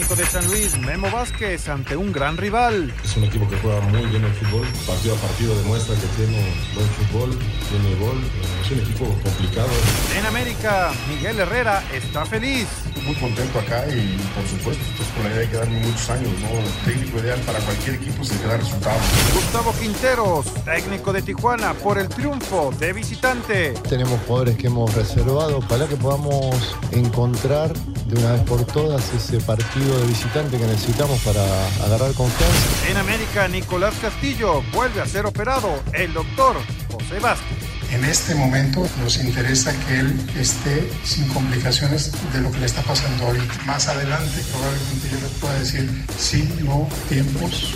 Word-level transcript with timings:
técnico 0.00 0.16
de 0.16 0.26
San 0.26 0.46
Luis, 0.46 0.78
Memo 0.78 1.10
Vázquez, 1.10 1.68
ante 1.68 1.94
un 1.94 2.10
gran 2.10 2.36
rival. 2.38 2.92
Es 3.04 3.16
un 3.18 3.24
equipo 3.24 3.46
que 3.48 3.56
juega 3.58 3.80
muy 3.80 4.06
bien 4.06 4.24
el 4.24 4.32
fútbol, 4.32 4.66
partido 4.86 5.14
a 5.14 5.18
partido 5.18 5.54
demuestra 5.56 5.94
que 5.94 6.06
tiene 6.16 6.54
buen 6.74 6.88
fútbol, 6.88 7.38
tiene 7.68 7.94
gol, 7.96 8.18
es 8.64 8.70
un 8.70 8.78
equipo 8.78 9.04
complicado. 9.22 9.68
En 10.16 10.24
América, 10.24 10.92
Miguel 11.08 11.40
Herrera 11.40 11.82
está 11.92 12.24
feliz. 12.24 12.66
Muy 13.04 13.14
contento 13.16 13.58
acá 13.58 13.86
y 13.88 14.16
por 14.34 14.46
supuesto, 14.46 14.82
pues 14.96 15.08
con 15.10 15.24
la 15.24 15.30
idea 15.30 15.40
de 15.40 15.48
quedarme 15.48 15.80
muchos 15.80 16.10
años, 16.10 16.28
¿no? 16.40 16.48
El 16.48 16.94
técnico 16.94 17.18
ideal 17.18 17.40
para 17.40 17.58
cualquier 17.60 17.96
equipo 17.96 18.22
es 18.22 18.30
el 18.30 18.38
que 18.38 18.46
da 18.46 18.56
resultados. 18.56 19.02
Gustavo 19.34 19.74
Quinteros, 19.80 20.46
técnico 20.64 21.12
de 21.12 21.22
Tijuana, 21.22 21.74
por 21.74 21.98
el 21.98 22.08
triunfo 22.08 22.72
de 22.78 22.92
visitante. 22.92 23.74
Tenemos 23.88 24.18
jugadores 24.26 24.56
que 24.56 24.68
hemos 24.68 24.94
reservado, 24.94 25.58
ojalá 25.58 25.86
que 25.86 25.96
podamos 25.96 26.76
encontrar 26.92 27.72
de 28.10 28.20
una 28.20 28.32
vez 28.32 28.42
por 28.42 28.64
todas 28.64 29.12
ese 29.14 29.38
partido 29.40 29.98
de 30.00 30.06
visitante 30.06 30.58
que 30.58 30.66
necesitamos 30.66 31.20
para 31.20 31.42
agarrar 31.84 32.12
confianza. 32.14 32.88
En 32.88 32.96
América, 32.96 33.46
Nicolás 33.48 33.94
Castillo 34.00 34.62
vuelve 34.72 35.00
a 35.00 35.06
ser 35.06 35.26
operado. 35.26 35.80
El 35.92 36.12
doctor 36.12 36.56
José 36.90 37.20
Vázquez. 37.20 37.58
En 37.92 38.04
este 38.04 38.34
momento 38.34 38.86
nos 39.00 39.16
interesa 39.16 39.72
que 39.86 40.00
él 40.00 40.20
esté 40.38 40.88
sin 41.04 41.26
complicaciones 41.28 42.12
de 42.32 42.40
lo 42.40 42.50
que 42.52 42.58
le 42.58 42.66
está 42.66 42.82
pasando 42.82 43.26
ahorita. 43.26 43.62
Más 43.64 43.88
adelante 43.88 44.42
probablemente 44.52 45.08
yo 45.10 45.20
le 45.20 45.28
pueda 45.40 45.58
decir 45.58 46.04
sí, 46.16 46.48
no, 46.64 46.88
tiempos. 47.08 47.74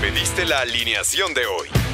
Pediste 0.00 0.44
la 0.44 0.60
alineación 0.60 1.32
de 1.34 1.46
hoy. 1.46 1.93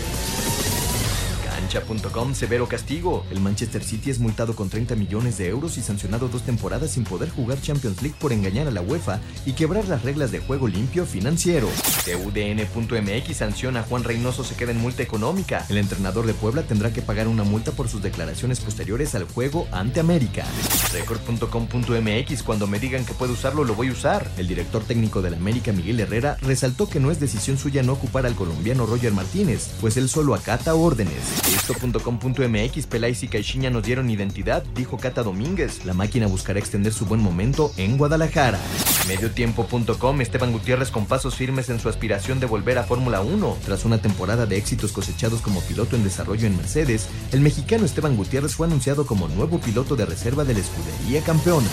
Severo 2.33 2.67
castigo. 2.67 3.25
El 3.31 3.39
Manchester 3.39 3.83
City 3.83 4.09
es 4.09 4.19
multado 4.19 4.55
con 4.55 4.69
30 4.69 4.95
millones 4.95 5.37
de 5.37 5.47
euros 5.47 5.77
y 5.77 5.81
sancionado 5.81 6.27
dos 6.27 6.41
temporadas 6.43 6.91
sin 6.91 7.03
poder 7.03 7.29
jugar 7.29 7.61
Champions 7.61 8.01
League 8.01 8.17
por 8.19 8.33
engañar 8.33 8.67
a 8.67 8.71
la 8.71 8.81
UEFA 8.81 9.19
y 9.45 9.53
quebrar 9.53 9.87
las 9.87 10.03
reglas 10.03 10.31
de 10.31 10.39
juego 10.39 10.67
limpio 10.67 11.05
financiero. 11.05 11.69
TUDN.mx 12.03 13.37
sanciona 13.37 13.81
a 13.81 13.83
Juan 13.83 14.03
Reynoso 14.03 14.43
se 14.43 14.55
queda 14.55 14.71
en 14.71 14.79
multa 14.79 15.03
económica. 15.03 15.65
El 15.69 15.77
entrenador 15.77 16.25
de 16.25 16.33
Puebla 16.33 16.63
tendrá 16.63 16.91
que 16.91 17.01
pagar 17.01 17.27
una 17.27 17.43
multa 17.43 17.71
por 17.71 17.87
sus 17.87 18.01
declaraciones 18.01 18.59
posteriores 18.59 19.15
al 19.15 19.23
juego 19.23 19.67
ante 19.71 19.99
América. 19.99 20.45
Record.com.mx 20.91 22.43
cuando 22.43 22.67
me 22.67 22.79
digan 22.79 23.05
que 23.05 23.13
puedo 23.13 23.33
usarlo 23.33 23.63
lo 23.63 23.75
voy 23.75 23.89
a 23.89 23.93
usar. 23.93 24.29
El 24.37 24.47
director 24.47 24.83
técnico 24.83 25.21
del 25.21 25.35
América 25.35 25.71
Miguel 25.71 25.99
Herrera 25.99 26.37
resaltó 26.41 26.89
que 26.89 26.99
no 26.99 27.11
es 27.11 27.19
decisión 27.19 27.57
suya 27.57 27.83
no 27.83 27.93
ocupar 27.93 28.25
al 28.25 28.35
colombiano 28.35 28.85
Roger 28.85 29.13
Martínez, 29.13 29.69
pues 29.79 29.95
él 29.97 30.09
solo 30.09 30.35
acata 30.35 30.75
órdenes. 30.75 31.60
Esto.com.mx 31.61 32.87
Peláez 32.87 33.21
y 33.21 33.27
Caixinha 33.27 33.69
nos 33.69 33.83
dieron 33.83 34.09
identidad, 34.09 34.63
dijo 34.73 34.97
Cata 34.97 35.21
Domínguez. 35.21 35.85
La 35.85 35.93
máquina 35.93 36.25
buscará 36.25 36.57
extender 36.57 36.91
su 36.91 37.05
buen 37.05 37.21
momento 37.21 37.71
en 37.77 37.99
Guadalajara. 37.99 38.59
Mediotiempo.com 39.07 40.21
Esteban 40.21 40.53
Gutiérrez 40.53 40.89
con 40.89 41.05
pasos 41.05 41.35
firmes 41.35 41.69
en 41.69 41.79
su 41.79 41.87
aspiración 41.87 42.39
de 42.39 42.47
volver 42.47 42.79
a 42.79 42.83
Fórmula 42.83 43.21
1. 43.21 43.57
Tras 43.63 43.85
una 43.85 43.99
temporada 43.99 44.47
de 44.47 44.57
éxitos 44.57 44.91
cosechados 44.91 45.41
como 45.41 45.61
piloto 45.61 45.95
en 45.95 46.03
desarrollo 46.03 46.47
en 46.47 46.57
Mercedes, 46.57 47.07
el 47.31 47.41
mexicano 47.41 47.85
Esteban 47.85 48.17
Gutiérrez 48.17 48.55
fue 48.55 48.65
anunciado 48.65 49.05
como 49.05 49.27
nuevo 49.27 49.59
piloto 49.59 49.95
de 49.95 50.07
reserva 50.07 50.43
de 50.43 50.55
la 50.55 50.61
escudería 50.61 51.21
campeona. 51.21 51.69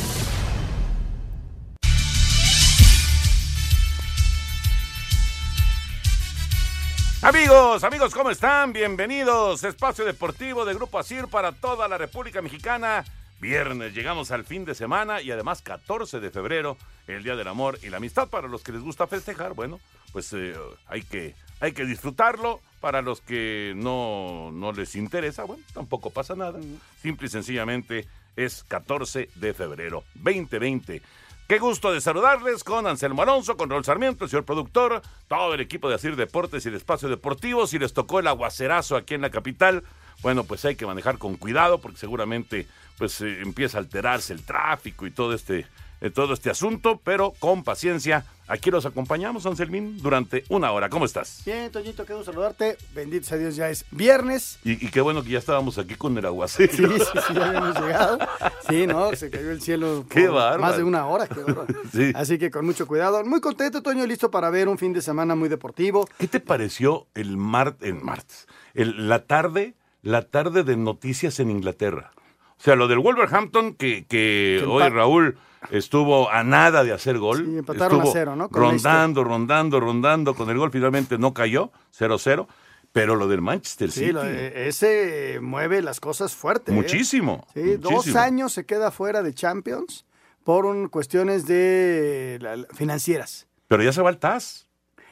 Amigos, 7.21 7.83
amigos, 7.83 8.15
¿cómo 8.15 8.31
están? 8.31 8.73
Bienvenidos. 8.73 9.65
Espacio 9.65 10.05
Deportivo 10.05 10.65
de 10.65 10.73
Grupo 10.73 11.01
Asir 11.01 11.27
para 11.27 11.51
toda 11.51 11.89
la 11.89 11.99
República 11.99 12.41
Mexicana. 12.41 13.05
Viernes, 13.41 13.93
llegamos 13.93 14.31
al 14.31 14.45
fin 14.45 14.65
de 14.65 14.77
semana 14.77 15.21
y 15.21 15.33
además 15.33 15.61
14 15.61 16.21
de 16.21 16.31
febrero, 16.31 16.77
el 17.09 17.25
Día 17.25 17.35
del 17.35 17.49
Amor 17.49 17.81
y 17.83 17.89
la 17.91 17.97
Amistad. 17.97 18.29
Para 18.29 18.47
los 18.47 18.63
que 18.63 18.71
les 18.71 18.83
gusta 18.83 19.09
festejar, 19.09 19.55
bueno, 19.55 19.81
pues 20.13 20.33
eh, 20.33 20.55
hay, 20.87 21.03
que, 21.03 21.35
hay 21.59 21.73
que 21.73 21.85
disfrutarlo. 21.87 22.61
Para 22.81 23.03
los 23.03 23.21
que 23.21 23.73
no, 23.75 24.53
no 24.53 24.71
les 24.71 24.95
interesa, 24.95 25.43
bueno, 25.43 25.65
tampoco 25.75 26.11
pasa 26.11 26.37
nada. 26.37 26.61
Simple 27.03 27.27
y 27.27 27.31
sencillamente 27.31 28.07
es 28.37 28.63
14 28.63 29.29
de 29.35 29.55
febrero 29.55 30.05
2020. 30.15 31.03
Qué 31.49 31.59
gusto 31.59 31.91
de 31.91 32.03
saludarles 32.03 32.63
con 32.63 32.87
Anselmo 32.87 33.23
Alonso, 33.23 33.57
con 33.57 33.71
Raúl 33.71 33.83
Sarmiento, 33.83 34.25
el 34.25 34.31
señor 34.31 34.45
productor, 34.45 35.01
todo 35.29 35.55
el 35.55 35.61
equipo 35.63 35.89
de 35.89 35.95
Asir 35.95 36.15
Deportes 36.15 36.67
y 36.67 36.71
de 36.71 36.77
Espacio 36.77 37.09
Deportivo. 37.09 37.67
Si 37.67 37.79
les 37.79 37.95
tocó 37.95 38.21
el 38.21 38.27
aguacerazo 38.27 38.97
aquí 38.97 39.15
en 39.15 39.23
la 39.23 39.31
capital, 39.31 39.83
bueno, 40.21 40.45
pues 40.45 40.67
hay 40.67 40.77
que 40.77 40.85
manejar 40.85 41.17
con 41.17 41.37
cuidado 41.37 41.79
porque 41.81 41.97
seguramente 41.97 42.69
pues 42.99 43.21
eh, 43.21 43.41
empieza 43.43 43.79
a 43.79 43.81
alterarse 43.81 44.33
el 44.33 44.43
tráfico 44.43 45.07
y 45.07 45.11
todo 45.11 45.33
este, 45.35 45.67
eh, 46.01 46.11
todo 46.11 46.35
este 46.35 46.51
asunto, 46.51 47.01
pero 47.03 47.33
con 47.39 47.65
paciencia. 47.65 48.25
Aquí 48.51 48.71
los 48.71 48.87
acompañamos, 48.87 49.45
Anselmín, 49.45 49.99
durante 49.99 50.43
una 50.49 50.73
hora. 50.73 50.89
¿Cómo 50.89 51.05
estás? 51.05 51.43
Bien, 51.45 51.71
Toñito, 51.71 52.07
qué 52.07 52.15
gusto 52.15 52.33
saludarte. 52.33 52.79
Bendito 52.95 53.27
sea 53.27 53.37
Dios, 53.37 53.57
ya 53.57 53.69
es 53.69 53.85
viernes. 53.91 54.59
Y, 54.65 54.73
y 54.87 54.89
qué 54.91 55.03
bueno 55.03 55.23
que 55.23 55.29
ya 55.29 55.39
estábamos 55.39 55.77
aquí 55.77 55.97
con 55.97 56.17
el 56.17 56.25
aguacero. 56.25 56.73
Sí, 56.73 56.83
sí, 56.87 57.19
sí, 57.29 57.35
ya 57.35 57.47
habíamos 57.49 57.79
llegado. 57.79 58.19
Sí, 58.67 58.87
no, 58.87 59.15
se 59.15 59.29
cayó 59.29 59.51
el 59.51 59.61
cielo 59.61 60.05
por 60.09 60.09
Qué 60.09 60.29
más 60.31 60.79
de 60.79 60.83
una 60.83 61.07
hora. 61.07 61.27
qué. 61.27 61.43
Sí. 61.93 62.13
Así 62.15 62.39
que 62.39 62.51
con 62.51 62.65
mucho 62.65 62.87
cuidado. 62.87 63.23
Muy 63.27 63.43
contento, 63.43 63.83
Toño, 63.83 64.07
listo 64.07 64.31
para 64.31 64.49
ver 64.49 64.69
un 64.69 64.79
fin 64.79 64.95
de 64.95 65.03
semana 65.03 65.35
muy 65.35 65.51
deportivo. 65.51 66.09
¿Qué 66.19 66.27
te 66.27 66.41
pareció 66.41 67.07
el 67.15 67.37
martes, 67.37 67.87
el 67.87 67.97
martes, 67.97 68.47
el- 68.73 69.11
la 69.11 69.27
tarde, 69.27 69.75
la 70.01 70.23
tarde 70.23 70.65
de 70.65 70.77
noticias 70.79 71.39
en 71.39 71.51
Inglaterra? 71.51 72.13
O 72.59 72.63
sea, 72.63 72.75
lo 72.77 72.89
del 72.89 72.99
Wolverhampton, 72.99 73.75
que, 73.75 74.05
que 74.07 74.59
Que 74.61 74.65
hoy 74.67 74.89
Raúl 74.89 75.39
estuvo 75.71 76.31
a 76.31 76.43
nada 76.45 76.83
de 76.85 76.93
hacer 76.93 77.19
gol. 77.19 77.45
Sí, 77.47 77.59
empataron 77.59 78.01
a 78.01 78.05
cero, 78.13 78.37
¿no? 78.37 78.49
Con 78.49 78.63
Rondando, 78.63 79.25
rondando, 79.25 79.81
rondando 79.81 80.35
con 80.35 80.51
el 80.51 80.59
gol. 80.59 80.71
Finalmente 80.71 81.19
no 81.19 81.33
cayó, 81.35 81.71
0-0. 81.99 82.47
Pero 82.91 83.17
lo 83.17 83.29
del 83.29 83.43
Manchester 83.43 83.91
City, 83.93 84.07
Sí, 84.07 84.13
lo 84.13 84.23
de- 84.23 84.69
ese 84.69 85.39
mueve 85.43 85.83
las 85.83 86.01
cosas 86.01 86.35
fuerte. 86.35 86.73
¿eh? 86.73 86.75
muchísimo. 86.75 87.47
Sí, 87.53 87.77
dos 87.77 87.93
muchísimo. 87.93 88.19
años 88.21 88.53
se 88.55 88.65
queda 88.65 88.91
fuera 88.91 89.23
de 89.23 89.35
Champions 89.35 90.07
por 90.43 90.65
un- 90.65 90.89
cuestiones 90.89 91.47
de 91.47 92.39
la- 92.41 92.65
financieras. 92.75 93.47
Pero 93.69 93.83
ya 93.83 93.93
se 93.93 94.01
va 94.01 94.09
el 94.09 94.17
TAS. 94.19 94.68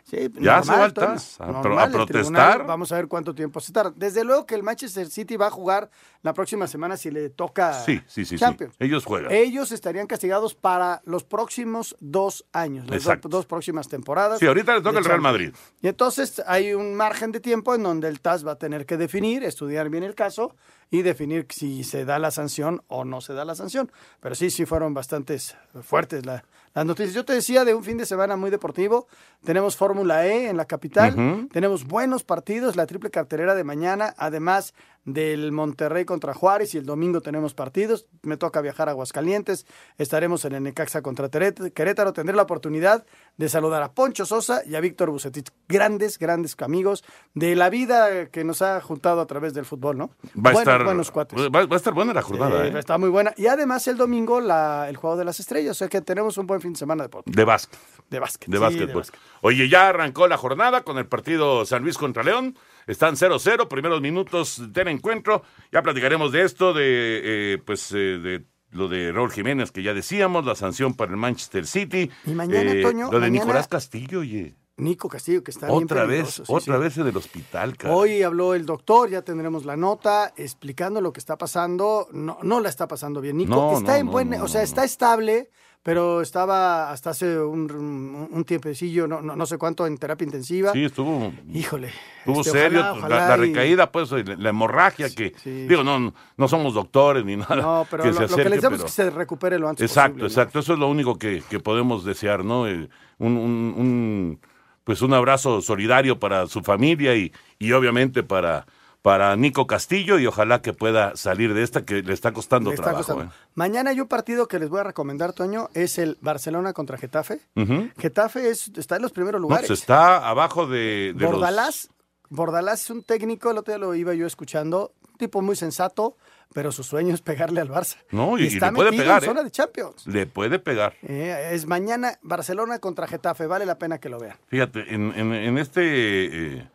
Sí, 0.08 0.30
Ya 0.40 0.62
se 0.62 0.70
va 0.70 0.88
TAS 0.92 1.40
a 1.40 1.46
normal, 1.46 1.62
tribunal, 1.90 1.90
protestar. 1.92 2.64
vamos 2.64 2.92
a 2.92 2.94
ver 2.94 3.08
cuánto 3.08 3.34
tiempo 3.34 3.58
se 3.58 3.72
tarda. 3.72 3.92
Desde 3.96 4.22
luego 4.22 4.46
que 4.46 4.54
el 4.54 4.62
Manchester 4.62 5.10
City 5.10 5.36
va 5.36 5.48
a 5.48 5.50
jugar 5.50 5.90
la 6.22 6.32
próxima 6.32 6.68
semana 6.68 6.96
si 6.96 7.10
le 7.10 7.28
toca 7.28 7.72
Sí, 7.84 7.96
sí, 8.06 8.24
sí, 8.24 8.26
sí. 8.26 8.38
Champions. 8.38 8.76
Ellos 8.78 9.04
juegan. 9.04 9.32
Ellos 9.32 9.72
estarían 9.72 10.06
castigados 10.06 10.54
para 10.54 11.02
los 11.06 11.24
próximos 11.24 11.96
dos 11.98 12.46
años, 12.52 12.86
las 12.88 12.98
Exacto. 13.02 13.28
dos, 13.28 13.40
dos 13.40 13.46
próximas 13.46 13.88
temporadas. 13.88 14.38
Sí, 14.38 14.46
ahorita 14.46 14.76
le 14.76 14.80
toca 14.82 14.98
el 15.00 15.04
Real. 15.04 15.20
Madrid. 15.20 15.52
Y 15.82 15.88
entonces 15.88 16.40
hay 16.46 16.72
un 16.72 16.94
margen 16.94 17.32
de 17.32 17.40
tiempo 17.40 17.74
en 17.74 17.82
donde 17.82 18.06
el 18.06 18.20
TAS 18.20 18.46
va 18.46 18.52
a 18.52 18.58
tener 18.58 18.86
que 18.86 18.96
definir, 18.96 19.42
estudiar 19.42 19.90
bien 19.90 20.04
el 20.04 20.14
caso 20.14 20.54
y 20.88 21.02
definir 21.02 21.48
si 21.50 21.82
se 21.82 22.04
da 22.04 22.20
la 22.20 22.30
sanción 22.30 22.80
o 22.86 23.04
no 23.04 23.20
se 23.20 23.32
da 23.34 23.44
la 23.44 23.56
sanción. 23.56 23.90
Pero 24.20 24.36
sí, 24.36 24.50
sí 24.50 24.66
fueron 24.66 24.94
bastantes 24.94 25.56
fuertes 25.82 26.24
la- 26.24 26.44
las 26.76 26.84
noticias. 26.84 27.14
Yo 27.14 27.24
te 27.24 27.32
decía 27.32 27.64
de 27.64 27.74
un 27.74 27.82
fin 27.82 27.96
de 27.96 28.04
semana 28.04 28.36
muy 28.36 28.50
deportivo. 28.50 29.08
Tenemos 29.44 29.76
Fórmula 29.76 30.26
E 30.26 30.50
en 30.50 30.58
la 30.58 30.66
capital. 30.66 31.48
Tenemos 31.50 31.86
buenos 31.86 32.22
partidos, 32.22 32.76
la 32.76 32.84
triple 32.84 33.10
cartelera 33.10 33.54
de 33.54 33.64
mañana, 33.64 34.14
además 34.18 34.74
del 35.06 35.52
Monterrey 35.52 36.04
contra 36.04 36.34
Juárez 36.34 36.74
y 36.74 36.78
el 36.78 36.84
domingo 36.84 37.22
tenemos 37.22 37.54
partidos. 37.54 38.06
Me 38.22 38.36
toca 38.36 38.60
viajar 38.60 38.88
a 38.88 38.90
Aguascalientes, 38.90 39.64
estaremos 39.96 40.44
en 40.44 40.54
el 40.56 40.64
Necaxa 40.64 41.00
contra 41.00 41.30
Querétaro. 41.30 42.12
Tendré 42.12 42.36
la 42.36 42.42
oportunidad 42.42 43.06
de 43.38 43.48
saludar 43.48 43.82
a 43.82 43.92
Poncho 43.92 44.26
Sosa 44.26 44.62
y 44.66 44.74
a 44.74 44.80
Víctor 44.80 45.10
Bucetich, 45.10 45.48
grandes, 45.68 46.18
grandes 46.18 46.54
amigos 46.60 47.04
de 47.34 47.54
la 47.56 47.70
vida 47.70 48.26
que 48.26 48.44
nos 48.44 48.60
ha 48.62 48.80
juntado 48.80 49.20
a 49.20 49.26
través 49.26 49.54
del 49.54 49.64
fútbol, 49.64 49.96
¿no? 49.96 50.08
Va 50.08 50.50
a 50.50 50.52
Buenos- 50.52 50.60
estar, 50.60 50.84
buenos 50.84 51.10
cuates. 51.10 51.38
Va, 51.40 51.66
va 51.66 51.74
a 51.74 51.76
estar 51.76 51.94
buena 51.94 52.12
la 52.12 52.22
jornada, 52.22 52.66
Eh, 52.66 52.72
¿eh? 52.74 52.78
Está 52.78 52.98
muy 52.98 53.08
buena. 53.08 53.32
Y 53.36 53.46
además 53.46 53.86
el 53.86 53.96
domingo 53.96 54.40
la, 54.40 54.88
el 54.88 54.96
Juego 54.96 55.16
de 55.16 55.24
las 55.24 55.38
Estrellas, 55.38 55.70
o 55.70 55.74
sea 55.78 55.88
que 55.88 56.00
tenemos 56.00 56.36
un 56.36 56.46
buen 56.48 56.60
fin 56.60 56.72
de 56.72 56.78
semana 56.80 57.06
de, 57.06 57.10
De 57.26 57.44
básquet. 57.44 57.78
de 58.10 58.18
básquet. 58.18 58.48
De 58.50 58.56
sí, 58.56 58.60
básquetbol. 58.60 59.04
Oye, 59.42 59.68
ya 59.68 59.88
arrancó 59.88 60.26
la 60.26 60.36
jornada 60.36 60.82
con 60.82 60.98
el 60.98 61.06
partido 61.06 61.64
San 61.64 61.82
Luis 61.84 61.96
contra 61.96 62.24
León. 62.24 62.58
Están 62.86 63.16
0-0, 63.16 63.68
primeros 63.68 64.00
minutos 64.00 64.62
del 64.72 64.88
encuentro. 64.88 65.42
Ya 65.72 65.82
platicaremos 65.82 66.32
de 66.32 66.42
esto, 66.42 66.72
de 66.72 67.54
eh, 67.54 67.58
pues 67.64 67.90
eh, 67.92 68.18
de 68.18 68.44
lo 68.72 68.88
de 68.88 69.10
Raúl 69.12 69.30
Jiménez 69.32 69.70
que 69.70 69.82
ya 69.82 69.94
decíamos, 69.94 70.44
la 70.44 70.54
sanción 70.54 70.94
para 70.94 71.10
el 71.12 71.16
Manchester 71.16 71.66
City. 71.66 72.10
Y 72.26 72.30
mañana, 72.32 72.72
eh, 72.72 72.82
Toño, 72.82 73.06
Lo 73.10 73.18
de 73.20 73.26
mañana- 73.26 73.44
Nicolás 73.44 73.68
Castillo, 73.68 74.20
oye. 74.20 74.54
Nico 74.78 75.08
Castillo, 75.08 75.42
que 75.42 75.52
está 75.52 75.68
bien 75.68 75.84
Otra 75.84 76.04
vez, 76.04 76.34
sí, 76.34 76.42
otra 76.48 76.76
sí. 76.76 76.82
vez 76.82 76.98
en 76.98 77.06
el 77.06 77.16
hospital, 77.16 77.78
cara. 77.78 77.94
Hoy 77.94 78.22
habló 78.22 78.52
el 78.52 78.66
doctor, 78.66 79.08
ya 79.08 79.22
tendremos 79.22 79.64
la 79.64 79.74
nota 79.74 80.34
explicando 80.36 81.00
lo 81.00 81.14
que 81.14 81.20
está 81.20 81.38
pasando. 81.38 82.08
No, 82.12 82.36
no 82.42 82.60
la 82.60 82.68
está 82.68 82.86
pasando 82.86 83.22
bien. 83.22 83.38
Nico 83.38 83.54
No, 83.54 83.78
está 83.78 83.92
no, 83.92 83.98
en 83.98 84.06
buen, 84.08 84.34
o 84.34 84.48
sea, 84.48 84.60
no, 84.60 84.64
está 84.64 84.84
estable, 84.84 85.48
pero 85.86 86.20
estaba 86.20 86.90
hasta 86.90 87.10
hace 87.10 87.38
un, 87.38 88.44
tiempecillo, 88.44 89.06
no, 89.06 89.22
no, 89.22 89.36
no 89.36 89.46
sé 89.46 89.56
cuánto, 89.56 89.86
en 89.86 89.96
terapia 89.98 90.24
intensiva. 90.24 90.72
Sí, 90.72 90.84
estuvo. 90.84 91.32
Híjole. 91.54 91.92
Estuvo 92.18 92.40
este, 92.40 92.50
serio, 92.50 92.80
ojalá- 92.80 92.92
la- 92.92 92.98
ojalá 92.98 93.28
la, 93.28 93.36
y- 93.36 93.48
recaída, 93.50 93.92
pues, 93.92 94.10
la, 94.10 94.22
la 94.36 94.48
hemorragia 94.48 95.08
que, 95.10 95.32
sí. 95.42 95.66
digo, 95.68 95.84
no, 95.84 96.12
no 96.36 96.48
somos 96.48 96.74
doctores 96.74 97.24
ni 97.24 97.36
nada. 97.36 97.54
No, 97.54 97.86
pero 97.88 98.02
que 98.02 98.08
lo, 98.08 98.14
se 98.16 98.20
lo 98.22 98.26
que 98.26 98.32
acerque, 98.34 98.50
les 98.50 98.62
damos 98.62 98.78
pero- 98.78 98.88
es 98.88 98.94
que 98.96 99.02
se 99.02 99.10
recupere 99.10 99.58
lo 99.60 99.68
antes 99.68 99.88
Exacto, 99.88 100.08
posible. 100.14 100.22
¿no? 100.22 100.26
exacto. 100.26 100.58
Eso 100.58 100.72
es 100.72 100.78
lo 100.80 100.88
único 100.88 101.16
que, 101.18 101.42
que 101.48 101.60
podemos 101.60 102.04
desear, 102.04 102.44
¿no? 102.44 102.66
Eh, 102.66 102.88
Un, 103.18 103.36
un- 103.36 103.74
un, 103.78 104.40
pues 104.84 105.00
un 105.02 105.14
abrazo 105.14 105.62
solidario 105.62 106.18
para 106.18 106.46
su 106.48 106.62
familia 106.62 107.14
y, 107.14 107.32
y 107.60 107.70
obviamente 107.72 108.22
para, 108.24 108.66
para 109.06 109.36
Nico 109.36 109.68
Castillo 109.68 110.18
y 110.18 110.26
ojalá 110.26 110.62
que 110.62 110.72
pueda 110.72 111.14
salir 111.14 111.54
de 111.54 111.62
esta 111.62 111.84
que 111.84 112.02
le 112.02 112.12
está 112.12 112.32
costando 112.32 112.70
Le 112.70 112.74
está 112.74 112.86
trabajo. 112.86 113.06
costando. 113.14 113.32
Mañana 113.54 113.90
hay 113.90 114.00
un 114.00 114.08
partido 114.08 114.48
que 114.48 114.58
les 114.58 114.68
voy 114.68 114.80
a 114.80 114.82
recomendar, 114.82 115.32
Toño, 115.32 115.68
es 115.74 115.98
el 115.98 116.18
Barcelona 116.22 116.72
contra 116.72 116.98
Getafe. 116.98 117.38
¿eh? 117.54 117.92
Getafe 117.98 118.50
es, 118.50 118.72
está 118.76 118.96
en 118.96 119.02
los 119.02 119.12
primeros 119.12 119.40
No, 119.40 119.42
lugares. 119.46 119.68
pues 119.68 119.78
está 119.78 120.28
abajo 120.28 120.66
de, 120.66 121.12
de 121.14 121.20
los- 121.22 121.30
Bordalás, 121.30 121.88
Bordalás 122.30 122.82
es 122.82 122.90
un 122.90 123.04
técnico, 123.04 123.52
el 123.52 123.58
otro 123.58 123.74
día 123.74 123.78
lo 123.78 123.94
iba 123.94 124.12
yo 124.12 124.26
escuchando, 124.26 124.92
un 125.08 125.16
tipo 125.18 125.40
muy 125.40 125.54
sensato, 125.54 126.16
pero 126.52 126.72
su 126.72 126.82
sueño 126.82 127.14
es 127.14 127.20
pegarle 127.22 127.60
al 127.60 127.68
Barça. 127.68 127.98
No, 128.10 128.36
y, 128.36 128.42
y 128.42 128.46
está 128.48 128.72
le 128.72 128.76
puede 128.76 128.90
pegar, 128.90 129.18
en 129.22 129.24
¿eh? 129.24 129.26
zona 129.28 129.44
de 129.44 129.52
Champions. 129.52 130.04
Le 130.08 130.26
puede 130.26 130.58
pegar. 130.58 130.94
Eh, 131.02 131.50
es 131.52 131.64
mañana 131.66 132.18
Barcelona 132.22 132.80
contra 132.80 133.06
Getafe, 133.06 133.46
vale 133.46 133.66
la 133.66 133.78
pena 133.78 133.98
que 133.98 134.08
lo 134.08 134.18
vean. 134.18 134.36
Fíjate, 134.48 134.92
en, 134.92 135.12
en- 135.14 135.32
en 135.32 135.58
este... 135.58 136.68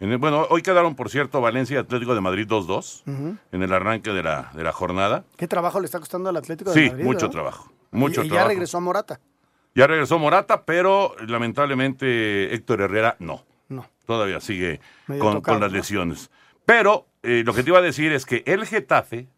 eh, 0.00 0.04
en 0.04 0.12
el- 0.12 0.18
bueno, 0.18 0.46
hoy 0.50 0.62
quedaron, 0.62 0.94
por 0.94 1.10
cierto, 1.10 1.40
Valencia 1.40 1.74
y 1.76 1.78
Atlético 1.78 2.14
de 2.14 2.20
Madrid 2.20 2.46
2-2 2.46 3.02
Ujú. 3.06 3.36
en 3.52 3.62
el 3.62 3.72
arranque 3.72 4.10
de 4.12 4.22
la, 4.22 4.50
de 4.54 4.62
la 4.62 4.72
jornada. 4.72 5.24
¿Qué 5.36 5.46
trabajo 5.48 5.80
le 5.80 5.86
está 5.86 5.98
costando 5.98 6.28
al 6.28 6.36
Atlético 6.36 6.72
de 6.72 6.80
Sí, 6.84 6.90
Madrid? 6.90 7.04
mucho 7.04 7.26
no? 7.26 7.30
trabajo. 7.30 7.72
Mucho 7.90 8.22
y, 8.22 8.26
y 8.26 8.28
ya 8.28 8.34
trabajo. 8.34 8.48
regresó 8.50 8.76
a 8.78 8.80
Morata. 8.80 9.20
Ya 9.74 9.86
regresó 9.86 10.18
Morata, 10.18 10.64
pero 10.64 11.14
lamentablemente 11.26 12.54
Héctor 12.54 12.80
Herrera 12.82 13.16
no. 13.18 13.44
No. 13.68 13.86
Todavía 14.06 14.40
sigue 14.40 14.80
con, 15.06 15.18
tocado, 15.18 15.42
con 15.42 15.60
las 15.60 15.70
¿no? 15.70 15.76
lesiones. 15.78 16.30
Pero 16.64 17.06
eh, 17.22 17.42
lo 17.44 17.52
que 17.54 17.62
te 17.62 17.70
iba 17.70 17.78
a 17.78 17.82
decir 17.82 18.12
es 18.12 18.24
que 18.26 18.42
el 18.46 18.64
Getafe 18.66 19.28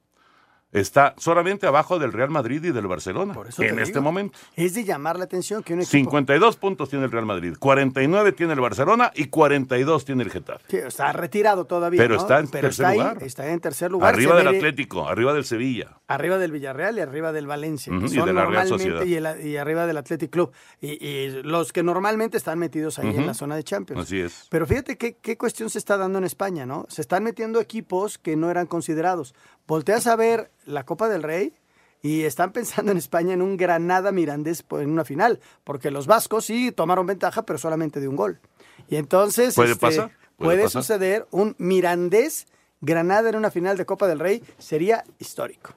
está 0.73 1.15
solamente 1.19 1.67
abajo 1.67 1.99
del 1.99 2.13
Real 2.13 2.31
Madrid 2.31 2.63
y 2.65 2.71
del 2.71 2.87
Barcelona 2.87 3.35
eso 3.49 3.63
te 3.63 3.69
en 3.69 3.79
este 3.81 3.95
digo. 3.95 4.03
momento. 4.03 4.39
Es 4.57 4.75
de 4.75 4.85
llamar 4.85 5.19
la 5.19 5.25
atención 5.25 5.63
que 5.63 5.75
un 5.75 5.81
equipo... 5.81 5.91
52 5.91 6.57
puntos 6.57 6.89
tiene 6.89 7.05
el 7.07 7.11
Real 7.11 7.27
Madrid, 7.27 7.55
49 7.59 8.33
tiene 8.33 8.53
el 8.53 8.61
Barcelona 8.61 9.11
y 9.15 9.27
42 9.27 10.05
tiene 10.05 10.23
el 10.23 10.31
Getafe. 10.31 10.65
Sí, 10.69 10.77
está 10.77 11.13
retirado 11.13 11.65
todavía. 11.65 11.99
Pero 12.01 12.15
¿no? 12.17 12.21
está 12.21 12.39
en 12.39 12.49
Pero 12.49 12.69
tercer 12.69 12.85
está 12.85 12.89
ahí, 12.89 12.99
lugar. 12.99 13.23
está 13.23 13.51
en 13.51 13.61
tercer 13.61 13.91
lugar. 13.91 14.15
arriba 14.15 14.37
del 14.37 14.49
Atlético, 14.49 15.09
arriba 15.09 15.33
del 15.35 15.45
Sevilla. 15.45 15.97
Arriba 16.07 16.39
del 16.39 16.53
Villarreal 16.53 16.99
y 16.99 17.01
arriba 17.01 17.33
del 17.33 17.47
Valencia. 17.47 17.93
Que 17.99 18.07
y 18.07 18.21
de 18.21 18.33
la 18.33 18.47
Real 18.47 18.69
Sociedad. 18.69 19.05
Y, 19.05 19.15
el- 19.17 19.47
y 19.47 19.57
arriba 19.57 19.87
del 19.87 19.97
Athletic 19.97 20.31
Club. 20.31 20.53
Y, 20.81 21.05
y 21.05 21.43
los 21.43 21.73
que 21.73 21.83
normalmente 21.83 22.37
están 22.37 22.59
metidos 22.59 22.99
ahí 22.99 23.09
en 23.17 23.27
la 23.27 23.35
zona 23.35 23.57
de 23.57 23.65
Champions. 23.65 24.03
Así 24.05 24.21
es. 24.21 24.47
Pero 24.51 24.67
fíjate 24.67 24.97
qué, 24.97 25.17
qué 25.21 25.37
cuestión 25.37 25.71
se 25.71 25.79
está 25.79 25.97
dando 25.97 26.19
en 26.19 26.25
España, 26.25 26.67
¿no? 26.67 26.87
Se 26.89 27.01
están 27.01 27.25
metiendo 27.25 27.61
equipos 27.61 28.19
que 28.19 28.37
no 28.37 28.51
eran 28.51 28.67
considerados. 28.67 29.35
Volteas 29.71 30.09
a 30.09 30.17
ver 30.17 30.51
la 30.67 30.85
Copa 30.85 31.09
del 31.09 31.23
Rey 31.23 31.55
y 32.03 32.23
están 32.23 32.51
pensando 32.51 32.91
en 32.91 32.99
España 32.99 33.35
en 33.35 33.41
un 33.41 33.57
Granada 33.57 34.11
Mirandés 34.11 34.65
en 34.69 34.91
una 34.91 35.05
final, 35.05 35.39
porque 35.63 35.93
los 35.93 36.09
vascos 36.09 36.47
sí 36.47 36.73
tomaron 36.73 37.07
ventaja, 37.07 37.45
pero 37.45 37.57
solamente 37.57 38.01
de 38.01 38.09
un 38.09 38.17
gol. 38.17 38.41
Y 38.89 38.97
entonces 38.97 39.55
¿Puede 39.55 39.75
este, 39.75 39.81
pasar? 39.81 40.11
puede, 40.37 40.57
¿Puede 40.57 40.63
pasar? 40.65 40.83
suceder 40.83 41.29
un 41.31 41.55
Mirandés 41.59 42.49
Granada 42.81 43.29
en 43.29 43.37
una 43.37 43.53
final 43.53 43.77
de 43.77 43.87
Copa 43.87 44.09
del 44.09 44.19
Rey 44.19 44.43
sería 44.59 45.05
histórico. 45.21 45.73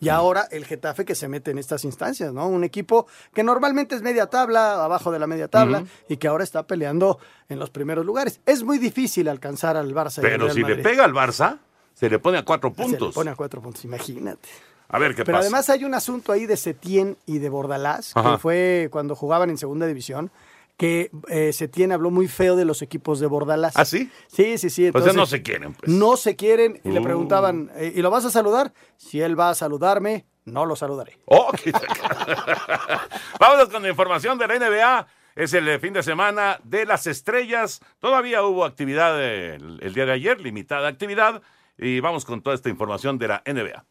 Y 0.00 0.10
ahora 0.10 0.46
el 0.50 0.66
Getafe 0.66 1.06
que 1.06 1.14
se 1.14 1.26
mete 1.26 1.50
en 1.50 1.56
estas 1.56 1.86
instancias, 1.86 2.30
¿no? 2.34 2.46
Un 2.46 2.62
equipo 2.62 3.06
que 3.32 3.42
normalmente 3.42 3.94
es 3.94 4.02
media 4.02 4.26
tabla, 4.26 4.84
abajo 4.84 5.10
de 5.10 5.18
la 5.18 5.26
media 5.26 5.48
tabla, 5.48 5.84
y 6.10 6.18
que 6.18 6.28
ahora 6.28 6.44
está 6.44 6.66
peleando 6.66 7.18
en 7.48 7.58
los 7.58 7.70
primeros 7.70 8.04
lugares. 8.04 8.42
Es 8.44 8.64
muy 8.64 8.76
difícil 8.76 9.28
alcanzar 9.28 9.78
al 9.78 9.94
Barça. 9.94 10.22
y 10.22 10.26
al 10.26 10.40
Real 10.40 10.52
si 10.52 10.62
le 10.62 10.76
pega 10.76 11.06
al 11.06 11.14
Barça, 11.14 11.60
se 11.94 12.10
le 12.10 12.18
pone 12.18 12.38
a 12.38 12.44
cuatro 12.44 12.72
Se 12.76 12.82
le 12.82 12.88
puntos. 12.90 13.14
pone 13.14 13.30
a 13.30 13.34
cuatro 13.36 13.62
puntos, 13.62 13.84
imagínate. 13.84 14.48
A 14.88 14.98
ver 14.98 15.14
qué 15.14 15.24
Pero 15.24 15.38
pasa. 15.38 15.46
además 15.46 15.70
hay 15.70 15.84
un 15.84 15.94
asunto 15.94 16.30
ahí 16.32 16.46
de 16.46 16.56
Setién 16.56 17.16
y 17.26 17.38
de 17.38 17.48
Bordalás, 17.48 18.12
Ajá. 18.16 18.32
que 18.32 18.38
fue 18.38 18.88
cuando 18.92 19.16
jugaban 19.16 19.48
en 19.50 19.56
segunda 19.58 19.86
división, 19.86 20.30
que 20.76 21.10
eh, 21.28 21.52
Setién 21.52 21.92
habló 21.92 22.10
muy 22.10 22.28
feo 22.28 22.54
de 22.56 22.64
los 22.64 22.82
equipos 22.82 23.18
de 23.20 23.26
Bordalás. 23.26 23.76
¿Ah, 23.76 23.84
sí? 23.84 24.10
Sí, 24.26 24.58
sí, 24.58 24.68
sí. 24.70 24.82
Sea, 24.82 24.86
entonces, 24.88 25.14
no 25.14 25.24
se 25.26 25.42
quieren, 25.42 25.72
pues. 25.74 25.90
No 25.90 26.16
se 26.16 26.36
quieren 26.36 26.80
y 26.84 26.90
le 26.90 27.00
Uh. 27.00 27.02
preguntaban, 27.04 27.70
eh, 27.76 27.92
¿y 27.94 28.02
lo 28.02 28.10
vas 28.10 28.24
a 28.24 28.30
saludar? 28.30 28.72
Si 28.96 29.20
él 29.20 29.38
va 29.38 29.50
a 29.50 29.54
saludarme, 29.54 30.26
no 30.44 30.66
lo 30.66 30.76
saludaré. 30.76 31.18
Oh, 31.26 31.50
Vámonos 33.40 33.68
con 33.68 33.82
la 33.82 33.88
información 33.88 34.38
de 34.38 34.46
la 34.46 34.58
NBA. 34.58 35.06
Es 35.36 35.52
el 35.54 35.80
fin 35.80 35.92
de 35.92 36.02
semana 36.02 36.60
de 36.62 36.86
las 36.86 37.06
estrellas. 37.06 37.80
Todavía 37.98 38.42
hubo 38.44 38.64
actividad 38.64 39.20
el, 39.22 39.78
el 39.82 39.94
día 39.94 40.06
de 40.06 40.12
ayer, 40.12 40.40
limitada 40.40 40.86
actividad. 40.88 41.42
Y 41.76 42.00
vamos 42.00 42.24
con 42.24 42.42
toda 42.42 42.54
esta 42.54 42.68
información 42.68 43.18
de 43.18 43.28
la 43.28 43.42
NBA. 43.46 43.86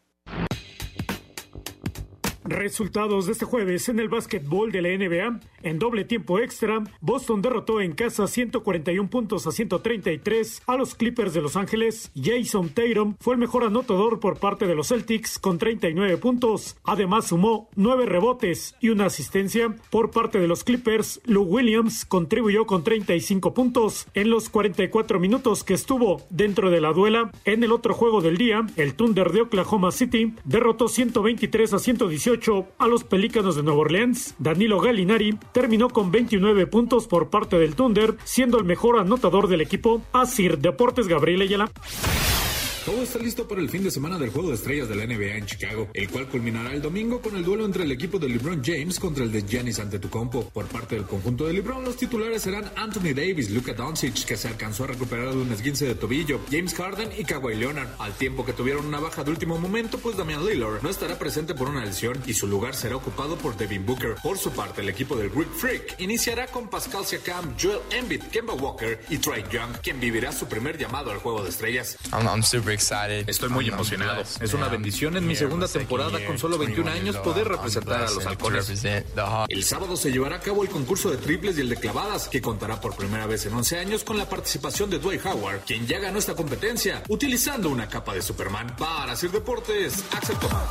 Resultados 2.46 3.26
de 3.26 3.32
este 3.32 3.46
jueves 3.46 3.88
en 3.88 4.00
el 4.00 4.10
básquetbol 4.10 4.72
de 4.72 4.82
la 4.82 4.90
NBA. 4.90 5.40
En 5.64 5.80
doble 5.80 6.04
tiempo 6.04 6.40
extra, 6.40 6.84
Boston 7.00 7.42
derrotó 7.42 7.80
en 7.80 7.94
casa 7.94 8.28
141 8.28 9.10
puntos 9.10 9.48
a 9.48 9.52
133 9.54 10.62
a 10.68 10.76
los 10.76 10.94
Clippers 10.94 11.34
de 11.34 11.42
Los 11.42 11.56
Ángeles. 11.56 12.12
Jason 12.22 12.68
Tatum 12.70 13.16
fue 13.22 13.36
el 13.36 13.40
mejor 13.40 13.64
anotador 13.64 14.20
por 14.20 14.40
parte 14.40 14.68
de 14.68 14.76
los 14.76 14.90
Celtics 14.90 15.40
con 15.40 15.58
39 15.58 16.18
puntos. 16.18 16.76
Además 16.84 17.28
sumó 17.28 17.70
9 17.76 18.08
rebotes 18.08 18.76
y 18.82 18.90
una 18.90 19.06
asistencia 19.06 19.74
por 19.90 20.12
parte 20.12 20.40
de 20.40 20.48
los 20.48 20.66
Clippers. 20.66 21.22
Lou 21.24 21.44
Williams 21.44 22.04
contribuyó 22.04 22.66
con 22.66 22.84
35 22.84 23.54
puntos 23.54 24.08
en 24.16 24.30
los 24.30 24.50
44 24.50 25.18
minutos 25.18 25.64
que 25.64 25.76
estuvo 25.76 26.22
dentro 26.30 26.70
de 26.72 26.82
la 26.82 26.92
duela. 26.92 27.32
En 27.46 27.64
el 27.64 27.72
otro 27.72 27.94
juego 27.94 28.20
del 28.20 28.36
día, 28.36 28.66
el 28.76 28.96
Thunder 28.96 29.32
de 29.32 29.44
Oklahoma 29.44 29.92
City 29.94 30.34
derrotó 30.44 30.90
123 30.90 31.74
a 31.74 31.80
118 31.80 32.33
a 32.80 32.88
los 32.88 33.04
Pelícanos 33.04 33.56
de 33.56 33.64
Nueva 33.64 33.82
Orleans. 33.82 34.36
Danilo 34.40 34.80
Gallinari 34.80 35.38
terminó 35.52 35.90
con 35.90 36.12
29 36.12 36.66
puntos 36.68 37.08
por 37.08 37.30
parte 37.30 37.60
del 37.60 37.76
Thunder, 37.76 38.16
siendo 38.24 38.58
el 38.58 38.66
mejor 38.66 39.00
anotador 39.00 39.48
del 39.48 39.62
equipo. 39.62 40.02
Asir 40.14 40.58
Deportes 40.58 41.08
Gabriel 41.08 41.42
Ayala. 41.42 41.72
Todo 42.86 43.02
está 43.02 43.18
listo 43.18 43.48
para 43.48 43.62
el 43.62 43.70
fin 43.70 43.82
de 43.82 43.92
semana 43.92 44.20
del 44.20 44.30
Juego 44.30 44.50
de 44.50 44.56
Estrellas 44.56 44.90
de 44.90 44.96
la 44.96 45.06
NBA 45.06 45.38
en 45.38 45.46
Chicago, 45.46 45.88
el 45.94 46.10
cual 46.10 46.28
culminará 46.28 46.74
el 46.74 46.82
domingo 46.82 47.22
con 47.22 47.34
el 47.38 47.46
duelo 47.46 47.64
entre 47.64 47.86
el 47.86 47.92
equipo 47.94 48.20
de 48.20 48.28
LeBron 48.28 48.62
James 48.62 49.00
contra 49.00 49.24
el 49.24 49.32
de 49.32 49.42
Giannis 49.42 49.80
Antetokounmpo. 49.80 50.50
Por 50.50 50.66
parte 50.66 50.96
del 50.96 51.06
conjunto 51.06 51.46
de 51.46 51.54
LeBron, 51.54 51.86
los 51.86 51.96
titulares 51.96 52.42
serán 52.42 52.70
Anthony 52.76 53.14
Davis, 53.16 53.52
Luka 53.52 53.74
Doncic, 53.74 54.26
que 54.26 54.36
se 54.36 54.50
alcanzó 54.50 54.84
a 54.84 54.88
recuperar 54.88 55.30
de 55.30 55.38
un 55.38 55.54
esguince 55.54 55.86
de 55.86 55.96
tobillo, 55.96 56.42
James 56.52 56.74
Harden 56.74 57.10
y 57.18 57.24
Kawhi 57.24 57.56
Leonard, 57.56 57.88
al 58.00 58.12
tiempo 58.16 58.46
que 58.46 58.52
tuvieron 58.52 58.86
una 58.86 59.00
baja 59.00 59.24
de 59.24 59.32
último 59.32 59.58
momento, 59.58 59.98
pues 60.00 60.18
Damian 60.18 60.46
Lillard 60.46 60.82
no 60.84 60.90
estará 60.90 61.18
presente 61.18 61.54
por 61.54 61.70
una 61.70 61.86
lesión 61.86 62.22
y 62.26 62.34
su 62.34 62.48
lugar 62.48 62.76
será 62.76 62.98
ocupado 62.98 63.38
por 63.38 63.56
Devin 63.56 63.86
Booker. 63.86 64.16
Por 64.22 64.38
su 64.38 64.52
parte, 64.52 64.82
el 64.82 64.90
equipo 64.90 65.16
del 65.16 65.30
Greek 65.30 65.54
Freak 65.54 66.02
iniciará 66.02 66.48
con 66.48 66.70
Pascal 66.70 67.06
Siakam, 67.06 67.56
Joel 67.58 67.80
Embiid, 67.92 68.24
Kemba 68.24 68.56
Walker 68.56 69.00
y 69.10 69.20
Trey 69.20 69.46
Young, 69.50 69.72
quien 69.82 70.02
vivirá 70.02 70.34
su 70.34 70.48
primer 70.48 70.78
llamado 70.78 71.12
al 71.12 71.20
Juego 71.20 71.44
de 71.44 71.50
Estrellas. 71.50 71.98
Estoy 72.74 73.50
muy 73.50 73.68
emocionado. 73.68 74.22
Es 74.22 74.54
una 74.54 74.68
bendición 74.68 75.18
en 75.18 75.28
mi 75.28 75.36
segunda 75.36 75.68
temporada 75.68 76.26
con 76.26 76.38
solo 76.38 76.58
21 76.58 76.90
años 76.90 77.18
poder 77.18 77.48
representar 77.48 78.04
a 78.04 78.12
los 78.12 78.26
halcones. 78.26 78.84
El 79.48 79.64
sábado 79.64 79.96
se 79.96 80.12
llevará 80.12 80.38
a 80.38 80.40
cabo 80.40 80.64
el 80.64 80.70
concurso 80.70 81.10
de 81.10 81.18
triples 81.18 81.58
y 81.58 81.62
el 81.62 81.70
de 81.70 81.78
clavadas, 81.78 82.28
que 82.28 82.42
contará 82.42 82.80
por 82.80 82.96
primera 82.96 83.28
vez 83.28 83.46
en 83.46 83.54
11 83.54 83.80
años 83.80 84.04
con 84.04 84.18
la 84.18 84.28
participación 84.28 84.90
de 84.90 85.00
Dwight 85.00 85.26
Howard, 85.26 85.62
quien 85.66 85.86
ya 85.88 86.00
ganó 86.00 86.20
esta 86.20 86.36
competencia 86.36 87.04
utilizando 87.10 87.70
una 87.70 87.88
capa 87.88 88.14
de 88.14 88.22
Superman. 88.22 88.76
Para 88.78 89.14
hacer 89.14 89.32
deportes, 89.32 90.04
Axel 90.12 90.38
Tomás. 90.38 90.64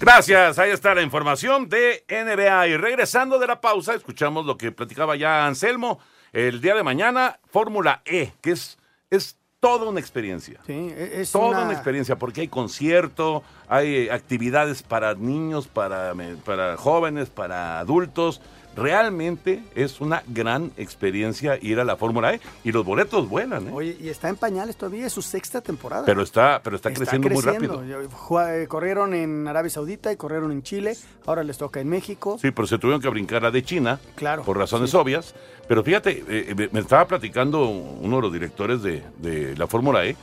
Gracias, 0.00 0.58
ahí 0.60 0.70
está 0.70 0.94
la 0.94 1.02
información 1.02 1.68
de 1.68 2.04
NBA. 2.08 2.68
Y 2.68 2.76
regresando 2.76 3.38
de 3.38 3.48
la 3.48 3.60
pausa, 3.60 3.94
escuchamos 3.94 4.46
lo 4.46 4.56
que 4.56 4.70
platicaba 4.70 5.16
ya 5.16 5.46
Anselmo. 5.46 5.98
El 6.32 6.60
día 6.60 6.74
de 6.74 6.84
mañana, 6.84 7.40
Fórmula 7.50 8.02
E, 8.04 8.32
que 8.40 8.52
es, 8.52 8.78
es 9.10 9.37
toda 9.60 9.88
una 9.88 10.00
experiencia. 10.00 10.60
Sí, 10.66 10.72
e- 10.72 11.20
es 11.20 11.32
Toda 11.32 11.48
una- 11.48 11.62
una 11.64 11.72
experiencia, 11.72 12.16
porque 12.16 12.42
hay 12.42 12.48
concierto, 12.48 13.42
hay 13.68 14.06
eh, 14.06 14.12
actividades 14.12 14.82
para 14.82 15.14
niños, 15.14 15.66
para, 15.66 16.14
para 16.44 16.76
jóvenes, 16.76 17.28
para 17.28 17.80
adultos. 17.80 18.40
Realmente 18.82 19.62
es 19.74 20.00
una 20.00 20.22
gran 20.28 20.70
experiencia 20.76 21.58
ir 21.60 21.80
a 21.80 21.84
la 21.84 21.96
Fórmula 21.96 22.34
E 22.34 22.40
y 22.64 22.72
los 22.72 22.84
boletos 22.84 23.28
vuelan, 23.28 23.68
¿eh? 23.68 23.70
Oye, 23.72 23.96
y 24.00 24.08
está 24.08 24.28
en 24.28 24.36
pañales 24.36 24.76
todavía, 24.76 25.06
es 25.06 25.12
su 25.12 25.22
sexta 25.22 25.60
temporada. 25.60 26.04
Pero 26.06 26.22
está, 26.22 26.60
pero 26.62 26.76
está, 26.76 26.92
creciendo, 26.92 27.28
muy 27.28 27.42
rápido. 27.42 27.82
Eh, 27.84 28.66
Corrieron 28.68 29.14
en 29.14 29.46
Arabia 29.48 29.70
Saudita 29.70 30.12
y 30.12 30.16
corrieron 30.16 30.52
en 30.52 30.62
Chile, 30.62 30.96
ahora 31.26 31.42
les 31.44 31.58
toca 31.58 31.80
en 31.80 31.88
México. 31.88 32.38
Sí, 32.40 32.50
pero 32.50 32.66
se 32.66 32.78
tuvieron 32.78 33.00
que 33.00 33.08
brincar 33.08 33.44
a 33.44 33.50
de 33.50 33.62
China, 33.62 34.00
Claro, 34.14 34.42
por 34.42 34.56
razones 34.58 34.94
obvias. 34.94 35.34
Pero 35.66 35.82
fíjate, 35.84 36.24
eh, 36.28 36.54
me- 36.56 36.68
me 36.72 36.80
estaba 36.80 37.06
platicando 37.06 37.66
uno 37.68 38.16
de 38.16 38.22
los 38.22 38.32
directores 38.32 38.82
de, 38.82 39.02
de 39.18 39.56
la 39.56 39.66
Fórmula 39.66 40.04
E 40.06 40.16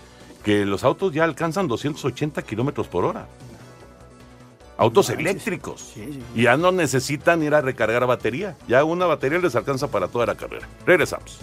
que 0.44 0.66
los 0.66 0.84
autos 0.84 1.12
ya 1.14 1.24
alcanzan 1.24 1.68
280 1.68 2.42
kilómetros 2.44 2.88
por 2.88 3.04
hora. 3.06 3.28
Autos 4.78 5.10
eléctricos. 5.10 5.94
Y 6.36 6.44
ya 6.44 6.58
no 6.58 6.72
necesitan 6.72 7.42
ir 7.44 7.56
a 7.56 7.62
recargar 7.62 8.06
batería. 8.06 8.56
Ya 8.68 8.84
una 8.84 9.06
batería 9.06 9.40
les 9.40 9.56
alcanza 9.56 9.88
para 9.88 10.08
toda 10.08 10.26
la 10.26 10.36
carrera. 10.36 10.68
Regresamos. 10.86 11.40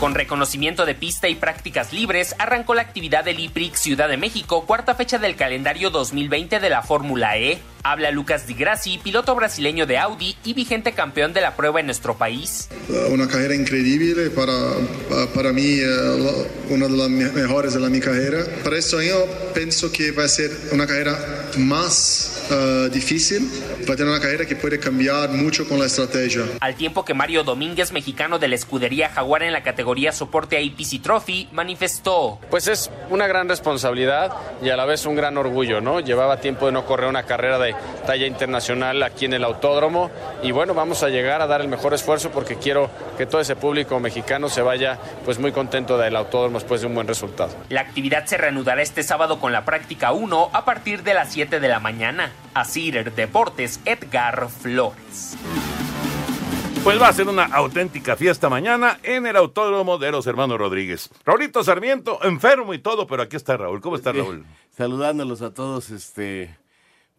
Con 0.00 0.14
reconocimiento 0.14 0.84
de 0.84 0.94
pista 0.94 1.26
y 1.28 1.36
prácticas 1.36 1.94
libres, 1.94 2.34
arrancó 2.38 2.74
la 2.74 2.82
actividad 2.82 3.24
del 3.24 3.40
IPRIX 3.40 3.80
Ciudad 3.80 4.10
de 4.10 4.18
México, 4.18 4.66
cuarta 4.66 4.94
fecha 4.94 5.16
del 5.18 5.36
calendario 5.36 5.88
2020 5.88 6.60
de 6.60 6.68
la 6.68 6.82
Fórmula 6.82 7.38
E. 7.38 7.58
Habla 7.82 8.10
Lucas 8.10 8.46
Di 8.46 8.52
Grassi, 8.52 8.98
piloto 8.98 9.34
brasileño 9.34 9.86
de 9.86 9.96
Audi 9.96 10.36
y 10.44 10.52
vigente 10.52 10.92
campeón 10.92 11.32
de 11.32 11.40
la 11.40 11.56
prueba 11.56 11.80
en 11.80 11.86
nuestro 11.86 12.18
país. 12.18 12.68
Una 13.08 13.26
carrera 13.26 13.54
increíble 13.54 14.28
para, 14.30 14.52
para 15.34 15.52
mí, 15.54 15.78
eh, 15.80 16.44
una 16.68 16.88
de 16.88 16.96
las 16.96 17.08
me- 17.08 17.30
mejores 17.32 17.72
de 17.72 17.80
la 17.80 17.88
mi 17.88 18.00
carrera. 18.00 18.44
Para 18.64 18.76
este 18.76 18.96
año 18.98 19.14
pienso 19.54 19.90
que 19.90 20.10
va 20.10 20.24
a 20.24 20.28
ser 20.28 20.50
una 20.72 20.86
carrera 20.86 21.16
más 21.56 22.35
eh, 22.50 22.88
difícil, 22.92 23.48
va 23.88 23.94
a 23.94 23.96
tener 23.96 24.12
una 24.12 24.20
carrera 24.20 24.46
que 24.46 24.56
puede 24.56 24.78
cambiar 24.78 25.30
mucho 25.30 25.68
con 25.68 25.78
la 25.78 25.86
estrategia. 25.86 26.42
Al 26.60 26.74
tiempo 26.74 27.04
que 27.04 27.14
Mario 27.14 27.44
Domínguez, 27.44 27.92
mexicano 27.92 28.38
de 28.38 28.48
la 28.48 28.54
escudería 28.54 29.08
Jaguar 29.08 29.42
en 29.42 29.52
la 29.52 29.62
categoría 29.62 30.12
soporte 30.12 30.56
a 30.56 30.60
IPC 30.60 31.02
Trophy, 31.02 31.48
manifestó. 31.52 32.38
Pues 32.50 32.68
es 32.68 32.90
una 33.10 33.26
gran 33.26 33.48
responsabilidad 33.48 34.32
y 34.62 34.70
a 34.70 34.76
la 34.76 34.84
vez 34.84 35.06
un 35.06 35.16
gran 35.16 35.36
orgullo, 35.38 35.80
¿no? 35.80 36.00
Llevaba 36.00 36.40
tiempo 36.40 36.66
de 36.66 36.72
no 36.72 36.86
correr 36.86 37.08
una 37.08 37.24
carrera 37.24 37.58
de 37.58 37.74
talla 38.06 38.26
internacional 38.26 39.02
aquí 39.02 39.24
en 39.24 39.34
el 39.34 39.44
autódromo 39.44 40.10
y 40.42 40.52
bueno, 40.52 40.74
vamos 40.74 41.02
a 41.02 41.08
llegar 41.08 41.40
a 41.42 41.46
dar 41.46 41.60
el 41.60 41.68
mejor 41.68 41.94
esfuerzo 41.94 42.30
porque 42.30 42.56
quiero 42.56 42.90
que 43.18 43.26
todo 43.26 43.40
ese 43.40 43.56
público 43.56 43.98
mexicano 44.00 44.48
se 44.48 44.62
vaya 44.62 44.98
pues 45.24 45.38
muy 45.38 45.52
contento 45.52 45.98
del 45.98 46.16
autódromo 46.16 46.58
después 46.58 46.80
de 46.80 46.86
un 46.86 46.94
buen 46.94 47.08
resultado. 47.08 47.54
La 47.68 47.80
actividad 47.80 48.26
se 48.26 48.36
reanudará 48.36 48.82
este 48.82 49.02
sábado 49.02 49.40
con 49.40 49.52
la 49.52 49.64
práctica 49.64 50.12
1 50.12 50.50
a 50.52 50.64
partir 50.64 51.02
de 51.02 51.14
las 51.14 51.32
7 51.32 51.60
de 51.60 51.68
la 51.68 51.80
mañana. 51.80 52.32
Asir 52.54 53.12
Deportes, 53.14 53.80
Edgar 53.84 54.48
Flores. 54.48 55.36
Pues 56.82 57.02
va 57.02 57.08
a 57.08 57.12
ser 57.12 57.26
una 57.28 57.44
auténtica 57.46 58.14
fiesta 58.14 58.48
mañana 58.48 59.00
en 59.02 59.26
el 59.26 59.34
Autódromo 59.36 59.98
de 59.98 60.12
los 60.12 60.26
Hermanos 60.28 60.56
Rodríguez. 60.56 61.10
Raulito 61.24 61.64
Sarmiento, 61.64 62.20
enfermo 62.22 62.74
y 62.74 62.78
todo, 62.78 63.08
pero 63.08 63.22
aquí 63.22 63.34
está 63.34 63.56
Raúl. 63.56 63.80
¿Cómo 63.80 63.96
está 63.96 64.12
Sí, 64.12 64.18
Raúl? 64.18 64.46
Saludándolos 64.70 65.42
a 65.42 65.52
todos, 65.52 65.90
este, 65.90 66.56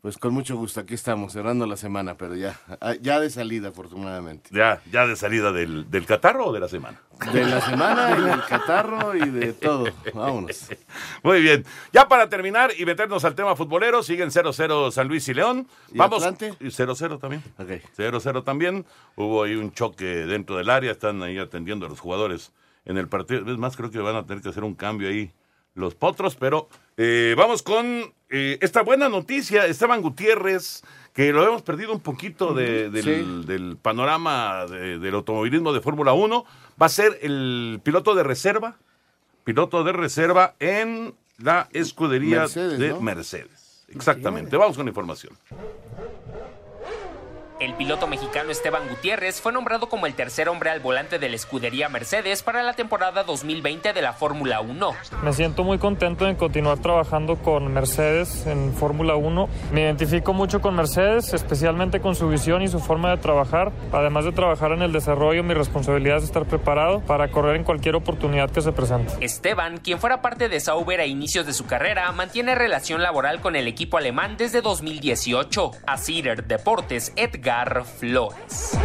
pues 0.02 0.18
con 0.18 0.34
mucho 0.34 0.56
gusto. 0.56 0.80
Aquí 0.80 0.94
estamos, 0.94 1.34
cerrando 1.34 1.66
la 1.66 1.76
semana, 1.76 2.16
pero 2.16 2.36
ya, 2.36 2.60
ah, 2.82 2.94
ya 3.02 3.20
de 3.20 3.30
salida, 3.30 3.70
afortunadamente. 3.70 4.50
Ya, 4.54 4.82
ya 4.92 5.08
de 5.08 5.16
salida 5.16 5.52
del, 5.52 5.90
del 5.90 6.06
catarro 6.06 6.48
o 6.48 6.54
de 6.54 6.60
la 6.60 6.68
semana. 6.68 7.02
De 7.34 7.44
la 7.44 7.60
semana 7.62 8.16
y 8.18 8.22
del 8.22 8.44
catarro 8.46 9.16
y 9.16 9.30
de 9.30 9.54
todo. 9.54 9.86
Vámonos. 10.14 10.68
Muy 11.24 11.42
bien. 11.42 11.66
Ya 11.92 12.08
para 12.08 12.30
terminar 12.30 12.72
y 12.78 12.86
meternos 12.86 13.26
al 13.26 13.34
tema 13.34 13.56
futbolero, 13.56 14.04
siguen 14.04 14.30
0-0 14.30 14.92
San 14.92 15.08
Luis 15.08 15.28
y 15.28 15.34
León. 15.34 15.68
¿Y 15.92 15.98
Vamos. 15.98 16.24
Y 16.24 16.68
0-0 16.68 17.20
también. 17.20 17.44
Ok. 17.58 17.82
0-0 17.98 18.44
también. 18.44 18.86
Hubo 19.16 19.44
ahí 19.44 19.56
un 19.56 19.72
choque 19.72 20.06
dentro 20.06 20.58
del 20.58 20.70
área. 20.70 20.92
Están 20.92 21.24
ahí 21.24 21.40
atendiendo 21.40 21.88
a 21.88 21.90
los 21.90 22.00
jugadores 22.00 22.52
en 22.86 22.98
el 22.98 23.08
partido. 23.08 23.52
Es 23.52 23.58
más, 23.58 23.76
creo 23.76 23.90
que 23.90 24.00
van 24.00 24.16
a 24.16 24.26
tener 24.26 24.44
que 24.44 24.50
hacer 24.50 24.64
un 24.64 24.76
cambio 24.76 25.10
ahí 25.10 25.32
los 25.78 25.96
potros. 25.96 26.36
Pero 26.36 26.68
eh, 26.98 27.34
vamos 27.38 27.64
con 27.64 28.14
eh, 28.30 28.58
esta 28.62 28.82
buena 28.82 29.08
noticia. 29.08 29.66
Esteban 29.66 30.02
Gutiérrez, 30.02 30.84
que 31.14 31.32
lo 31.32 31.46
hemos 31.48 31.62
perdido 31.62 31.94
un 31.94 32.02
poquito 32.02 32.54
de- 32.54 32.90
del, 32.90 33.04
Sí. 33.04 33.48
del 33.48 33.78
panorama 33.78 34.66
de- 34.68 35.00
del 35.00 35.16
automovilismo 35.16 35.72
de 35.74 35.82
Fórmula 35.82 36.14
1. 36.14 36.46
Va 36.82 36.86
a 36.88 36.90
ser 36.90 37.18
el 37.22 37.80
piloto 37.84 38.14
de 38.16 38.24
reserva. 38.24 38.76
Piloto 39.44 39.84
de 39.86 39.94
reserva 39.94 40.56
en 40.60 41.14
la 41.38 41.70
escudería 41.72 42.42
Mercedes, 42.42 42.80
de 42.80 42.90
¿no? 42.90 43.00
Mercedes. 43.02 43.86
Exactamente. 43.90 44.58
Vamos 44.58 44.76
con 44.76 44.86
la 44.86 44.90
información. 44.90 45.34
El 47.60 47.74
piloto 47.74 48.06
mexicano 48.06 48.52
Esteban 48.52 48.88
Gutiérrez 48.88 49.42
fue 49.42 49.52
nombrado 49.52 49.90
como 49.90 50.06
el 50.06 50.14
tercer 50.14 50.48
hombre 50.48 50.70
al 50.70 50.80
volante 50.80 51.18
de 51.18 51.28
la 51.28 51.36
escudería 51.36 51.90
Mercedes 51.90 52.44
para 52.44 52.62
la 52.62 52.74
temporada 52.74 53.24
2020 53.24 53.94
de 53.94 54.02
la 54.04 54.14
Fórmula 54.14 54.62
1. 54.62 54.92
Me 55.24 55.34
siento 55.34 55.64
muy 55.64 55.80
contento 55.80 56.28
en 56.28 56.36
continuar 56.36 56.78
trabajando 56.78 57.38
con 57.38 57.74
Mercedes 57.74 58.46
en 58.46 58.76
Fórmula 58.76 59.16
1. 59.16 59.50
Me 59.72 59.82
identifico 59.82 60.34
mucho 60.34 60.62
con 60.62 60.76
Mercedes, 60.76 61.34
especialmente 61.34 62.00
con 62.00 62.14
su 62.14 62.30
visión 62.30 62.62
y 62.62 62.68
su 62.68 62.80
forma 62.80 63.10
de 63.10 63.18
trabajar. 63.18 63.72
Además 63.92 64.26
de 64.26 64.34
trabajar 64.34 64.72
en 64.74 64.84
el 64.84 64.92
desarrollo, 64.92 65.44
mi 65.44 65.56
responsabilidad 65.56 66.18
es 66.18 66.26
estar 66.26 66.46
preparado 66.46 67.00
para 67.00 67.32
correr 67.32 67.56
en 67.56 67.64
cualquier 67.64 67.96
oportunidad 67.96 68.52
que 68.52 68.62
se 68.62 68.72
presente. 68.72 69.14
Esteban, 69.20 69.78
quien 69.78 69.98
fuera 69.98 70.22
parte 70.22 70.48
de 70.48 70.60
Sauber 70.60 71.00
a 71.00 71.08
inicios 71.08 71.48
de 71.48 71.54
su 71.54 71.66
carrera, 71.66 72.12
mantiene 72.12 72.54
relación 72.54 73.02
laboral 73.02 73.42
con 73.42 73.56
el 73.56 73.68
equipo 73.68 73.98
alemán 73.98 74.38
desde 74.38 74.62
2018. 74.62 75.72
A 75.88 75.98
Cider 75.98 76.46
Deportes, 76.46 77.14
Edgar 77.16 77.47
Flores. 77.52 78.78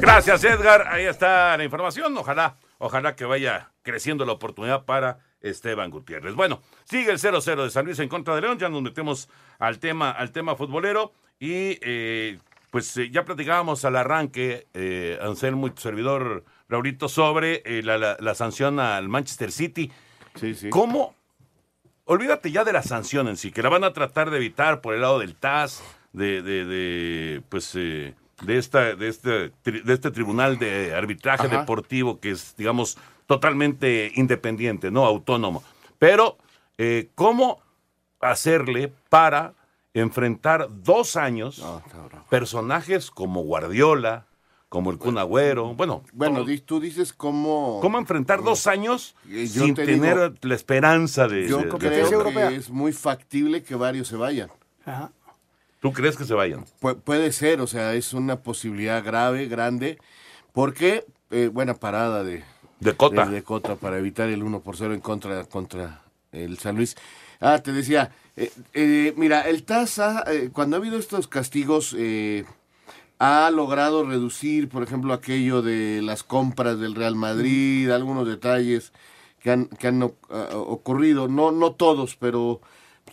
Gracias, 0.00 0.42
Edgar. 0.42 0.88
Ahí 0.88 1.04
está 1.04 1.56
la 1.56 1.62
información. 1.64 2.16
Ojalá, 2.16 2.56
ojalá 2.78 3.14
que 3.14 3.24
vaya 3.24 3.70
creciendo 3.82 4.24
la 4.26 4.32
oportunidad 4.32 4.84
para 4.84 5.18
Esteban 5.40 5.90
Gutiérrez. 5.90 6.34
Bueno, 6.34 6.60
sigue 6.84 7.12
el 7.12 7.18
0-0 7.18 7.62
de 7.64 7.70
San 7.70 7.84
Luis 7.84 7.98
en 8.00 8.08
contra 8.08 8.34
de 8.34 8.40
León. 8.40 8.58
Ya 8.58 8.68
nos 8.68 8.82
metemos 8.82 9.28
al 9.60 9.78
tema, 9.78 10.10
al 10.10 10.32
tema 10.32 10.56
futbolero. 10.56 11.12
Y 11.38 11.78
eh, 11.82 12.38
pues 12.72 12.96
eh, 12.96 13.10
ya 13.10 13.24
platicábamos 13.24 13.84
al 13.84 13.94
arranque, 13.96 14.66
eh, 14.74 15.16
Anselmo 15.22 15.68
y 15.68 15.70
tu 15.70 15.82
servidor 15.82 16.44
Raulito, 16.68 17.08
sobre 17.08 17.62
eh, 17.64 17.82
la, 17.84 17.96
la- 17.96 18.16
la 18.18 18.34
sanción 18.34 18.80
al 18.80 19.08
Manchester 19.08 19.52
City. 19.52 19.92
Sí, 20.34 20.54
sí. 20.54 20.70
¿Cómo? 20.70 21.14
Olvídate 22.06 22.50
ya 22.50 22.64
de 22.64 22.72
la 22.72 22.82
sanción 22.82 23.28
en 23.28 23.36
sí, 23.36 23.52
que 23.52 23.62
la 23.62 23.68
van 23.68 23.84
a 23.84 23.92
tratar 23.92 24.30
de 24.30 24.38
evitar 24.38 24.80
por 24.80 24.94
el 24.94 25.02
lado 25.02 25.20
del 25.20 25.36
TAS, 25.36 25.80
de, 26.12 26.42
de, 26.42 26.64
de, 26.64 27.42
pues, 27.48 27.72
eh, 27.76 28.14
de, 28.42 28.58
esta, 28.58 28.94
de, 28.94 29.08
este, 29.08 29.52
tri- 29.62 29.82
de 29.82 29.94
este 29.94 30.10
tribunal 30.10 30.58
de 30.58 30.94
arbitraje 30.94 31.46
Ajá. 31.46 31.58
deportivo 31.60 32.18
que 32.20 32.30
es, 32.32 32.54
digamos, 32.56 32.98
totalmente 33.26 34.10
independiente, 34.16 34.90
¿no? 34.90 35.04
Autónomo. 35.06 35.62
Pero, 35.98 36.38
eh, 36.78 37.10
¿cómo 37.14 37.60
hacerle 38.20 38.92
para 39.08 39.54
enfrentar 39.94 40.68
dos 40.70 41.16
años 41.16 41.62
personajes 42.28 43.10
como 43.10 43.42
Guardiola, 43.42 44.26
como 44.68 44.90
el 44.92 44.98
Kun 44.98 45.18
Agüero, 45.18 45.74
bueno, 45.74 46.04
Bueno, 46.12 46.44
di- 46.44 46.60
tú 46.60 46.78
dices 46.78 47.12
cómo... 47.12 47.80
¿Cómo 47.82 47.98
enfrentar 47.98 48.42
dos 48.42 48.68
años 48.68 49.16
Eh, 49.28 49.48
yo 49.52 49.64
sin 49.64 49.74
te 49.74 49.84
tener 49.84 50.16
digo, 50.16 50.34
la 50.42 50.54
esperanza 50.54 51.26
de... 51.26 51.48
Yo 51.48 51.58
de- 51.58 51.64
de- 51.64 51.70
creo 51.78 52.24
que 52.32 52.56
es 52.56 52.70
muy 52.70 52.92
factible 52.92 53.64
que 53.64 53.74
varios 53.74 54.06
se 54.08 54.16
vayan. 54.16 54.48
¿Tú 55.80 55.92
crees 55.92 56.16
que 56.16 56.24
se 56.24 56.34
vayan? 56.34 56.64
Pu- 56.80 57.00
puede 57.00 57.32
ser, 57.32 57.60
o 57.60 57.66
sea, 57.66 57.94
es 57.94 58.12
una 58.12 58.40
posibilidad 58.40 59.02
grave, 59.04 59.46
grande, 59.46 59.98
porque 60.52 61.04
eh, 61.30 61.48
buena 61.52 61.74
parada 61.74 62.22
de, 62.22 62.44
de 62.80 62.94
Cota. 62.94 63.26
De, 63.26 63.32
de 63.32 63.42
Cota 63.42 63.76
para 63.76 63.98
evitar 63.98 64.28
el 64.28 64.42
1 64.42 64.60
por 64.60 64.76
0 64.76 64.94
en 64.94 65.00
contra, 65.00 65.44
contra 65.44 66.02
el 66.32 66.58
San 66.58 66.76
Luis. 66.76 66.96
Ah, 67.40 67.58
te 67.60 67.72
decía, 67.72 68.12
eh, 68.36 68.52
eh, 68.74 69.14
mira, 69.16 69.42
el 69.42 69.62
TAS, 69.62 69.98
ha, 69.98 70.24
eh, 70.30 70.50
cuando 70.52 70.76
ha 70.76 70.78
habido 70.78 70.98
estos 70.98 71.28
castigos, 71.28 71.94
eh, 71.98 72.44
ha 73.18 73.50
logrado 73.50 74.04
reducir, 74.04 74.68
por 74.68 74.82
ejemplo, 74.82 75.12
aquello 75.14 75.62
de 75.62 76.02
las 76.02 76.22
compras 76.22 76.78
del 76.78 76.94
Real 76.94 77.16
Madrid, 77.16 77.90
algunos 77.90 78.26
detalles 78.28 78.92
que 79.40 79.50
han, 79.50 79.66
que 79.66 79.88
han 79.88 80.02
ah, 80.02 80.48
ocurrido, 80.54 81.28
no, 81.28 81.50
no 81.52 81.72
todos, 81.72 82.16
pero 82.16 82.60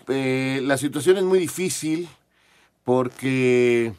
eh, 0.10 0.60
la 0.64 0.78
situación 0.78 1.18
es 1.18 1.24
muy 1.24 1.40
difícil 1.40 2.10
porque 2.88 3.92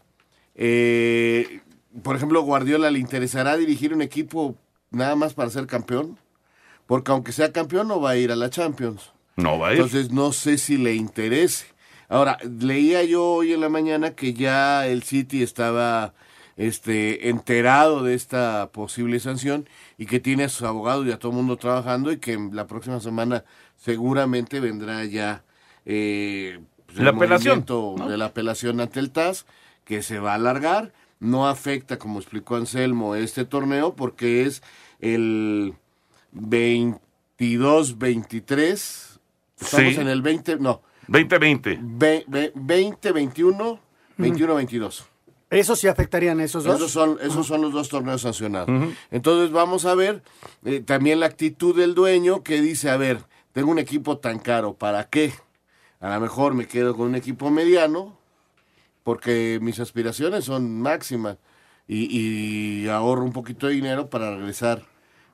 eh, 0.54 1.60
por 2.02 2.16
ejemplo, 2.16 2.40
Guardiola 2.40 2.90
le 2.90 2.98
interesará 2.98 3.58
dirigir 3.58 3.92
un 3.92 4.00
equipo 4.00 4.56
nada 4.90 5.14
más 5.14 5.34
para 5.34 5.50
ser 5.50 5.66
campeón, 5.66 6.18
porque 6.86 7.12
aunque 7.12 7.32
sea 7.32 7.52
campeón 7.52 7.88
no 7.88 8.00
va 8.00 8.10
a 8.10 8.16
ir 8.16 8.32
a 8.32 8.36
la 8.36 8.48
Champions. 8.48 9.12
No 9.36 9.58
va 9.58 9.68
a 9.68 9.72
ir. 9.74 9.80
Entonces 9.80 10.10
no 10.10 10.32
sé 10.32 10.56
si 10.56 10.78
le 10.78 10.94
interese. 10.94 11.66
Ahora, 12.08 12.38
leía 12.42 13.04
yo 13.04 13.26
hoy 13.26 13.52
en 13.52 13.60
la 13.60 13.68
mañana 13.68 14.14
que 14.14 14.32
ya 14.32 14.86
el 14.86 15.02
City 15.02 15.42
estaba 15.42 16.14
este 16.56 17.28
enterado 17.28 18.02
de 18.02 18.14
esta 18.14 18.70
posible 18.72 19.20
sanción 19.20 19.68
y 19.98 20.06
que 20.06 20.18
tiene 20.18 20.44
a 20.44 20.48
sus 20.48 20.62
abogados 20.62 21.06
y 21.06 21.12
a 21.12 21.18
todo 21.18 21.32
el 21.32 21.36
mundo 21.36 21.58
trabajando 21.58 22.10
y 22.10 22.16
que 22.16 22.38
la 22.52 22.66
próxima 22.66 23.00
semana 23.00 23.44
seguramente 23.76 24.60
vendrá 24.60 25.04
ya 25.04 25.44
eh, 25.84 26.60
pues, 26.88 26.98
el 26.98 27.04
La 27.04 27.10
apelación, 27.12 27.64
movimiento 27.68 28.08
de 28.08 28.16
la 28.18 28.24
apelación 28.26 28.80
ante 28.80 28.98
el 29.00 29.10
TAS 29.12 29.46
que 29.84 30.02
se 30.02 30.18
va 30.18 30.32
a 30.32 30.34
alargar 30.34 30.92
no 31.20 31.48
afecta 31.48 31.98
como 31.98 32.18
explicó 32.18 32.56
Anselmo 32.56 33.14
este 33.14 33.44
torneo 33.44 33.94
porque 33.94 34.42
es 34.44 34.62
el 35.00 35.74
22 36.32 37.98
23 37.98 39.20
estamos 39.60 39.94
Sí. 39.94 40.00
en 40.00 40.08
el 40.08 40.22
20 40.22 40.56
no 40.58 40.82
2020 41.08 41.78
Ve- 41.80 42.24
ve- 42.28 42.52
20, 42.54 43.12
21, 43.12 43.80
21, 44.18 44.54
22. 44.56 45.06
¿Eso 45.50 45.74
sí 45.76 45.88
afectarían 45.88 46.40
esos 46.40 46.64
dos? 46.64 46.76
Esos 46.76 46.90
son, 46.90 47.18
esos 47.22 47.46
son 47.46 47.62
los 47.62 47.72
dos 47.72 47.88
torneos 47.88 48.20
sancionados. 48.20 48.68
Entonces 49.10 49.50
vamos 49.50 49.86
a 49.86 49.94
ver 49.94 50.22
eh, 50.66 50.80
también 50.84 51.20
la 51.20 51.26
actitud 51.26 51.74
del 51.74 51.94
dueño 51.94 52.42
que 52.42 52.60
dice, 52.60 52.90
a 52.90 52.98
ver, 52.98 53.20
tengo 53.52 53.70
un 53.70 53.78
equipo 53.78 54.18
tan 54.18 54.38
caro, 54.40 54.74
¿para 54.74 55.04
qué? 55.08 55.32
A 56.00 56.14
lo 56.14 56.20
mejor 56.20 56.54
me 56.54 56.66
quedo 56.66 56.94
con 56.96 57.08
un 57.08 57.14
equipo 57.14 57.50
mediano 57.50 58.16
porque 59.02 59.58
mis 59.62 59.80
aspiraciones 59.80 60.44
son 60.44 60.80
máximas 60.80 61.38
y, 61.86 62.82
y 62.84 62.88
ahorro 62.88 63.24
un 63.24 63.32
poquito 63.32 63.66
de 63.66 63.74
dinero 63.74 64.08
para 64.10 64.36
regresar 64.36 64.82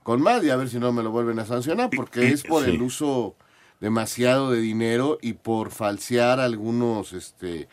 con 0.03 0.23
más 0.23 0.43
y 0.45 0.51
a 0.51 0.57
ver 0.57 0.69
si 0.69 0.79
no 0.79 0.93
me 0.93 1.03
lo 1.03 1.11
vuelven 1.11 1.39
a 1.39 1.45
sancionar 1.47 1.91
porque 1.95 2.29
y- 2.29 2.33
es 2.33 2.43
por 2.45 2.65
sí. 2.65 2.71
el 2.71 2.83
uso 2.83 3.35
demasiado 3.81 4.51
de 4.53 4.61
dinero 4.61 5.19
y 5.21 5.33
por 5.35 5.71
falsear 5.71 6.41
algunos 6.41 7.13
este 7.13 7.69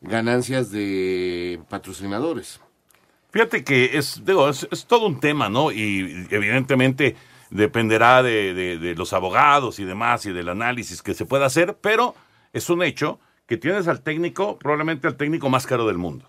ganancias 0.00 0.70
de 0.70 1.60
patrocinadores. 1.68 2.60
Fíjate 3.30 3.64
que 3.64 3.96
es, 3.98 4.22
digo, 4.24 4.48
es, 4.48 4.66
es 4.70 4.86
todo 4.86 5.06
un 5.06 5.18
tema, 5.20 5.48
¿no? 5.48 5.72
Y 5.72 6.26
evidentemente 6.30 7.16
dependerá 7.50 8.22
de, 8.22 8.54
de- 8.54 8.78
de 8.78 8.94
los 8.94 9.12
abogados 9.12 9.78
y 9.78 9.84
demás 9.84 10.24
y 10.26 10.32
del 10.32 10.48
análisis 10.48 11.02
que 11.02 11.14
se 11.14 11.24
pueda 11.26 11.46
hacer, 11.46 11.76
pero 11.80 12.14
es 12.54 12.70
un 12.70 12.82
hecho 12.82 13.20
que 13.46 13.58
tienes 13.58 13.86
al 13.88 14.00
técnico, 14.00 14.58
probablemente 14.58 15.06
al 15.06 15.16
técnico 15.16 15.50
más 15.50 15.66
caro 15.66 15.86
del 15.86 15.98
mundo, 15.98 16.26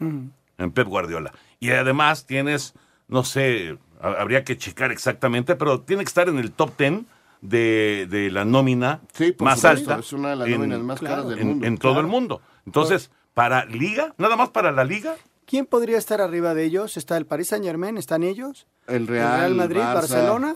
en 0.00 0.32
Pep 0.72 0.88
Guardiola. 0.88 1.32
Y 1.60 1.70
además 1.70 2.26
tienes, 2.26 2.74
no 3.06 3.22
sé, 3.24 3.78
ha- 4.00 4.20
habría 4.20 4.42
que 4.44 4.56
checar 4.58 4.90
exactamente, 4.90 5.54
pero 5.54 5.82
tiene 5.82 6.02
que 6.02 6.08
estar 6.08 6.28
en 6.28 6.38
el 6.38 6.50
top 6.52 6.76
10 6.76 7.02
de, 7.40 8.06
de 8.10 8.30
la 8.32 8.44
nómina 8.44 9.00
por 9.36 9.44
más 9.44 9.60
supuesto, 9.60 9.90
alta. 9.92 10.00
es 10.00 10.12
una 10.12 10.30
de 10.30 10.36
las 10.36 10.48
nóminas 10.48 10.80
más 10.80 11.00
caras 11.00 11.28
del 11.28 11.38
en- 11.38 11.46
mundo, 11.48 11.66
En 11.66 11.78
todo 11.78 11.92
claro. 11.92 12.06
el 12.06 12.10
mundo. 12.10 12.42
Entonces, 12.66 13.10
para 13.34 13.64
Liga, 13.66 14.14
nada 14.18 14.34
más 14.36 14.48
para 14.50 14.72
la 14.72 14.84
Liga, 14.84 15.14
¿Quién 15.46 15.64
podría 15.64 15.96
estar 15.96 16.20
arriba 16.20 16.52
de 16.52 16.64
ellos? 16.64 16.98
¿Está 16.98 17.16
el 17.16 17.24
Paris 17.24 17.48
Saint 17.48 17.64
Germain? 17.64 17.96
¿Están 17.96 18.22
ellos? 18.22 18.66
El 18.86 19.06
Real, 19.06 19.38
Real 19.38 19.54
Madrid, 19.54 19.80
Barça, 19.80 19.94
Barcelona. 19.94 20.54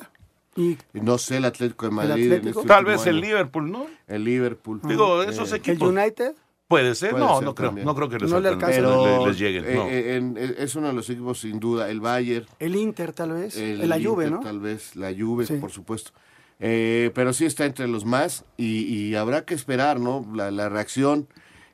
Y 0.54 0.76
No 0.92 1.16
sé, 1.18 1.38
el 1.38 1.44
Atlético 1.46 1.86
de 1.86 1.92
Madrid. 1.92 2.32
en 2.32 2.48
este 2.48 2.62
Tal 2.66 2.84
vez 2.84 3.06
el 3.06 3.16
año. 3.16 3.26
Liverpool, 3.26 3.70
¿no? 3.70 3.86
El 4.06 4.24
Liverpool. 4.24 4.80
Digo, 4.84 5.22
esos 5.22 5.50
Eh, 5.52 5.56
equipos. 5.56 5.88
el 5.90 5.96
United. 5.98 6.34
Puede 6.68 6.94
ser, 6.94 7.10
Puede 7.10 7.24
no, 7.24 7.34
ser 7.36 7.44
no 7.44 7.54
creo, 7.54 7.72
no 7.72 7.94
creo 7.94 8.08
que 8.08 8.18
les, 8.18 8.30
No 8.30 8.40
le 8.40 8.56
Pero, 8.56 9.26
les 9.26 9.38
lleguen. 9.38 9.64
eh, 9.66 9.74
no. 9.74 9.86
eh, 9.88 10.16
en- 10.16 10.36
es 10.38 10.74
uno 10.74 10.86
de 10.88 10.94
los 10.94 11.08
equipos 11.10 11.38
sin 11.40 11.60
duda. 11.60 11.90
El 11.90 12.00
Bayern. 12.00 12.46
El 12.58 12.76
Inter, 12.76 13.12
tal 13.12 13.32
vez. 13.32 13.56
El 13.58 13.86
la 13.88 13.96
Juve, 13.96 14.24
Inter, 14.24 14.30
¿no? 14.32 14.40
Tal 14.40 14.60
vez, 14.60 14.96
la 14.96 15.12
Juve, 15.14 15.44
Sí. 15.46 15.54
por 15.56 15.70
supuesto. 15.70 16.12
Eh, 16.60 17.10
pero 17.14 17.32
sí 17.32 17.44
está 17.44 17.64
entre 17.66 17.88
los 17.88 18.04
más 18.06 18.44
y, 18.56 18.84
y 18.84 19.14
habrá 19.16 19.44
que 19.44 19.52
esperar, 19.54 20.00
¿no? 20.00 20.26
La, 20.34 20.50
la 20.50 20.68
reacción 20.70 21.28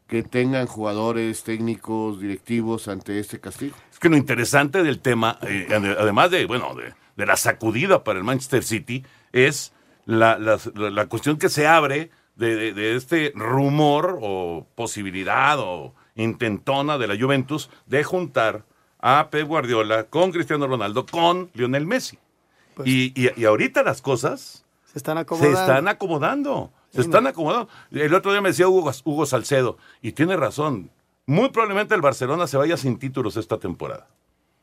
que 0.08 0.22
tengan 0.22 0.66
jugadores, 0.66 1.44
técnicos, 1.44 2.18
directivos 2.20 2.88
ante 2.88 3.18
este 3.20 3.38
castigo. 3.38 3.76
Es 3.92 3.98
que 3.98 4.08
lo 4.08 4.16
interesante 4.16 4.82
del 4.82 4.98
tema, 5.00 5.38
eh, 5.42 5.66
ade- 5.68 5.96
además 5.98 6.30
de, 6.30 6.46
bueno, 6.46 6.74
de, 6.74 6.94
de 7.18 7.26
la 7.26 7.36
sacudida 7.36 8.04
para 8.04 8.18
el 8.18 8.24
Manchester 8.24 8.62
City, 8.64 9.04
es 9.32 9.72
la, 10.06 10.38
la- 10.38 10.58
la- 10.90 11.06
cuestión 11.06 11.36
que 11.36 11.48
se 11.50 11.66
abre 11.66 12.10
de, 12.36 12.54
de- 12.56 12.72
de 12.72 12.94
este 12.96 13.32
rumor 13.34 14.18
o 14.22 14.66
posibilidad 14.74 15.58
o 15.58 15.94
intentona 16.14 16.96
de 16.96 17.08
la 17.08 17.16
Juventus 17.18 17.68
de 17.86 18.04
juntar 18.04 18.62
a 19.00 19.28
Pep 19.30 19.46
Guardiola 19.48 20.04
con 20.04 20.30
Cristiano 20.32 20.66
Ronaldo, 20.66 21.04
con 21.06 21.50
Lionel 21.54 21.86
Messi. 21.86 22.18
y, 22.84 23.12
y- 23.20 23.32
y 23.36 23.44
ahorita 23.44 23.82
las 23.82 24.00
cosas 24.00 24.64
Se 24.92 24.98
están 24.98 25.16
se 25.16 25.22
acomodando. 25.22 25.60
están 25.60 25.88
acomodando. 25.88 26.72
Se 26.90 27.00
están 27.02 27.26
acomodando. 27.26 27.68
El 27.90 28.14
otro 28.14 28.30
día 28.32 28.40
me 28.40 28.48
decía 28.50 28.68
Hugo, 28.68 28.90
Hugo 29.04 29.26
Salcedo, 29.26 29.76
y 30.00 30.12
tiene 30.12 30.36
razón. 30.36 30.90
Muy 31.26 31.50
probablemente 31.50 31.94
el 31.96 32.00
Barcelona 32.00 32.46
se 32.46 32.56
vaya 32.56 32.76
sin 32.76 32.98
títulos 32.98 33.36
esta 33.36 33.58
temporada. 33.58 34.06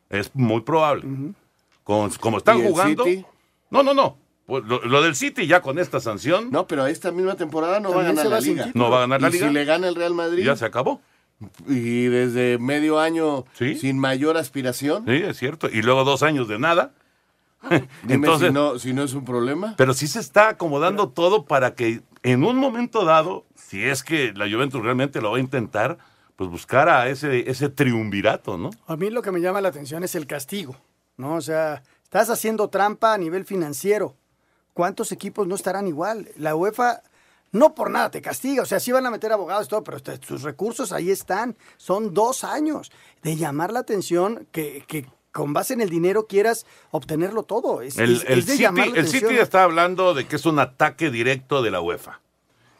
Es 0.10 0.34
muy 0.34 0.62
probable. 0.62 1.04
Con- 1.86 2.10
como 2.19 2.39
están 2.39 2.58
¿Y 2.58 2.62
el 2.63 2.67
jugando. 2.71 3.04
City? 3.06 3.26
No, 3.69 3.82
no, 3.84 3.93
no. 3.93 4.17
Pues 4.45 4.65
lo, 4.65 4.84
lo 4.84 5.02
del 5.02 5.15
City 5.15 5.48
ya 5.48 5.62
con 5.62 5.80
esta 5.80 6.00
sanción. 6.02 6.50
No, 6.52 6.67
pero 6.67 6.86
esta 6.88 7.12
misma 7.12 7.36
temporada 7.36 7.80
no 7.80 7.93
va 7.93 8.02
a 8.02 8.04
ganar 8.04 8.26
la 8.26 8.39
liga. 8.41 8.69
No 8.74 8.89
va 8.89 8.98
a 8.98 9.00
ganar 9.02 9.21
la 9.21 9.30
y 9.30 9.32
liga. 9.32 9.48
si 9.48 9.54
le 9.54 9.63
gana 9.65 9.88
el 9.88 9.95
Real 9.95 10.13
Madrid 10.13 10.43
Ya 10.43 10.56
se 10.58 10.65
acabó. 10.65 11.00
y 11.67 12.06
desde 12.08 12.58
medio 12.60 13.00
año 13.00 13.45
Sí. 13.54 13.76
sin 13.78 13.98
mayor 14.00 14.36
aspiración, 14.38 15.06
Sí, 15.06 15.13
es 15.13 15.38
cierto. 15.38 15.69
Y 15.71 15.82
luego 15.82 16.04
dos 16.04 16.21
años 16.24 16.48
de 16.48 16.60
nada. 16.60 16.91
dime 17.69 17.88
Entonces, 18.28 18.50
si, 18.50 18.54
no, 18.54 18.80
si 18.80 18.93
no 18.93 19.04
es 19.04 19.13
un 19.13 19.26
problema. 19.26 19.74
Pero 19.78 19.93
sí 19.93 20.08
se 20.08 20.19
está 20.19 20.50
acomodando 20.50 21.10
todo 21.10 21.45
para 21.45 21.74
que 21.76 22.02
en 22.24 22.43
un 22.43 22.58
momento 22.58 23.06
dado, 23.06 23.45
si 23.56 23.84
es 23.84 24.04
que 24.04 24.32
la 24.36 24.50
Juventus 24.50 24.82
realmente 24.84 25.21
lo 25.21 25.32
va 25.32 25.38
a 25.38 25.39
intentar, 25.39 25.98
pues 26.36 26.50
buscar 26.50 26.89
a 26.89 27.10
ese, 27.10 27.50
ese 27.50 27.69
triunvirato, 27.69 28.58
¿no? 28.58 28.69
A 28.88 28.95
mí 28.95 29.10
lo 29.10 29.21
que 29.21 29.32
me 29.32 29.39
llama 29.41 29.62
la 29.62 29.69
atención 29.69 30.04
es 30.04 30.15
el 30.15 30.28
castigo, 30.28 30.76
¿no? 31.17 31.36
O 31.36 31.41
sea, 31.41 31.84
estás 32.04 32.30
haciendo 32.30 32.69
trampa 32.69 33.13
a 33.13 33.17
nivel 33.17 33.45
financiero. 33.45 34.15
¿Cuántos 34.73 35.12
equipos 35.12 35.47
no 35.47 35.56
estarán 35.56 35.88
igual? 35.88 36.30
La 36.38 36.56
UEFA 36.56 37.01
no 37.51 37.73
por 37.73 37.89
nada 37.89 38.12
te 38.12 38.21
castiga, 38.21 38.63
o 38.63 38.65
sea, 38.65 38.82
sí 38.82 38.91
van 38.91 39.06
a 39.06 39.12
meter 39.12 39.32
abogados 39.32 39.67
y 39.67 39.69
todo, 39.69 39.84
pero 39.84 40.01
te- 40.01 40.17
tus 40.17 40.41
recursos 40.41 40.91
ahí 40.91 41.10
están. 41.12 41.56
Son 41.78 42.13
dos 42.13 42.43
años 42.43 42.91
de 43.23 43.38
llamar 43.38 43.71
la 43.71 43.80
atención 43.80 44.45
que, 44.51 44.84
que 44.88 45.06
con 45.32 45.54
base 45.54 45.73
en 45.73 45.80
el 45.82 45.89
dinero 45.89 46.28
quieras 46.28 46.65
obtenerlo 46.91 47.43
todo. 47.43 47.82
Es, 47.82 47.97
El, 47.97 48.17
es- 48.17 48.25
el 48.28 48.39
es 48.39 48.45
de 48.47 48.51
City, 48.54 48.63
llamar 48.63 48.88
la 48.89 48.99
el. 48.99 49.08
City 49.08 49.36
está 49.38 49.63
hablando 49.63 50.13
de 50.13 50.28
que 50.28 50.36
es 50.36 50.45
un 50.45 50.60
ataque 50.60 51.10
directo 51.12 51.62
de 51.62 51.71
la 51.71 51.80
UEFA 51.80 52.19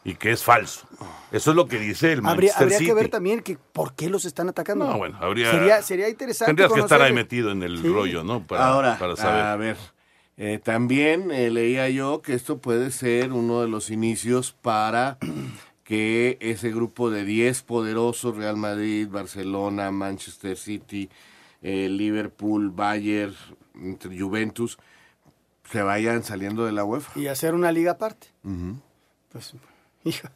y 0.08 0.14
que 0.14 0.30
es 0.32 0.44
falso. 0.44 0.86
Eso 1.32 1.50
es 1.50 1.56
lo 1.56 1.66
que 1.66 1.78
dice 1.78 2.12
el 2.12 2.18
Habría, 2.20 2.30
Manchester 2.32 2.62
habría 2.62 2.78
City. 2.78 2.88
que 2.88 2.94
ver 2.94 3.08
también 3.08 3.40
que 3.40 3.58
por 3.72 3.94
qué 3.94 4.08
los 4.08 4.24
están 4.24 4.48
atacando. 4.48 4.86
No, 4.86 4.96
bueno, 4.98 5.18
habría- 5.20 5.50
sería, 5.50 5.82
sería 5.82 6.08
interesante. 6.08 6.50
Tendrías 6.50 6.72
que 6.72 6.80
estar 6.80 7.02
ahí 7.02 7.12
metido 7.12 7.50
en 7.50 7.62
el 7.64 7.82
Sí. 7.82 7.88
rollo, 7.88 8.22
¿no? 8.22 8.46
Para, 8.46 8.68
Ahora, 8.68 8.98
para 8.98 9.16
saber. 9.16 9.42
a 9.44 9.56
ver, 9.56 9.76
eh, 10.36 10.60
también 10.62 11.30
eh, 11.32 11.50
leía 11.50 11.88
yo 11.90 12.22
que 12.22 12.34
esto 12.34 12.58
puede 12.58 12.90
ser 12.92 13.32
uno 13.32 13.62
de 13.62 13.68
los 13.68 13.90
inicios 13.90 14.52
para 14.62 15.18
que 15.82 16.36
ese 16.40 16.70
grupo 16.70 17.10
de 17.10 17.24
10 17.24 17.62
poderosos, 17.62 18.36
Real 18.36 18.56
Madrid, 18.56 19.08
Barcelona, 19.10 19.90
Manchester 19.90 20.56
City, 20.56 21.10
eh, 21.62 21.88
Liverpool, 21.88 22.70
Bayern, 22.70 23.34
entre 23.74 24.16
Juventus, 24.18 24.78
se 25.70 25.82
vayan 25.82 26.22
saliendo 26.22 26.64
de 26.64 26.70
la 26.72 26.84
UEFA. 26.84 27.18
Y 27.18 27.26
hacer 27.26 27.54
una 27.54 27.72
liga 27.72 27.92
aparte. 27.92 28.28
Ujú. 28.44 28.76
Pues, 29.32 29.52
hijo. 30.06 30.28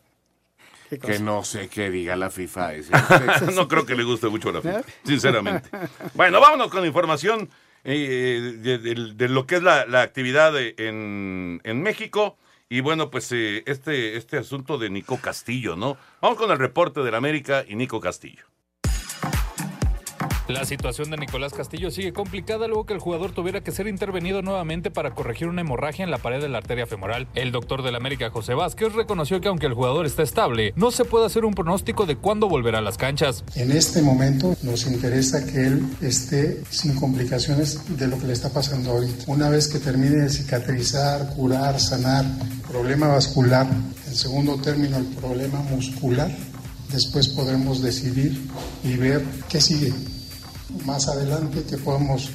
Que 1.03 1.21
no 1.21 1.45
sé 1.45 1.69
qué 1.69 1.89
diga 1.91 2.17
la 2.17 2.31
FIFA. 2.31 2.75
ese. 2.75 2.93
no 3.55 3.69
creo 3.69 3.87
que 3.87 3.95
le 3.95 4.03
guste 4.03 4.29
mucho 4.29 4.51
la. 4.51 4.61
FIFA, 4.61 4.83
sinceramente. 5.05 5.69
Bueno, 6.15 6.41
vámonos 6.41 6.69
con 6.69 6.85
información 6.85 7.49
eh, 7.85 8.57
de, 8.59 8.79
de- 8.79 9.15
de 9.15 9.29
lo 9.29 9.47
que 9.47 9.57
es 9.57 9.63
la, 9.63 9.87
la 9.87 10.03
actividad 10.03 10.53
de- 10.53 10.75
en, 10.79 11.61
en 11.65 11.83
México. 11.83 12.37
Y 12.69 12.81
bueno, 12.81 13.11
pues 13.11 13.31
eh, 13.33 13.63
este, 13.67 14.17
este 14.17 14.39
asunto 14.39 14.79
de 14.79 14.91
Nico 14.91 15.17
Castillo, 15.21 15.77
¿no? 15.77 15.97
Vamos 16.21 16.39
con 16.39 16.51
el 16.51 16.59
reporte 16.59 17.01
del 17.01 17.15
América 17.15 17.65
y 17.67 17.75
Nico 17.77 18.01
Castillo. 18.01 18.45
La 20.51 20.65
situación 20.65 21.11
de 21.11 21.17
Nicolás 21.17 21.53
Castillo 21.53 21.93
sigue 21.93 22.13
complicada 22.13 22.67
luego 22.67 22.85
que 22.85 22.93
el 22.93 22.99
jugador 22.99 23.31
tuviera 23.31 23.61
que 23.61 23.71
ser 23.71 23.87
intervenido 23.87 24.43
nuevamente 24.43 24.91
para 24.91 25.13
corregir 25.13 25.47
una 25.47 25.61
hemorragia 25.61 26.05
en 26.05 26.11
la 26.11 26.19
pared 26.19 26.41
de 26.41 26.49
la 26.49 26.59
arteria 26.59 26.89
femoral. 26.89 27.29
El 27.37 27.53
doctor 27.53 27.85
del 27.85 27.95
América, 27.95 28.31
José 28.31 28.55
Vázquez, 28.55 28.93
reconoció 28.95 29.41
que 29.41 29.47
aunque 29.47 29.67
el 29.67 29.75
jugador 29.75 30.07
está 30.07 30.25
estable, 30.25 30.73
no 30.75 30.91
se 30.91 31.05
puede 31.05 31.27
hacer 31.27 31.45
un 31.45 31.55
pronóstico 31.55 32.05
de 32.05 32.17
cuándo 32.17 32.49
volverá 32.49 32.79
a 32.79 32.83
las 32.83 32.99
canchas. 32.99 33.45
En 33.55 33.71
este 33.71 34.03
momento 34.03 34.57
nos 34.63 34.87
interesa 34.87 35.47
que 35.47 35.69
él 35.69 35.87
esté 36.01 36.65
sin 36.69 36.97
complicaciones 36.97 37.97
de 37.97 38.09
lo 38.09 38.19
que 38.19 38.27
le 38.27 38.33
está 38.33 38.49
pasando 38.49 38.91
ahorita. 38.91 39.27
Una 39.29 39.51
vez 39.51 39.69
que 39.69 39.79
termine 39.79 40.17
de 40.17 40.31
cicatrizar, 40.31 41.33
curar, 41.37 41.79
sanar, 41.79 42.25
problema 42.69 43.07
vascular, 43.07 43.69
en 43.69 44.15
segundo 44.17 44.57
término 44.57 44.97
el 44.97 45.07
problema 45.07 45.61
muscular, 45.61 46.29
después 46.91 47.29
podremos 47.29 47.81
decidir 47.83 48.37
y 48.83 48.97
ver 48.97 49.25
qué 49.49 49.61
sigue. 49.61 49.95
Más 50.87 51.09
adelante 51.09 51.63
que 51.69 51.77
podamos 51.79 52.31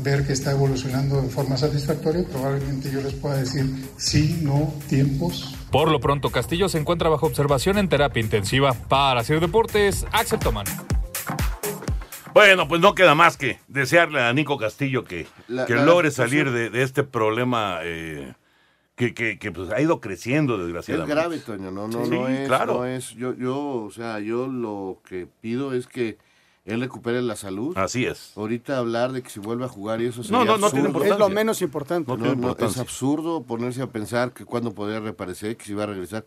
ver 0.00 0.26
que 0.26 0.32
está 0.32 0.52
evolucionando 0.52 1.20
de 1.22 1.28
forma 1.28 1.56
satisfactoria, 1.56 2.24
probablemente 2.30 2.90
yo 2.90 3.00
les 3.00 3.14
pueda 3.14 3.36
decir 3.36 3.66
sí, 3.96 4.38
no, 4.42 4.72
tiempos. 4.88 5.54
Por 5.72 5.90
lo 5.90 6.00
pronto, 6.00 6.30
Castillo 6.30 6.68
se 6.68 6.78
encuentra 6.78 7.08
bajo 7.08 7.26
observación 7.26 7.78
en 7.78 7.88
terapia 7.88 8.22
intensiva. 8.22 8.72
Para 8.74 9.20
hacer 9.20 9.40
deportes, 9.40 10.06
Axel 10.12 10.38
Tomán. 10.38 10.66
Bueno, 12.34 12.68
pues 12.68 12.80
no 12.80 12.94
queda 12.94 13.14
más 13.14 13.36
que 13.36 13.58
desearle 13.68 14.20
a 14.22 14.32
Nico 14.32 14.58
Castillo 14.58 15.04
que, 15.04 15.26
La- 15.48 15.66
que 15.66 15.74
la 15.74 15.84
logre 15.84 16.10
salir 16.10 16.50
de, 16.52 16.70
de 16.70 16.82
este 16.82 17.02
problema 17.02 17.80
eh, 17.82 18.34
que, 18.94 19.12
que- 19.14 19.38
que, 19.38 19.50
pues, 19.50 19.70
ha 19.70 19.80
ido 19.80 20.00
creciendo, 20.00 20.54
Es 20.54 20.60
desgraciadamente. 20.62 21.14
grave, 21.14 21.38
Toño, 21.38 21.70
no, 21.72 21.88
no, 21.88 22.04
Sí, 22.04 22.10
no 22.10 22.28
es, 22.28 22.46
claro. 22.46 22.74
no 22.74 22.86
es, 22.86 23.10
yo, 23.16 23.34
yo, 23.34 23.58
o 23.86 23.90
sea, 23.90 24.20
yo 24.20 24.46
lo 24.46 25.00
que 25.08 25.26
pido 25.40 25.72
es 25.74 25.86
que 25.88 26.18
él 26.68 26.80
recupere 26.80 27.20
la 27.22 27.34
salud. 27.36 27.76
Así 27.76 28.04
es. 28.04 28.32
Ahorita 28.36 28.78
hablar 28.78 29.12
de 29.12 29.22
que 29.22 29.30
si 29.30 29.40
vuelve 29.40 29.64
a 29.64 29.68
jugar 29.68 30.00
y 30.00 30.06
eso 30.06 30.18
No, 30.18 30.24
sería 30.24 30.38
no, 30.44 30.44
no 30.44 30.52
tiene 30.52 30.64
absurdo. 30.66 30.86
importancia. 30.88 31.14
Es 31.14 31.18
lo 31.20 31.28
menos 31.30 31.62
importante. 31.62 32.10
No, 32.10 32.16
No 32.16 32.24
tiene 32.24 32.40
no, 32.60 32.66
es 32.66 32.78
absurdo 32.78 33.42
ponerse 33.42 33.82
a 33.82 33.86
pensar 33.88 34.32
que 34.32 34.44
cuándo 34.44 34.72
podría 34.74 35.00
reaparecer, 35.00 35.56
que 35.56 35.64
si 35.64 35.74
va 35.74 35.84
a 35.84 35.86
regresar. 35.86 36.24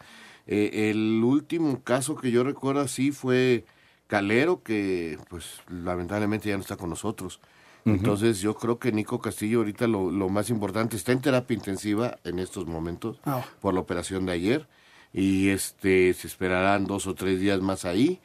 Eh, 0.47 0.89
el 0.91 1.23
último 1.23 1.81
caso 1.83 2.15
que 2.15 2.31
yo 2.31 2.43
recuerdo 2.43 2.81
así 2.81 3.11
fue 3.11 3.63
Calero, 4.07 4.61
que 4.63 5.17
pues 5.29 5.61
lamentablemente 5.69 6.49
ya 6.49 6.55
no 6.55 6.61
está 6.61 6.75
con 6.75 6.89
nosotros. 6.89 7.39
Entonces 7.83 8.41
yo 8.41 8.53
creo 8.55 8.77
que 8.77 8.91
Nico 8.91 9.19
Castillo 9.19 9.59
ahorita 9.59 9.87
lo, 9.87 10.11
lo 10.11 10.29
más 10.29 10.51
importante 10.51 10.95
está 10.95 11.13
en 11.13 11.21
terapia 11.21 11.55
intensiva 11.55 12.19
en 12.23 12.37
estos 12.37 12.67
momentos 12.67 13.19
Ah. 13.25 13.43
por 13.59 13.73
la 13.73 13.79
operación 13.79 14.27
de 14.27 14.33
ayer 14.33 14.67
y 15.13 15.49
este 15.49 16.13
se 16.13 16.27
esperarán 16.27 16.85
dos 16.85 17.07
o 17.07 17.15
tres 17.15 17.39
días 17.39 17.59
más 17.61 17.83
ahí 17.85 18.19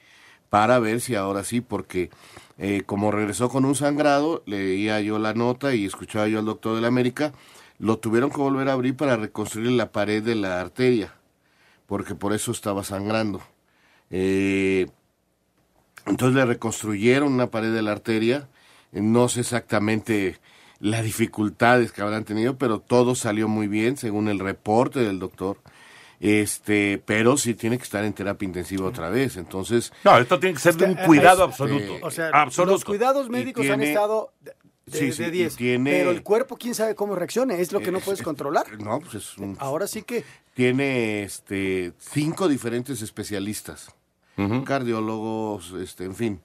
para 0.49 0.79
ver 0.79 1.01
si 1.01 1.15
ahora 1.15 1.45
sí, 1.45 1.61
porque 1.61 2.11
eh, 2.59 2.83
como 2.87 3.11
regresó 3.11 3.49
con 3.49 3.65
un 3.65 3.75
sangrado, 3.75 4.43
leía 4.47 5.01
yo 5.01 5.19
la 5.19 5.35
nota 5.35 5.75
y 5.75 5.85
escuchaba 5.85 6.29
yo 6.29 6.39
al 6.39 6.45
doctor 6.45 6.75
de 6.75 6.81
la 6.81 6.89
América, 6.89 7.33
lo 7.79 7.99
tuvieron 7.99 8.31
que 8.31 8.39
volver 8.39 8.69
a 8.69 8.73
abrir 8.73 8.97
para 8.97 9.17
reconstruir 9.17 9.73
la 9.73 9.93
pared 9.93 10.23
de 10.23 10.35
la 10.35 10.61
arteria, 10.61 11.15
porque 11.87 12.15
por 12.15 12.33
eso 12.33 12.53
estaba 12.53 12.85
sangrando. 12.85 13.43
Eh, 14.11 14.87
entonces 16.07 16.37
le 16.37 16.47
reconstruyeron 16.47 17.33
una 17.33 17.51
pared 17.51 17.73
de 17.73 17.83
la 17.83 17.93
arteria, 17.93 18.49
no 18.93 19.29
sé 19.29 19.41
exactamente 19.41 20.39
las 20.79 21.03
dificultades 21.03 21.93
que 21.93 22.03
habrán 22.03 22.25
tenido, 22.25 22.57
pero 22.59 22.81
todo 22.81 23.15
salió 23.15 23.49
muy 23.49 23.67
bien 23.67 23.97
según 23.97 24.29
el 24.29 24.39
reporte 24.39 25.01
del 25.01 25.19
doctor. 25.19 25.59
Este, 26.21 27.03
pero 27.05 27.37
sí 27.37 27.55
tiene 27.55 27.77
que 27.79 27.85
estar 27.85 28.05
en 28.05 28.13
terapia 28.13 28.47
intensiva 28.47 28.87
otra 28.87 29.11
vez. 29.11 29.37
Entonces, 29.37 29.93
No, 30.05 30.17
esto 30.19 30.39
tiene 30.41 30.55
que 30.55 30.61
ser 30.61 30.75
de 30.77 30.85
un 30.87 30.91
Este, 30.93 31.05
cuidado 31.05 31.45
es- 31.45 31.49
absoluto. 31.51 31.99
O 32.03 32.11
sea, 32.11 32.29
absoluto. 32.33 32.73
los 32.73 32.85
cuidados 32.85 33.29
médicos 33.29 33.69
han 33.69 33.83
estado 33.83 34.33
de, 34.41 34.53
de- 34.87 34.99
Sí, 34.99 35.13
sí, 35.13 35.23
de 35.25 35.29
y 35.29 35.33
10. 35.33 35.57
tiene- 35.57 35.91
Pero 35.91 36.11
el 36.13 36.23
cuerpo, 36.23 36.57
quién 36.57 36.75
sabe 36.75 36.95
cómo 36.95 37.15
reaccione. 37.17 37.61
Es 37.61 37.73
lo 37.73 37.81
que 37.81 37.91
no 37.93 37.99
Es- 37.99 38.05
puedes 38.05 38.21
es- 38.21 38.25
controlar. 38.25 38.67
No, 38.81 39.01
pues 39.01 39.15
es 39.17 39.37
un- 39.39 39.57
Ahora 39.61 39.87
sí 39.87 40.03
que. 40.03 40.25
tiene 40.55 41.23
este 41.25 41.93
cinco 41.99 42.49
diferentes 42.49 43.03
especialistas, 43.03 43.89
cardiólogos, 44.65 45.73
este, 45.81 46.05
en 46.05 46.15
fin, 46.15 46.41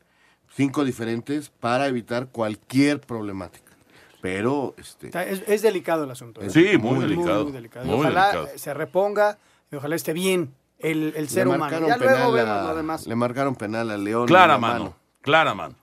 cinco 0.56 0.84
diferentes 0.84 1.50
para 1.50 1.88
evitar 1.88 2.28
cualquier 2.28 3.00
problemática. 3.02 3.72
Pero 4.22 4.76
este 4.78 5.08
Es, 5.32 5.42
es 5.48 5.62
delicado 5.64 6.04
el 6.04 6.12
asunto. 6.12 6.42
¿eh? 6.42 6.50
Sí, 6.52 6.78
muy 6.78 7.00
delicado, 7.00 7.44
Muy, 7.46 7.52
delicado. 7.54 7.86
Muy 7.86 7.96
ojalá 7.96 8.28
delicado. 8.28 8.56
eh, 8.56 8.60
se 8.60 8.74
reponga 8.74 9.40
y 9.72 9.76
ojalá 9.76 9.96
esté 9.96 10.14
bien 10.14 10.54
el, 10.80 11.14
el 11.16 11.30
ser 11.30 11.46
le 11.48 11.56
humano. 11.56 11.60
marcaron 11.64 11.90
Ya 11.90 11.98
luego 11.98 12.14
penal 12.14 12.34
vemos 12.34 12.58
a- 12.58 12.64
lo 12.72 12.76
demás. 12.76 13.08
le 13.08 13.16
marcaron 13.16 13.56
penal 13.56 13.90
a 13.92 13.98
León. 13.98 14.28
Clara 14.28 14.58
mano, 14.58 14.96
clara 15.22 15.54
mano. 15.54 15.76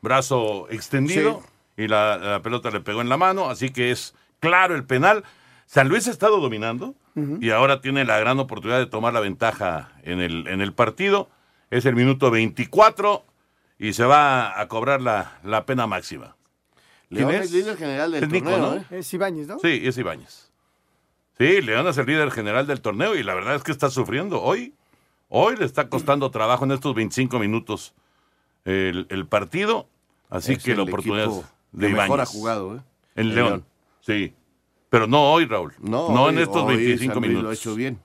Brazo 0.00 0.68
extendido 0.70 1.42
y 1.76 1.86
la, 1.88 2.16
la 2.18 2.42
pelota 2.42 2.70
le 2.70 2.80
pegó 2.80 3.00
en 3.00 3.08
la 3.08 3.16
mano, 3.16 3.48
así 3.48 3.70
que 3.70 3.90
es 3.92 4.14
claro 4.40 4.74
el 4.74 4.84
penal. 4.84 5.22
San 5.66 5.88
Luis 5.88 6.08
ha 6.08 6.10
estado 6.10 6.40
dominando 6.40 6.94
y 7.40 7.50
ahora 7.50 7.80
tiene 7.82 8.04
la 8.06 8.18
gran 8.18 8.38
oportunidad 8.38 8.78
de 8.78 8.86
tomar 8.86 9.12
la 9.12 9.20
ventaja 9.20 9.92
en 10.02 10.20
el, 10.20 10.46
en 10.48 10.60
el 10.62 10.72
partido. 10.72 11.28
Es 11.70 11.84
el 11.86 11.94
minuto 11.94 12.30
24 12.30 13.24
y 13.78 13.92
se 13.92 14.04
va 14.04 14.58
a 14.60 14.66
cobrar 14.68 15.00
la, 15.02 15.38
la 15.44 15.64
pena 15.66 15.86
máxima. 15.86 16.36
¿Quién 17.10 17.28
León 17.28 17.42
es 17.42 17.52
líder 17.52 17.76
general 17.76 18.12
del 18.12 18.24
Es 18.24 18.30
Nico, 18.30 18.50
torneo, 18.50 18.70
¿no? 18.74 18.76
¿eh? 18.80 18.84
Es 18.98 19.12
Ibáñez, 19.14 19.46
¿no? 19.46 19.58
Sí, 19.58 19.82
es 19.84 19.96
Ibáñez. 19.98 20.51
Sí, 21.38 21.60
León 21.62 21.86
es 21.88 21.98
el 21.98 22.06
líder 22.06 22.30
general 22.30 22.66
del 22.66 22.80
torneo 22.80 23.14
y 23.16 23.22
la 23.22 23.34
verdad 23.34 23.54
es 23.56 23.62
que 23.62 23.72
está 23.72 23.90
sufriendo. 23.90 24.42
Hoy, 24.42 24.74
hoy 25.28 25.56
le 25.56 25.64
está 25.64 25.88
costando 25.88 26.30
trabajo 26.30 26.64
en 26.64 26.72
estos 26.72 26.94
25 26.94 27.38
minutos 27.38 27.94
el, 28.64 29.06
el 29.10 29.26
partido. 29.26 29.88
Así 30.30 30.52
Es 30.54 30.62
que 30.62 30.70
la 30.76 30.82
el 30.82 30.88
oportunidad 30.88 31.28
de 31.72 31.88
que 31.88 31.92
mejor 31.94 32.20
ha 32.20 32.26
jugado, 32.26 32.76
¿eh? 32.76 32.80
En 33.16 33.26
El 33.28 33.34
León. 33.34 33.48
León. 33.48 33.64
Sí. 34.00 34.34
Pero 34.90 35.06
no 35.06 35.32
hoy, 35.32 35.46
Raúl. 35.46 35.72
No, 35.80 36.10
No, 36.12 36.24
hoy- 36.24 36.32
en 36.34 36.38
estos 36.38 36.62
hoy 36.62 36.76
25 36.76 37.14
San 37.14 37.20
Luis 37.22 37.28
minutos. 37.28 37.44
lo 37.44 37.50
ha 37.50 37.54
hecho 37.54 37.74
bien. 37.74 37.98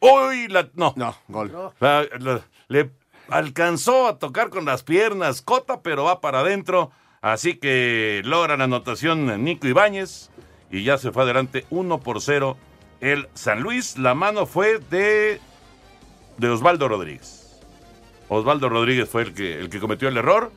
Hoy 0.00 0.48
la. 0.48 0.68
No. 0.74 0.92
No, 0.96 1.16
gol. 1.28 1.52
La- 1.80 2.06
la- 2.18 2.42
le 2.68 2.90
alcanzó 3.28 4.06
a 4.08 4.18
tocar 4.18 4.50
con 4.50 4.64
las 4.64 4.82
piernas 4.82 5.40
Cota, 5.42 5.80
pero 5.80 6.04
va 6.04 6.20
para 6.20 6.40
adentro. 6.40 6.90
Así 7.22 7.54
que 7.56 8.20
logra 8.24 8.56
la 8.56 8.64
anotación 8.64 9.42
Nico 9.44 9.66
Ibáñez 9.66 10.30
y 10.70 10.82
ya 10.84 10.98
se 10.98 11.12
fue 11.12 11.22
adelante 11.24 11.64
1 11.70 12.00
por 12.00 12.20
0 12.20 12.56
el 13.00 13.28
San 13.34 13.60
Luis. 13.62 13.98
La 13.98 14.14
mano 14.14 14.46
fue 14.46 14.78
de, 14.90 15.40
de 16.38 16.48
Osvaldo 16.48 16.88
Rodríguez. 16.88 17.60
Osvaldo 18.28 18.68
Rodríguez 18.68 19.08
fue 19.08 19.22
el 19.22 19.34
que, 19.34 19.58
el 19.60 19.68
que 19.70 19.80
cometió 19.80 20.08
el 20.08 20.16
error. 20.16 20.50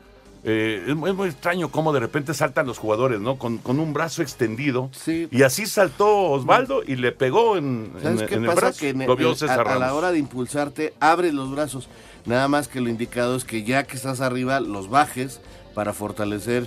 Eh, 0.44 0.84
es, 0.88 0.94
muy- 0.94 1.10
es 1.10 1.16
muy 1.16 1.28
extraño 1.28 1.68
cómo 1.70 1.92
de 1.92 1.98
repente 2.00 2.32
saltan 2.32 2.66
los 2.66 2.78
jugadores, 2.78 3.20
¿no? 3.20 3.36
Con, 3.38 3.58
con 3.58 3.78
un 3.80 3.92
brazo 3.92 4.22
extendido. 4.22 4.88
Y 5.30 5.42
así 5.42 5.66
saltó 5.66 6.30
Osvaldo 6.30 6.82
y 6.86 6.94
le 6.96 7.12
pegó 7.12 7.56
en, 7.56 7.92
¿Sabes 8.02 8.22
en- 8.22 8.26
qué 8.28 8.34
en 8.36 8.40
el 8.42 8.46
pasa? 8.46 8.60
brazo. 8.60 8.80
Que 8.80 8.88
en- 8.90 9.06
Lo 9.06 9.16
vio 9.16 9.34
César 9.34 9.66
a, 9.68 9.74
a 9.74 9.78
la 9.78 9.94
hora 9.94 10.12
de 10.12 10.18
impulsarte, 10.18 10.94
abres 11.00 11.34
los 11.34 11.50
brazos. 11.50 11.88
Nada 12.24 12.46
más 12.48 12.68
que 12.68 12.80
lo 12.80 12.88
indicado 12.88 13.36
es 13.36 13.44
que 13.44 13.64
ya 13.64 13.84
que 13.84 13.96
estás 13.96 14.20
arriba, 14.20 14.60
los 14.60 14.88
bajes 14.88 15.40
para 15.74 15.92
fortalecer 15.92 16.66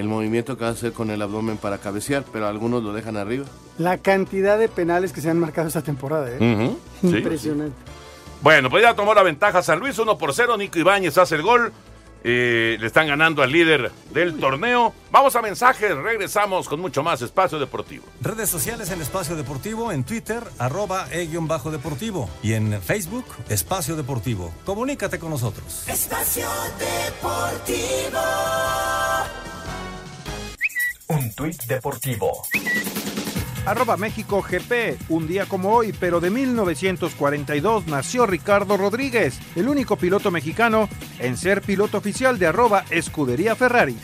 el 0.00 0.08
movimiento 0.08 0.56
que 0.56 0.64
vas 0.64 0.72
a 0.74 0.78
hacer 0.78 0.92
con 0.92 1.10
el 1.10 1.22
abdomen 1.22 1.56
para 1.56 1.78
cabecear, 1.78 2.24
pero 2.32 2.46
algunos 2.46 2.82
lo 2.82 2.92
dejan 2.92 3.16
arriba. 3.16 3.46
La 3.78 3.98
cantidad 3.98 4.58
de 4.58 4.68
penales 4.68 5.12
que 5.12 5.20
se 5.20 5.30
han 5.30 5.38
marcado 5.38 5.68
esta 5.68 5.82
temporada, 5.82 6.28
¿eh? 6.30 6.76
Sí. 7.00 7.08
Impresionante. 7.08 7.76
Bueno, 8.42 8.70
pues 8.70 8.82
ya 8.82 8.94
tomó 8.94 9.14
la 9.14 9.22
ventaja 9.22 9.62
San 9.62 9.78
Luis, 9.78 9.98
1 9.98 10.18
por 10.18 10.34
0. 10.34 10.56
Nico 10.56 10.78
Ibáñez 10.78 11.18
hace 11.18 11.36
el 11.36 11.42
gol. 11.42 11.72
Eh, 12.22 12.76
le 12.78 12.86
están 12.86 13.06
ganando 13.06 13.42
al 13.42 13.50
líder 13.50 13.90
del 14.12 14.38
torneo. 14.38 14.92
Vamos 15.10 15.36
a 15.36 15.42
mensajes, 15.42 15.96
regresamos 15.96 16.68
con 16.68 16.78
mucho 16.80 17.02
más 17.02 17.22
espacio 17.22 17.58
deportivo. 17.58 18.04
Redes 18.20 18.50
sociales 18.50 18.90
en 18.90 19.00
Espacio 19.00 19.36
Deportivo, 19.36 19.90
en 19.90 20.04
Twitter, 20.04 20.42
arroba 20.58 21.06
e-bajo 21.10 21.70
deportivo. 21.70 22.28
Y 22.42 22.52
en 22.52 22.80
Facebook, 22.82 23.24
Espacio 23.48 23.96
Deportivo. 23.96 24.52
Comunícate 24.66 25.18
con 25.18 25.30
nosotros. 25.30 25.88
Espacio 25.88 26.46
Deportivo. 26.78 28.20
Un 31.10 31.32
tuit 31.32 31.64
deportivo. 31.64 32.42
Arroba 33.66 33.96
México 33.96 34.42
GP. 34.42 34.96
Un 35.08 35.26
día 35.26 35.44
como 35.46 35.72
hoy, 35.74 35.92
pero 35.92 36.20
de 36.20 36.30
1942, 36.30 37.88
nació 37.88 38.26
Ricardo 38.26 38.76
Rodríguez, 38.76 39.40
el 39.56 39.68
único 39.68 39.96
piloto 39.96 40.30
mexicano 40.30 40.88
en 41.18 41.36
ser 41.36 41.62
piloto 41.62 41.98
oficial 41.98 42.38
de 42.38 42.46
arroba 42.46 42.84
Escudería 42.90 43.56
Ferrari. 43.56 43.96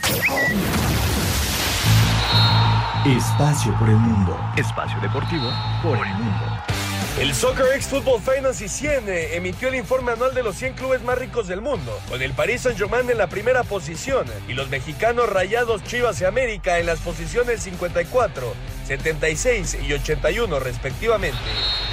Espacio 3.05 3.73
por 3.79 3.87
el 3.87 3.95
mundo. 3.95 4.37
Espacio 4.57 4.99
deportivo 4.99 5.49
por 5.81 5.97
el 6.05 6.13
mundo. 6.13 6.76
El 7.19 7.33
Soccer 7.33 7.65
X 7.73 7.87
Football 7.87 8.21
Finance 8.21 8.63
y 8.63 8.67
100 8.67 9.05
emitió 9.33 9.69
el 9.69 9.75
informe 9.75 10.11
anual 10.11 10.35
de 10.35 10.43
los 10.43 10.55
100 10.55 10.73
clubes 10.73 11.01
más 11.01 11.17
ricos 11.17 11.47
del 11.47 11.61
mundo, 11.61 11.99
con 12.07 12.21
el 12.21 12.31
Paris 12.33 12.61
Saint-Germain 12.61 13.09
en 13.09 13.17
la 13.17 13.25
primera 13.25 13.63
posición 13.63 14.27
y 14.47 14.53
los 14.53 14.69
mexicanos 14.69 15.27
Rayados 15.27 15.83
Chivas 15.83 16.21
y 16.21 16.25
América 16.25 16.77
en 16.77 16.85
las 16.85 16.99
posiciones 16.99 17.61
54, 17.63 18.53
76 18.87 19.77
y 19.85 19.93
81 19.93 20.59
respectivamente. 20.59 21.37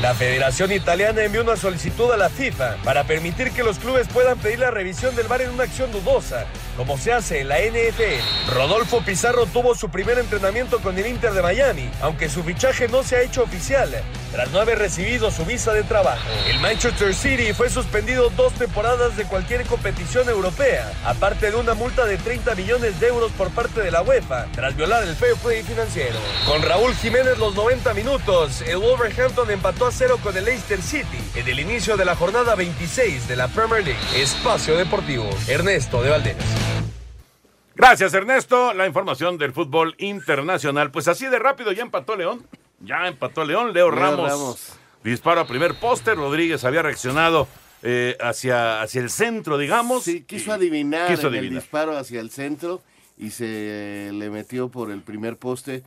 La 0.01 0.15
Federación 0.15 0.73
Italiana 0.73 1.23
envió 1.23 1.43
una 1.43 1.57
solicitud 1.57 2.11
a 2.13 2.17
la 2.17 2.29
FIFA 2.29 2.77
para 2.85 3.05
permitir 3.05 3.51
que 3.53 3.65
los 3.65 3.79
clubes 3.79 4.09
puedan 4.09 4.39
pedir 4.39 4.61
la 4.61 4.71
revisión 4.71 5.15
del 5.17 5.27
VAR 5.27 5.43
en 5.43 5.51
una 5.51 5.65
acción 5.65 5.91
dudosa, 5.93 6.47
como 6.77 6.97
se 6.99 7.13
hace 7.13 7.41
en 7.41 7.49
la 7.49 7.59
NFL. 7.59 8.53
Rodolfo 8.55 9.03
Pizarro 9.05 9.47
tuvo 9.47 9.75
su 9.75 9.89
primer 9.89 10.19
entrenamiento 10.19 10.81
con 10.81 10.99
el 10.99 11.07
Inter 11.07 11.33
de 11.33 11.43
Miami, 11.43 11.91
aunque 12.01 12.29
su 12.29 12.43
fichaje 12.43 12.89
no 12.89 13.03
se 13.03 13.17
ha 13.17 13.23
hecho 13.23 13.43
oficial, 13.43 13.91
tras 14.33 14.51
no 14.51 14.61
haber 14.61 14.79
recibido 14.79 15.31
su 15.31 15.45
visa 15.45 15.73
de 15.73 15.83
trabajo. 15.85 16.29
El 16.49 16.61
Manchester 16.61 17.15
City 17.15 17.53
fue 17.53 17.71
suspendido 17.71 18.31
dos 18.31 18.53
temporadas 18.55 19.17
de 19.17 19.25
cualquier 19.25 19.65
competición 19.65 20.29
europea, 20.29 20.93
aparte 21.05 21.51
de 21.51 21.57
una 21.57 21.75
multa 21.75 22.05
de 22.05 22.19
30 22.19 22.55
millones 22.55 23.01
de 23.01 23.09
euros 23.09 23.33
por 23.33 23.51
parte 23.51 23.81
de 23.81 23.91
la 23.91 24.03
UEFA, 24.03 24.47
tras 24.55 24.77
violar 24.77 25.03
el 25.05 25.17
fair 25.17 25.35
play 25.37 25.63
financiero. 25.63 26.19
Con 26.47 26.63
Raúl 26.63 26.84
Jiménez 26.93 27.39
los 27.39 27.55
90 27.55 27.95
minutos, 27.95 28.61
el 28.63 28.77
Wolverhampton 28.77 29.51
empató 29.51 29.87
a 29.87 29.93
cero 29.93 30.19
con 30.23 30.37
el 30.37 30.45
Leicester 30.45 30.83
City 30.83 31.19
en 31.35 31.49
el 31.49 31.59
inicio 31.61 31.97
de 31.97 32.05
la 32.05 32.15
jornada 32.15 32.55
26 32.55 33.27
de 33.27 33.37
la 33.37 33.49
Premier 33.49 33.85
League. 33.85 34.01
Espacio 34.15 34.77
Deportivo, 34.77 35.29
Ernesto 35.49 36.03
de 36.03 36.11
Valderas. 36.11 36.45
Gracias, 37.75 38.13
Ernesto. 38.13 38.75
La 38.75 38.87
información 38.87 39.39
del 39.39 39.53
fútbol 39.53 39.95
internacional. 39.99 40.91
Pues 40.91 41.09
así 41.09 41.27
de 41.27 41.39
rápido 41.39 41.73
ya 41.73 41.83
empató 41.83 42.17
León. 42.17 42.47
Ya 42.81 43.09
empató 43.09 43.45
León. 43.45 43.73
Leo, 43.73 43.91
Leo 43.91 43.91
Ramos, 43.91 44.29
Ramos. 44.31 44.73
disparo 45.03 45.41
a 45.41 45.47
primer 45.47 45.75
poste. 45.77 46.15
Rodríguez 46.15 46.65
había 46.65 46.83
reaccionado 46.83 47.49
eh, 47.83 48.17
hacia, 48.21 48.83
hacia 48.83 49.01
el 49.01 49.11
centro, 49.11 49.57
digamos. 49.59 50.05
Sí, 50.05 50.23
quiso 50.23 50.53
adivinar 50.53 51.09
Quiso 51.09 51.29
en 51.29 51.35
el 51.37 51.51
disparo 51.51 51.97
hacia 51.97 52.21
el 52.21 52.31
centro 52.31 52.83
y 53.17 53.31
se 53.31 54.11
le 54.13 54.29
metió 54.31 54.69
por 54.69 54.91
el 54.91 55.01
primer 55.01 55.37
poste. 55.37 55.83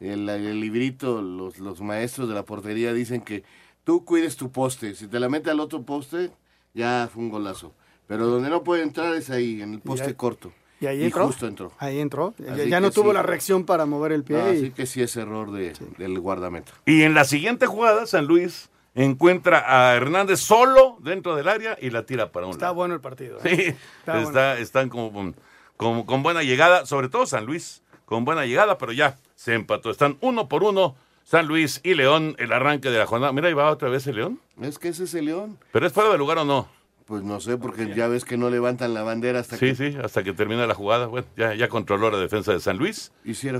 El, 0.00 0.28
el 0.28 0.60
librito, 0.60 1.22
los, 1.22 1.58
los 1.58 1.80
maestros 1.80 2.28
de 2.28 2.34
la 2.34 2.44
portería 2.44 2.92
dicen 2.92 3.20
que 3.22 3.44
tú 3.84 4.04
cuides 4.04 4.36
tu 4.36 4.50
poste. 4.52 4.94
Si 4.94 5.06
te 5.08 5.18
la 5.20 5.28
mete 5.28 5.50
al 5.50 5.60
otro 5.60 5.82
poste, 5.82 6.30
ya 6.74 7.08
fue 7.12 7.22
un 7.22 7.30
golazo. 7.30 7.72
Pero 8.06 8.26
donde 8.26 8.50
no 8.50 8.62
puede 8.62 8.82
entrar 8.82 9.14
es 9.14 9.30
ahí, 9.30 9.62
en 9.62 9.74
el 9.74 9.80
poste 9.80 10.08
ahí- 10.08 10.14
corto. 10.14 10.52
Y 10.78 10.84
ahí 10.86 11.04
entró. 11.04 11.26
justo 11.26 11.46
entró. 11.46 11.72
Ahí 11.78 11.98
entró. 12.00 12.34
Ya, 12.38 12.52
Así 12.52 12.68
ya 12.68 12.80
no 12.80 12.90
tuvo 12.90 13.08
sí. 13.10 13.14
la 13.14 13.22
reacción 13.22 13.64
para 13.64 13.86
mover 13.86 14.12
el 14.12 14.22
pie. 14.24 14.36
No, 14.36 14.52
y- 14.52 14.56
así 14.58 14.70
que 14.72 14.84
sí 14.84 15.00
es 15.00 15.16
error 15.16 15.50
de, 15.50 15.72
del 15.96 16.18
guardameta. 16.20 16.72
Y 16.84 17.02
en 17.02 17.14
la 17.14 17.24
siguiente 17.24 17.64
jugada, 17.66 18.06
San 18.06 18.26
Luis 18.26 18.68
encuentra 18.94 19.64
a 19.90 19.94
Hernández 19.96 20.40
solo 20.40 20.98
dentro 21.00 21.34
del 21.34 21.48
área 21.48 21.78
y 21.80 21.88
la 21.90 22.04
tira 22.04 22.30
para 22.30 22.46
un 22.46 22.52
Está 22.52 22.66
lado. 22.66 22.74
bueno 22.76 22.94
el 22.94 23.00
partido. 23.00 23.38
¿eh? 23.38 23.40
Sí, 23.44 23.62
Está 23.62 24.20
está, 24.20 24.22
bueno. 24.22 24.52
están 24.62 24.88
como 24.90 25.34
con- 25.78 26.04
con 26.04 26.22
buena 26.22 26.42
llegada, 26.42 26.84
sobre 26.86 27.08
todo 27.08 27.24
San 27.26 27.46
Luis, 27.46 27.82
con 28.06 28.24
buena 28.24 28.46
llegada, 28.46 28.78
pero 28.78 28.92
ya 28.92 29.18
se 29.34 29.52
empató. 29.54 29.90
Están 29.90 30.16
uno 30.22 30.48
por 30.48 30.64
uno 30.64 30.96
San 31.24 31.46
Luis 31.46 31.80
y 31.82 31.94
León, 31.94 32.36
el 32.38 32.52
arranque 32.52 32.88
de 32.88 32.98
la 32.98 33.06
jornada. 33.06 33.32
Mira, 33.32 33.48
ahí 33.48 33.54
va 33.54 33.70
otra 33.70 33.88
vez 33.90 34.06
el 34.06 34.16
León. 34.16 34.40
Es 34.62 34.78
que 34.78 34.88
ese 34.88 35.04
es 35.04 35.14
el 35.14 35.26
León. 35.26 35.58
¿Pero 35.72 35.86
es 35.86 35.92
fuera 35.92 36.10
de 36.10 36.16
lugar 36.16 36.38
o 36.38 36.44
no? 36.44 36.68
Pues 37.06 37.22
no 37.22 37.38
sé, 37.40 37.56
porque 37.56 37.94
ya 37.94 38.08
ves 38.08 38.24
que 38.24 38.36
no 38.36 38.50
levantan 38.50 38.92
la 38.92 39.04
bandera 39.04 39.38
hasta 39.38 39.56
Sí, 39.56 39.66
que 39.66 39.74
sí, 39.76 39.96
hasta 40.02 40.24
que 40.24 40.32
termina 40.32 40.66
la 40.66 40.74
jugada. 40.74 41.06
Bueno, 41.06 41.24
ya, 41.36 41.54
ya 41.54 41.68
controló 41.68 42.10
la 42.10 42.18
defensa 42.18 42.52
de 42.52 42.58
San 42.58 42.78
Luis 42.78 43.12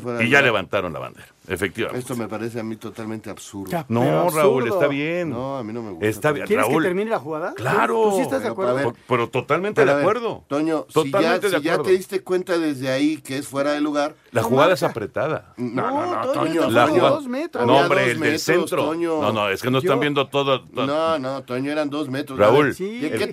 fuera 0.03 0.21
y 0.21 0.29
ya 0.29 0.43
levantaron 0.43 0.93
la 0.93 0.99
bandera, 0.99 1.29
efectivamente. 1.47 2.01
Esto 2.01 2.17
me 2.17 2.27
parece 2.27 2.59
a 2.59 2.65
mí 2.65 2.75
totalmente 2.75 3.31
absurdo. 3.31 3.85
No, 3.89 4.01
Pero 4.01 4.31
Raúl, 4.31 4.67
está 4.67 4.89
bien. 4.89 5.31
No, 5.31 5.59
a 5.59 5.63
mí 5.63 5.73
no 5.73 5.81
me 5.81 5.91
gusta. 5.93 6.07
Está 6.09 6.33
bien, 6.33 6.45
¿Quieres 6.49 6.67
Raúl. 6.67 6.83
que 6.83 6.89
termine 6.89 7.09
la 7.09 7.21
jugada? 7.21 7.55
Claro. 7.55 8.09
¿Tú 8.11 8.17
sí 8.17 8.23
estás 8.23 8.41
de 8.41 8.47
Pero, 8.47 8.53
acuerdo? 8.55 8.71
a 8.73 8.75
ver, 8.83 8.93
pero 9.07 9.29
totalmente 9.29 9.81
Pero 9.81 9.95
de 9.95 10.01
acuerdo. 10.01 10.45
Toño, 10.49 10.85
si 10.89 10.95
ya, 10.95 11.05
Totalmente 11.05 11.51
de 11.51 11.57
si 11.59 11.63
ya 11.63 11.73
acuerdo. 11.75 11.83
te 11.93 11.97
diste 11.99 12.23
cuenta 12.25 12.59
desde 12.59 12.89
ahí 12.91 13.19
que 13.19 13.39
es 13.39 13.47
fuera 13.47 13.71
de 13.75 13.81
lugar. 13.81 14.17
La 14.33 14.43
No 14.43 14.49
jugada 14.49 14.75
es 14.75 14.83
apretada. 14.83 15.55
No, 15.57 15.83
no, 15.89 16.17
no, 16.27 16.33
Toño, 16.33 16.69
La 16.69 16.89
jugada- 16.89 17.11
dos 17.11 17.29
metros. 17.29 17.65
No, 17.65 17.77
hombre, 17.79 18.01
dos 18.01 18.11
el 18.11 18.19
del 18.21 18.39
centro. 18.41 18.85
Toño. 18.87 19.23
No, 19.23 19.33
no, 19.33 19.49
es 19.51 19.63
que 19.63 19.71
no 19.71 19.79
están 19.79 20.01
viendo 20.01 20.27
todo. 20.27 20.63
todo- 20.67 20.85
No, 20.87 21.17
no, 21.21 21.45
Toño, 21.45 21.71
eran 21.71 21.89
dos 21.91 22.09
metros. 22.09 22.37
Raúl. 22.37 22.75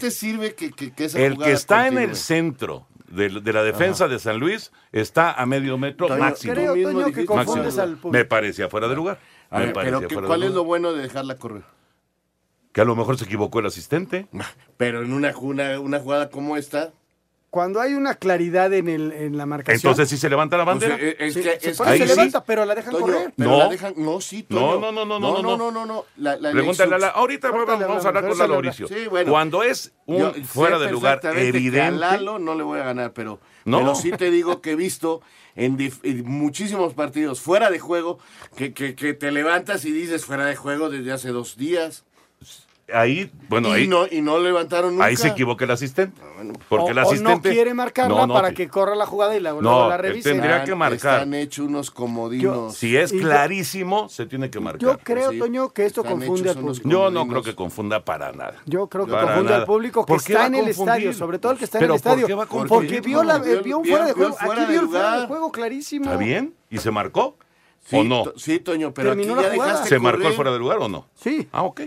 A 0.04 0.10
ver, 0.10 0.12
Sí. 0.12 0.30
¿De 0.30 0.36
qué 0.36 0.48
te 0.48 0.52
sirve 0.52 0.56
que, 0.56 0.72
que, 0.72 0.92
que 0.94 1.06
esa 1.06 1.20
El 1.20 1.38
que 1.38 1.52
está 1.52 1.88
en 1.88 1.98
el 1.98 2.16
centro 2.16 2.88
de, 3.08 3.30
de 3.30 3.54
la 3.54 3.64
defensa 3.64 4.08
de 4.08 4.20
San 4.20 4.40
Luis 4.40 4.72
está 4.92 5.32
a 5.34 5.46
medio 5.46 5.78
metro 5.78 6.08
Toño, 6.08 6.20
máximo. 6.20 6.54
Creo, 6.54 6.76
mismo 6.76 6.92
Toño, 6.92 7.06
que 7.06 7.12
dijiste- 7.12 7.26
confundes 7.26 7.66
Máximo. 7.76 7.84
al 7.84 7.90
público. 7.98 8.12
Me 8.12 8.26
parecía 8.26 8.70
fuera 8.70 8.88
de 8.88 8.96
lugar. 8.96 9.20
A 9.50 9.60
ver, 9.60 9.74
pero 9.74 10.00
¿qué- 10.02 10.08
fuera 10.08 10.22
de 10.22 10.28
¿cuál 10.28 10.44
es 10.44 10.52
lo 10.52 10.64
bueno 10.64 10.94
de 10.94 11.04
dejarla 11.04 11.38
correr? 11.38 11.64
Que 12.72 12.82
a 12.82 12.86
lo 12.86 12.96
mejor 12.96 13.18
se 13.20 13.26
equivocó 13.26 13.60
el 13.60 13.68
asistente. 13.68 14.28
Pero 14.78 15.04
en 15.04 15.14
una, 15.14 15.36
una, 15.38 15.80
una 15.80 16.00
jugada 16.00 16.30
como 16.32 16.58
esta, 16.58 16.92
Cuando 17.54 17.80
hay 17.80 17.94
una 17.94 18.16
claridad 18.16 18.74
en, 18.74 18.88
el, 18.88 19.12
en 19.12 19.38
la 19.38 19.46
marcación. 19.46 19.76
Entonces 19.92 20.10
sí 20.10 20.18
se 20.18 20.28
levanta 20.28 20.58
la 20.58 20.66
pues, 20.66 20.80
bandera. 20.80 20.96
es 21.20 21.36
Sí, 21.36 21.44
que, 21.44 21.60
se 21.60 21.70
es 21.70 21.78
pone, 21.78 21.92
que- 21.92 21.98
se 21.98 22.04
ahí 22.06 22.10
sí. 22.10 22.16
levanta, 22.16 22.44
pero 22.44 22.66
la 22.66 22.74
dejan 22.74 22.92
Toño, 22.94 23.06
correr. 23.06 23.34
pero 23.38 23.50
No. 23.52 23.58
la 23.60 23.70
dejan, 23.70 23.94
no, 23.96 24.20
sí, 24.22 24.44
No, 24.50 24.60
Toño. 24.60 24.80
no, 24.80 24.92
no, 24.92 25.06
no, 25.06 25.20
no, 25.20 25.20
no, 25.20 25.42
no. 25.44 25.58
no, 25.58 25.72
no, 25.72 25.86
no. 25.86 26.06
La, 26.18 26.36
la 26.38 26.50
Pregúntale 26.52 26.96
a 26.96 26.98
la. 26.98 27.08
Ahorita 27.10 27.52
vamos, 27.52 27.70
a 28.06 28.08
hablar 28.08 28.28
con 28.28 28.40
Lalo 28.40 28.54
Mauricio. 28.54 28.88
Sí, 28.88 29.06
bueno. 29.08 29.30
Cuando 29.32 29.62
es 29.62 29.94
un 30.08 30.18
Yo 30.18 30.34
fuera 30.46 30.80
de 30.80 30.90
lugar 30.92 31.20
que 31.20 31.28
a 31.28 31.40
evidente. 31.40 32.00
Lalo 32.00 32.40
no 32.40 32.56
le 32.56 32.64
voy 32.64 32.80
a 32.80 32.86
ganar, 32.86 33.14
pero, 33.14 33.40
No. 33.66 33.78
pero 33.78 33.94
sí 33.94 34.10
te 34.14 34.32
digo 34.32 34.60
que 34.60 34.72
he 34.72 34.76
visto 34.76 35.22
en, 35.56 35.78
en 36.02 36.26
muchísimos 36.26 36.96
partidos 36.96 37.40
fuera 37.40 37.70
de 37.70 37.78
juego 37.78 38.18
que, 38.58 38.74
que, 38.74 38.96
que 38.96 39.14
te 39.14 39.32
levantas 39.32 39.86
y 39.86 39.92
dices 39.92 40.26
fuera 40.26 40.48
de 40.48 40.56
juego 40.56 40.90
desde 40.90 41.12
hace 41.12 41.30
dos 41.30 41.56
días. 41.56 42.04
Ahí, 42.94 43.32
bueno, 43.48 43.70
y, 43.70 43.72
ahí, 43.72 43.88
no, 43.88 44.06
y 44.12 44.22
no 44.22 44.38
levantaron 44.40 44.92
nunca. 44.96 45.06
ahí 45.06 45.16
se 45.16 45.30
equivoca 45.30 45.64
el 45.64 45.72
asistente. 45.72 46.22
Porque 46.68 46.88
o, 46.88 46.92
el 46.92 46.98
o 46.98 47.02
asistente. 47.02 47.50
no 47.50 47.54
quiere 47.56 47.74
marcarla 47.74 48.14
No, 48.18 48.28
no, 48.28 48.34
para 48.34 48.52
que- 48.52 48.68
corra 48.68 48.94
la 48.94 49.06
jugada 49.06 49.38
y 49.38 49.40
la, 49.40 49.54
No, 49.54 49.88
la 49.88 49.96
revise. 49.96 50.30
tendría 50.32 50.66
que 50.66 50.76
marcar. 50.76 51.14
Están 51.20 51.34
hechos 51.34 51.66
unos 51.66 51.92
comodinos. 51.92 52.76
Si 52.76 52.98
es 52.98 53.12
yo- 53.14 53.20
clarísimo, 53.22 54.10
se 54.10 54.26
tiene 54.26 54.50
que 54.50 54.60
marcar. 54.60 54.82
Yo 54.82 54.98
creo, 54.98 55.32
sí. 55.32 55.40
Toño, 55.40 55.70
que 55.70 55.86
esto 55.86 56.04
confunde 56.04 56.50
al 56.50 56.58
público. 56.58 56.90
Yo 56.90 57.10
no 57.10 57.26
creo 57.26 57.42
que 57.42 57.56
confunda 57.56 58.04
para 58.04 58.34
nada. 58.34 58.56
Yo 58.66 58.88
creo 58.88 59.06
que 59.06 59.12
Para 59.14 59.28
confunde 59.28 59.50
nada. 59.52 59.62
al 59.62 59.66
público 59.66 60.06
que 60.06 60.14
¿Por 60.14 60.22
qué 60.24 60.34
está 60.34 60.48
en 60.48 60.56
el 60.56 60.68
estadio, 60.68 61.14
sobre 61.14 61.40
todo 61.40 61.54
el 61.54 61.58
que 61.58 61.64
está 61.66 61.78
en 61.78 61.84
¿Pero 61.84 61.96
el 61.96 62.02
por 62.02 62.12
estadio. 62.12 62.28
qué 62.28 62.34
va 62.34 62.44
a 62.44 62.48
porque 62.68 63.00
vio, 63.00 63.24
la, 63.24 63.38
Vio- 63.40 63.64
vio 63.64 63.78
un 63.80 63.86
fuera 63.86 64.06
de 64.08 64.14
juego. 64.14 64.34
fuera 64.36 64.62
Aquí 64.64 64.72
vio 64.72 64.82
el 64.82 64.88
fuera 64.90 65.22
de 65.22 65.28
juego 65.28 65.52
clarísimo. 65.54 66.06
¿Está 66.06 66.18
bien? 66.18 66.54
¿Y 66.70 66.80
se 66.80 66.92
marcó? 66.92 67.38
Sí, 67.86 67.96
¿O 67.98 68.04
no? 68.04 68.24
to- 68.24 68.34
Sí, 68.38 68.60
Toño, 68.60 68.94
pero 68.94 69.12
aquí 69.14 69.24
la 69.24 69.42
ya 69.42 69.50
dejaste 69.50 69.88
¿Se 69.90 70.00
marcó 70.00 70.28
el 70.28 70.34
fuera 70.34 70.52
de 70.52 70.60
lugar 70.60 70.80
o 70.80 70.90
no? 70.90 71.08
Sí. 71.16 71.48
Ah, 71.54 71.64
ok. 71.64 71.82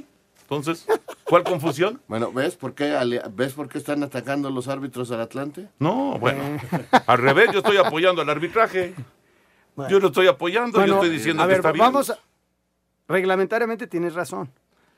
Entonces, 0.49 0.87
¿cuál 1.25 1.43
confusión? 1.45 2.01
Bueno, 2.09 2.31
¿ves 2.33 2.55
por 2.57 2.75
qué, 2.75 2.97
¿ves 3.33 3.53
por 3.53 3.69
qué 3.69 3.79
están 3.79 4.03
atacando 4.05 4.49
los 4.51 4.69
árbitros 4.69 5.11
al 5.11 5.21
Atlante? 5.21 5.69
No, 5.81 6.19
bueno. 6.21 6.43
Al 7.07 7.19
revés, 7.19 7.51
yo 7.53 7.59
estoy 7.59 7.77
apoyando 7.79 8.23
al 8.23 8.31
arbitraje. 8.31 8.95
Bueno. 9.75 9.91
Yo 9.91 9.99
lo 10.01 10.07
estoy 10.09 10.27
apoyando, 10.29 10.79
Bueno, 10.79 10.95
yo 10.95 11.03
estoy 11.03 11.11
diciendo 11.17 11.43
a 11.43 11.47
que 11.47 11.49
ver, 11.51 11.57
está 11.59 11.73
bien. 11.73 11.85
vamos 11.85 12.11
a- 12.11 12.19
Reglamentariamente 13.09 13.87
tienes 13.87 14.15
razón, 14.15 14.51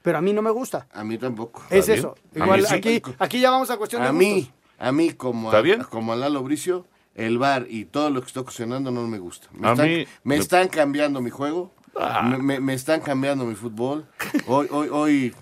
pero 0.03 0.19
a 0.19 0.21
mí 0.21 0.33
no 0.33 0.41
me 0.43 0.51
gusta. 0.51 0.87
A 0.93 1.05
mí 1.05 1.19
tampoco. 1.19 1.63
Es 1.71 1.87
bien. 1.87 1.99
eso. 1.99 2.15
Igual 2.35 2.67
sí. 2.67 2.75
aquí, 2.75 3.03
aquí 3.19 3.41
ya 3.41 3.51
vamos 3.51 3.71
a 3.71 3.77
cuestión 3.77 4.03
de 4.03 4.09
A 4.09 4.13
gustos. 4.13 4.27
mí, 4.29 4.51
a 4.79 4.93
mí 4.93 5.13
como 5.13 5.49
¿Está 5.49 5.59
a, 5.59 5.63
bien? 5.63 5.83
como 5.85 6.13
a 6.13 6.17
Lalo 6.17 6.43
Bricio, 6.43 6.87
el 7.15 7.39
bar 7.39 7.67
y 7.69 7.85
todo 7.87 8.11
lo 8.11 8.21
que 8.21 8.29
está 8.29 8.41
ocasionando 8.41 8.91
no 8.91 9.07
me 9.07 9.19
gusta. 9.19 9.49
Me, 9.53 9.69
A 9.69 9.73
están, 9.73 9.89
mí- 9.89 9.97
me 9.97 10.07
me- 10.25 10.37
están 10.37 10.69
cambiando 10.69 11.21
mi 11.21 11.31
juego, 11.31 11.73
Ah. 12.01 12.23
me, 12.23 12.39
me- 12.39 12.61
me 12.61 12.75
están 12.75 13.01
cambiando 13.01 13.45
mi 13.45 13.57
fútbol. 13.57 14.07
Hoy, 14.47 14.67
hoy, 14.71 14.89
hoy. 14.91 15.35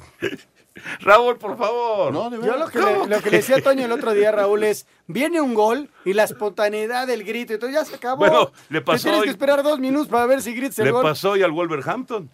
Raúl, 1.00 1.36
por 1.38 1.56
favor. 1.56 2.12
No, 2.12 2.28
de 2.30 2.36
Yo 2.44 2.56
lo 2.56 2.68
que, 2.68 2.78
le, 2.78 3.06
lo 3.06 3.20
que 3.22 3.30
le 3.30 3.36
decía 3.38 3.56
a 3.56 3.60
Toño 3.62 3.84
el 3.86 3.92
otro 3.92 4.12
día, 4.12 4.30
Raúl, 4.30 4.62
es, 4.64 4.86
viene 5.06 5.40
un 5.40 5.54
gol 5.54 5.88
y 6.04 6.12
la 6.12 6.24
espontaneidad 6.24 7.06
del 7.06 7.24
grito, 7.24 7.54
entonces 7.54 7.78
ya 7.78 7.84
se 7.84 7.94
acabó. 7.96 8.18
Bueno, 8.18 8.52
le 8.68 8.80
Te 8.80 8.84
pasó 8.84 9.02
tienes 9.04 9.20
hoy- 9.20 9.24
que 9.24 9.30
esperar 9.30 9.62
dos 9.62 9.78
minutos 9.78 10.08
para 10.08 10.26
ver 10.26 10.42
si 10.42 10.52
gritas 10.54 10.78
el 10.80 10.86
Le 10.86 10.90
gol. 10.92 11.02
pasó 11.02 11.30
hoy 11.32 11.42
al 11.42 11.50
Wolverhampton. 11.52 12.30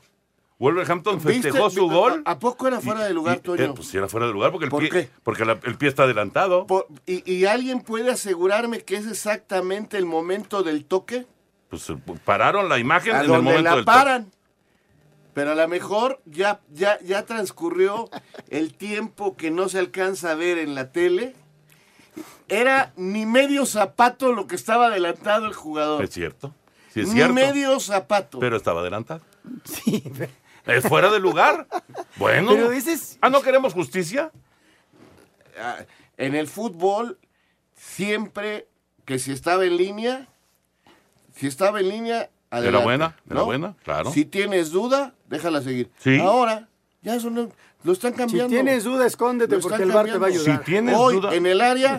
Wolverhampton 0.59 1.17
¿Viste? 1.17 1.33
festejó 1.51 1.71
su 1.71 1.91
¿A- 1.91 1.95
gol. 1.95 2.23
¿A 2.25 2.38
poco 2.38 2.69
era 2.69 2.81
fuera 2.81 3.05
de 3.05 3.12
lugar, 3.15 3.38
Y- 3.38 3.41
Toño? 3.41 3.65
eh, 3.65 3.73
pues 3.75 3.88
sí, 3.88 3.97
era 3.97 4.09
fuera 4.09 4.27
de 4.27 4.33
lugar 4.33 4.51
porque 4.53 4.67
el, 4.67 4.71
¿Por 4.71 4.81
pie, 4.81 4.91
qué? 4.91 5.11
Porque 5.23 5.45
la- 5.45 5.59
el 5.62 5.77
pie 5.77 5.88
está 5.88 6.05
adelantado. 6.05 6.67
Por- 6.67 6.87
y, 7.07 7.29
y 7.33 7.47
alguien 7.47 7.81
puede 7.81 8.11
asegurarme 8.11 8.81
que 8.83 8.97
es 8.97 9.07
exactamente 9.07 9.97
el 9.99 10.05
momento 10.07 10.62
del 10.62 10.85
toque? 10.85 11.27
Pues 11.69 11.88
eh, 11.91 11.97
pararon 12.25 12.69
la 12.69 12.79
imagen 12.79 13.12
a 13.12 13.17
en 13.19 13.21
el 13.23 13.27
donde 13.29 13.43
momento 13.51 13.71
la 13.71 13.77
del 13.77 13.85
toque. 13.85 13.97
Pero 15.35 15.53
a 15.53 15.55
lo 15.55 15.66
mejor 15.68 16.21
ya, 16.27 16.61
ya, 16.71 16.99
ya 17.01 17.25
transcurrió 17.25 18.11
el 18.51 18.75
tiempo 18.75 19.37
que 19.37 19.51
no 19.51 19.68
se 19.68 19.79
alcanza 19.79 20.33
a 20.33 20.35
ver 20.35 20.59
en 20.59 20.75
la 20.75 20.92
tele. 20.92 21.35
Era 22.49 22.92
ni 22.97 23.25
medio 23.25 23.64
zapato 23.64 24.33
lo 24.33 24.47
que 24.47 24.55
estaba 24.57 24.87
adelantado 24.88 25.47
el 25.47 25.55
jugador. 25.55 26.05
Es 26.05 26.11
cierto. 26.11 26.55
Sí, 26.92 27.01
es 27.01 27.09
ni 27.09 27.14
cierto. 27.14 27.33
medio 27.33 27.81
zapato. 27.81 28.38
Pero 28.40 28.57
estaba 28.59 28.81
adelantado. 28.83 29.23
Sí, 29.64 30.05
¿Es 30.66 30.87
fuera 30.87 31.11
de 31.11 31.18
lugar? 31.18 31.66
Bueno. 32.16 32.53
Pero 32.53 32.71
ese 32.71 32.92
es- 32.92 33.18
Ah, 33.23 33.31
¿no 33.31 33.40
queremos 33.42 33.73
justicia? 33.73 34.31
Ah, 35.59 35.79
En 36.18 36.35
el 36.35 36.47
fútbol, 36.47 37.18
siempre 37.75 38.68
que 39.07 39.18
si 39.18 39.33
estaba 39.33 39.64
en 39.64 39.77
línea, 39.77 40.29
si 41.35 41.47
estaba 41.47 41.81
en 41.81 41.88
línea, 41.88 42.31
adelante. 42.51 42.85
buena, 42.85 43.16
era 43.27 43.40
¿no? 43.40 43.45
buena, 43.47 43.75
claro. 43.83 44.12
Si 44.12 44.25
tienes 44.25 44.71
duda, 44.71 45.14
déjala 45.33 45.61
seguir. 45.62 45.90
Sí. 45.99 46.18
Ahora, 46.21 46.68
ya 47.01 47.16
eso 47.16 47.31
no, 47.31 47.49
lo 47.83 47.92
están 47.92 48.12
Si 48.12 48.18
cambiando. 48.18 48.51
tienes 48.51 48.85
duda, 48.85 49.07
escóndete 49.07 49.59
porque 49.59 49.83
el 49.83 49.90
bar 49.90 50.07
te 50.07 50.18
va 50.18 50.27
a 50.27 50.31
ayudar. 50.31 50.59
Si 50.59 50.64
tienes 50.64 50.95
hoy 50.97 51.16
duda. 51.16 51.35
en 51.35 51.47
el 51.47 51.61
área, 51.61 51.99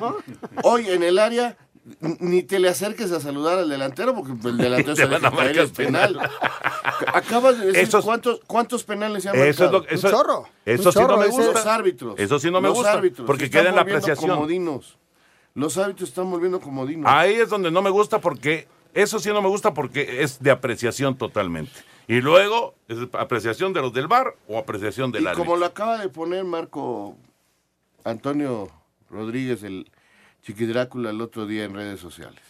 hoy 0.63 0.87
en 0.89 1.03
el 1.03 1.19
área, 1.19 1.57
ni 1.99 2.43
te 2.43 2.59
le 2.59 2.69
acerques 2.69 3.11
a 3.11 3.19
saludar 3.19 3.57
al 3.59 3.67
delantero 3.69 4.15
porque 4.15 4.31
el 4.47 4.57
delantero 4.57 4.93
Te 4.95 5.01
se 5.01 5.07
van 5.07 5.21
deja 5.21 5.27
a 5.27 5.31
caer 5.35 5.45
marcar 5.55 5.65
el 5.65 5.71
penal. 5.71 6.19
Acabas 7.13 7.59
de 7.59 7.71
decir 7.73 7.99
cuántos, 8.01 8.39
cuántos 8.47 8.83
penales 8.83 9.23
se 9.23 9.29
han 9.29 9.35
Eso 9.35 9.65
es 9.65 9.71
lo 9.71 9.85
eso, 9.87 10.07
Un 10.07 10.13
chorro, 10.13 10.47
Eso 10.65 10.89
un 10.89 10.93
sí 10.93 10.99
no 10.99 11.17
me 11.17 11.27
gusta. 11.27 11.51
Los 11.51 11.65
árbitros. 11.65 12.15
Eso 12.19 12.39
sí 12.39 12.49
no 12.51 12.61
me 12.61 12.69
Los 12.69 12.77
gusta, 12.77 12.93
árbitros 12.93 13.27
porque 13.27 13.49
queda 13.49 13.69
en 13.69 13.75
la 13.75 13.81
apreciación. 13.81 14.29
comodinos. 14.31 14.97
Los 15.55 15.77
árbitros 15.77 16.09
están 16.09 16.31
volviendo 16.31 16.59
comodinos. 16.61 17.05
Ahí 17.11 17.33
es 17.33 17.49
donde 17.49 17.69
no 17.71 17.81
me 17.81 17.89
gusta 17.89 18.19
porque 18.19 18.67
eso 18.93 19.19
sí 19.19 19.29
no 19.29 19.41
me 19.41 19.49
gusta 19.49 19.73
porque 19.73 20.23
es 20.23 20.41
de 20.41 20.51
apreciación 20.51 21.17
totalmente. 21.17 21.73
Y 22.07 22.21
luego 22.21 22.75
es 22.87 22.97
apreciación 23.13 23.73
de 23.73 23.81
los 23.81 23.93
del 23.93 24.07
bar 24.07 24.35
o 24.47 24.57
apreciación 24.57 25.11
del 25.11 25.23
y 25.23 25.27
árbitro. 25.27 25.45
como 25.45 25.57
lo 25.57 25.65
acaba 25.65 25.97
de 25.97 26.09
poner 26.09 26.43
Marco 26.43 27.15
Antonio 28.03 28.69
Rodríguez, 29.09 29.63
el 29.63 29.89
Chiqui 30.41 30.65
Drácula, 30.65 31.11
el 31.11 31.21
otro 31.21 31.45
día 31.45 31.63
en 31.63 31.73
redes 31.73 31.99
sociales. 31.99 32.41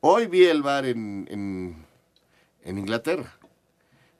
Hoy 0.00 0.26
vi 0.26 0.44
el 0.44 0.62
bar 0.62 0.86
en, 0.86 1.26
en, 1.30 1.84
en 2.62 2.78
Inglaterra. 2.78 3.34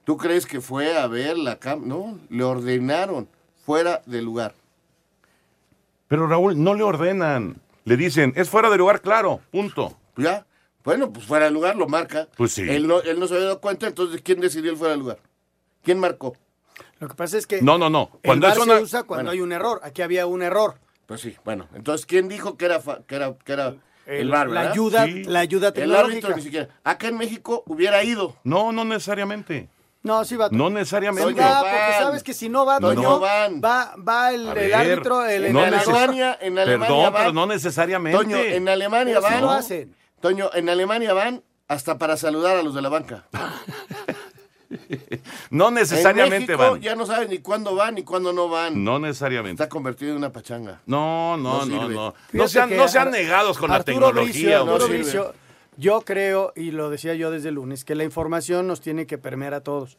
¿Tú 0.03 0.17
crees 0.17 0.45
que 0.45 0.59
fue 0.59 0.97
a 0.97 1.07
ver 1.07 1.37
la 1.37 1.57
cam? 1.59 1.87
No, 1.87 2.19
le 2.29 2.43
ordenaron 2.43 3.29
fuera 3.65 4.01
de 4.05 4.21
lugar. 4.21 4.55
Pero 6.07 6.27
Raúl, 6.27 6.61
no 6.61 6.73
le 6.73 6.83
ordenan. 6.83 7.61
Le 7.85 7.95
dicen, 7.95 8.33
es 8.35 8.49
fuera 8.49 8.69
de 8.69 8.77
lugar, 8.77 9.01
claro, 9.01 9.39
punto. 9.51 9.95
Ya. 10.17 10.45
Bueno, 10.83 11.11
pues 11.11 11.25
fuera 11.25 11.45
de 11.45 11.51
lugar, 11.51 11.75
lo 11.75 11.87
marca. 11.87 12.27
Pues 12.37 12.53
sí. 12.53 12.61
Él 12.67 12.87
no, 12.87 13.01
él 13.01 13.19
no 13.19 13.27
se 13.27 13.33
había 13.35 13.47
dado 13.47 13.61
cuenta, 13.61 13.87
entonces 13.87 14.21
¿quién 14.23 14.39
decidió 14.39 14.71
el 14.71 14.77
fuera 14.77 14.93
de 14.93 14.99
lugar? 14.99 15.19
¿Quién 15.83 15.99
marcó? 15.99 16.35
Lo 16.99 17.07
que 17.07 17.13
pasa 17.15 17.37
es 17.37 17.45
que 17.47 17.61
No, 17.61 17.77
no, 17.77 17.89
no. 17.89 18.09
el 18.23 18.27
Cuando 18.27 18.47
VAR 18.47 18.57
es 18.57 18.63
se 18.63 18.69
una- 18.69 18.79
usa 18.81 19.03
cuando 19.03 19.25
Bueno. 19.25 19.31
hay 19.31 19.41
un 19.41 19.51
error. 19.51 19.79
Aquí 19.83 20.01
había 20.01 20.25
un 20.25 20.41
error. 20.41 20.75
Pues 21.05 21.21
sí, 21.21 21.35
bueno. 21.43 21.67
Entonces, 21.73 22.05
¿quién 22.05 22.27
dijo 22.27 22.55
que 22.57 22.65
era, 22.65 22.79
fa- 22.79 22.99
que 23.07 23.15
era, 23.15 23.33
que 23.43 23.53
era 23.53 23.67
el, 24.05 24.21
El- 24.21 24.29
VAR, 24.29 24.49
la 24.49 24.71
ayuda- 24.71 25.05
Sí. 25.05 25.23
la 25.25 25.39
ayuda 25.39 25.67
El 25.69 25.73
tecnológica. 25.73 26.07
árbitro 26.09 26.35
ni 26.35 26.41
siquiera. 26.41 26.69
Acá 26.83 27.07
en 27.07 27.17
México 27.17 27.63
hubiera 27.67 28.03
ido. 28.03 28.35
No, 28.43 28.71
no 28.71 28.85
necesariamente. 28.85 29.69
No, 30.01 30.23
sí 30.23 30.35
va. 30.37 30.47
No 30.51 30.69
necesariamente. 30.69 31.27
Sí 31.33 31.39
va, 31.39 31.59
porque 31.59 31.93
sabes 31.99 32.23
que 32.23 32.33
si 32.33 32.47
no 32.47 32.65
va, 32.65 32.79
No, 32.79 32.87
Toño, 32.89 33.01
no 33.01 33.19
va, 33.19 33.49
va 33.97 34.31
el, 34.33 34.47
A 34.47 34.51
el 34.51 34.55
ver, 34.55 34.73
árbitro, 34.75 35.25
el, 35.25 35.45
en 35.45 35.57
el- 35.57 35.73
Alemania, 35.73 36.37
en 36.39 36.57
Alemania 36.57 36.87
Perdón, 36.87 37.03
van- 37.13 37.21
pero 37.21 37.33
no 37.33 37.45
necesariamente. 37.47 38.17
Toño, 38.17 38.37
en 38.37 38.69
Alemania 38.69 39.15
Pero 39.15 39.21
van. 39.21 39.41
lo 39.41 39.51
hacen. 39.51 39.95
Toño, 40.21 40.49
en 40.53 40.69
Alemania 40.69 41.13
van 41.13 41.43
hasta 41.67 41.97
para 41.97 42.17
saludar 42.17 42.57
a 42.57 42.63
los 42.63 42.73
de 42.75 42.81
la 42.81 42.89
banca. 42.89 43.25
No 45.49 45.71
necesariamente 45.71 46.53
en 46.53 46.57
México 46.59 46.71
van. 46.73 46.81
ya 46.81 46.95
no 46.95 47.05
saben 47.05 47.29
ni 47.29 47.39
cuándo 47.39 47.73
van 47.75 47.95
ni 47.95 48.03
cuándo 48.03 48.33
no 48.33 48.49
van. 48.49 48.83
No 48.83 48.99
necesariamente. 48.99 49.63
Está 49.63 49.69
convertido 49.69 50.11
en 50.11 50.17
una 50.17 50.31
pachanga. 50.31 50.81
No, 50.85 51.37
no, 51.37 51.65
No 51.65 51.81
no, 51.81 51.89
no. 51.89 52.13
No 52.33 52.47
sean, 52.47 52.75
no 52.75 52.87
sean 52.87 53.11
negados 53.11 53.57
con 53.57 53.69
la 53.71 53.83
tecnología. 53.83 54.61
Bricio. 54.61 54.73
Arturo 54.73 54.87
Bricio, 54.87 55.33
yo 55.77 56.01
creo, 56.01 56.53
y 56.55 56.71
lo 56.71 56.89
decía 56.89 57.15
yo 57.15 57.31
desde 57.31 57.49
el 57.49 57.55
lunes, 57.55 57.83
que 57.83 57.95
la 57.95 58.03
información 58.03 58.67
nos 58.67 58.81
tiene 58.81 59.07
que 59.07 59.17
permear 59.17 59.53
a 59.55 59.61
todos. 59.61 59.97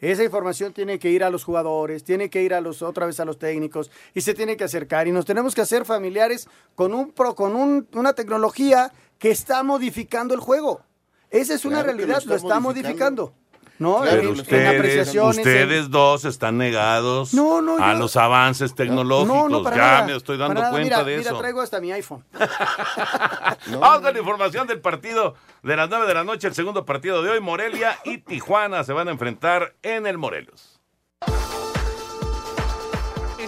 Esa 0.00 0.24
información 0.24 0.72
tiene 0.72 0.98
que 0.98 1.10
ir 1.10 1.22
a 1.24 1.30
los 1.30 1.44
jugadores, 1.44 2.02
tiene 2.02 2.28
que 2.28 2.42
ir 2.42 2.54
a 2.54 2.60
los 2.60 2.82
otra 2.82 3.06
vez 3.06 3.20
a 3.20 3.24
los 3.24 3.38
técnicos 3.38 3.90
y 4.14 4.20
se 4.22 4.34
tiene 4.34 4.56
que 4.56 4.64
acercar 4.64 5.06
y 5.06 5.12
nos 5.12 5.24
tenemos 5.24 5.54
que 5.54 5.60
hacer 5.60 5.84
familiares 5.84 6.48
con 6.74 6.92
un 6.92 7.12
pro, 7.12 7.36
con 7.36 7.54
un- 7.54 7.86
una 7.92 8.12
tecnología 8.12 8.92
que 9.22 9.30
está 9.30 9.62
modificando 9.62 10.34
el 10.34 10.40
juego. 10.40 10.82
Esa 11.30 11.54
es 11.54 11.64
una 11.64 11.76
Claro 11.82 11.86
que 11.86 11.92
lo 11.92 11.98
realidad, 11.98 12.18
está 12.18 12.30
lo 12.30 12.36
está 12.36 12.60
modificando. 12.60 13.22
modificando. 13.22 13.42
¿No? 13.78 14.00
Pero 14.02 14.22
En- 14.22 14.28
en 14.28 14.40
ustedes, 14.40 15.14
en- 15.14 15.22
ustedes 15.22 15.90
dos 15.90 16.24
están 16.24 16.56
negados 16.58 17.32
No, 17.34 17.60
no, 17.62 17.82
a 17.82 17.94
yo- 17.94 17.98
los 18.00 18.16
avances 18.16 18.74
tecnológicos. 18.74 19.34
No, 19.34 19.48
no, 19.48 19.62
para 19.62 19.76
ya 19.76 19.82
nada, 19.82 20.06
me 20.06 20.16
estoy 20.16 20.36
dando 20.38 20.60
cuenta 20.60 20.78
Mira, 20.78 21.04
de 21.04 21.16
mira, 21.16 21.30
eso. 21.30 21.38
traigo 21.38 21.60
hasta 21.62 21.80
mi 21.80 21.90
iPhone. 21.90 22.22
Vamos 23.80 24.00
con 24.02 24.12
la 24.12 24.18
información 24.18 24.66
del 24.66 24.80
partido 24.80 25.34
de 25.62 25.76
las 25.76 25.88
9 25.88 26.06
de 26.06 26.14
la 26.14 26.22
noche, 26.24 26.46
el 26.48 26.54
segundo 26.54 26.84
partido 26.84 27.22
de 27.22 27.30
hoy. 27.30 27.40
Morelia 27.40 27.98
y 28.04 28.18
Tijuana 28.18 28.84
se 28.84 28.92
van 28.92 29.08
a 29.08 29.10
enfrentar 29.12 29.74
en 29.82 30.06
el 30.06 30.18
Morelos. 30.18 30.71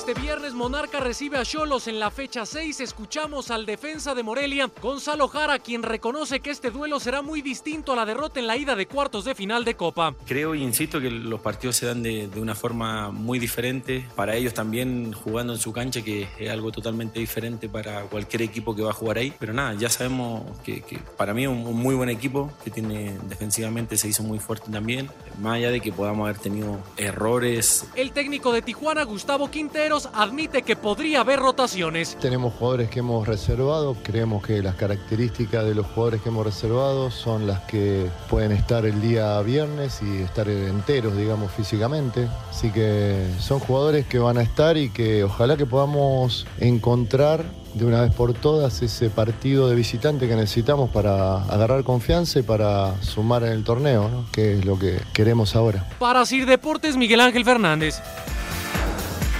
Este 0.06 0.20
viernes 0.20 0.52
Monarca 0.52 1.00
recibe 1.00 1.38
a 1.38 1.46
Cholos 1.46 1.88
en 1.88 1.98
la 1.98 2.10
fecha 2.10 2.44
6. 2.44 2.78
Escuchamos 2.80 3.50
al 3.50 3.64
defensa 3.64 4.14
de 4.14 4.22
Morelia, 4.22 4.70
Gonzalo 4.82 5.28
Jara, 5.28 5.58
quien 5.58 5.82
reconoce 5.82 6.40
que 6.40 6.50
este 6.50 6.70
duelo 6.70 7.00
será 7.00 7.22
muy 7.22 7.40
distinto 7.40 7.94
a 7.94 7.96
la 7.96 8.04
derrota 8.04 8.38
en 8.38 8.46
la 8.46 8.58
ida 8.58 8.76
de 8.76 8.84
cuartos 8.84 9.24
de 9.24 9.34
final 9.34 9.64
de 9.64 9.76
Copa. 9.76 10.14
Creo 10.26 10.54
y 10.54 10.62
insisto 10.62 11.00
que 11.00 11.10
los 11.10 11.40
partidos 11.40 11.76
se 11.76 11.86
dan 11.86 12.02
de, 12.02 12.28
de 12.28 12.38
una 12.38 12.54
forma 12.54 13.12
muy 13.12 13.38
diferente. 13.38 14.06
Para 14.14 14.36
ellos 14.36 14.52
también 14.52 15.14
jugando 15.14 15.54
en 15.54 15.58
su 15.58 15.72
cancha, 15.72 16.02
que 16.02 16.28
es 16.38 16.50
algo 16.50 16.70
totalmente 16.70 17.18
diferente 17.18 17.70
para 17.70 18.02
cualquier 18.02 18.42
equipo 18.42 18.76
que 18.76 18.82
va 18.82 18.90
a 18.90 18.92
jugar 18.92 19.16
ahí. 19.16 19.32
Pero 19.38 19.54
nada, 19.54 19.72
ya 19.72 19.88
sabemos 19.88 20.42
que, 20.60 20.82
que 20.82 20.98
para 21.16 21.32
mí 21.32 21.44
es 21.44 21.48
un, 21.48 21.66
un 21.66 21.78
muy 21.78 21.94
buen 21.94 22.10
equipo, 22.10 22.52
que 22.62 22.70
tiene 22.70 23.16
defensivamente 23.26 23.96
se 23.96 24.08
hizo 24.08 24.22
muy 24.22 24.38
fuerte 24.38 24.70
también. 24.70 25.08
Más 25.40 25.54
allá 25.54 25.70
de 25.70 25.80
que 25.80 25.94
podamos 25.94 26.28
haber 26.28 26.42
tenido 26.42 26.78
errores, 26.98 27.86
El 27.96 28.12
técnico 28.12 28.52
de 28.52 28.60
Tijuana, 28.60 29.04
Gustavo 29.04 29.48
Admite 29.94 30.62
que 30.62 30.74
podría 30.74 31.20
haber 31.20 31.38
rotaciones. 31.38 32.16
Tenemos 32.20 32.52
jugadores 32.54 32.90
que 32.90 32.98
hemos 32.98 33.28
reservado, 33.28 33.96
creemos 34.02 34.44
que 34.44 34.60
las 34.60 34.74
características 34.74 35.64
de 35.64 35.76
los 35.76 35.86
jugadores 35.86 36.20
que 36.20 36.30
hemos 36.30 36.44
reservado 36.44 37.12
son 37.12 37.46
las 37.46 37.60
que 37.60 38.10
pueden 38.28 38.50
estar 38.50 38.84
el 38.86 39.00
día 39.00 39.40
viernes 39.42 40.00
y 40.02 40.22
estar 40.22 40.48
enteros, 40.48 41.16
digamos, 41.16 41.52
físicamente. 41.52 42.26
Así 42.50 42.72
que 42.72 43.24
son 43.38 43.60
jugadores 43.60 44.04
que 44.06 44.18
van 44.18 44.36
a 44.36 44.42
estar 44.42 44.76
y 44.76 44.90
que 44.90 45.22
ojalá 45.22 45.56
que 45.56 45.64
podamos 45.64 46.44
encontrar 46.58 47.44
de 47.74 47.84
una 47.84 48.00
vez 48.00 48.12
por 48.12 48.34
todas 48.34 48.82
ese 48.82 49.10
partido 49.10 49.68
de 49.68 49.76
visitante 49.76 50.26
que 50.26 50.34
necesitamos 50.34 50.90
para 50.90 51.44
agarrar 51.44 51.84
confianza 51.84 52.40
y 52.40 52.42
para 52.42 53.00
sumar 53.00 53.44
en 53.44 53.52
el 53.52 53.62
torneo, 53.62 54.08
¿no? 54.08 54.26
que 54.32 54.58
es 54.58 54.64
lo 54.64 54.76
que 54.76 55.00
queremos 55.12 55.54
ahora. 55.54 55.88
Para 56.00 56.26
Sir 56.26 56.46
Deportes, 56.46 56.96
Miguel 56.96 57.20
Ángel 57.20 57.44
Fernández. 57.44 58.02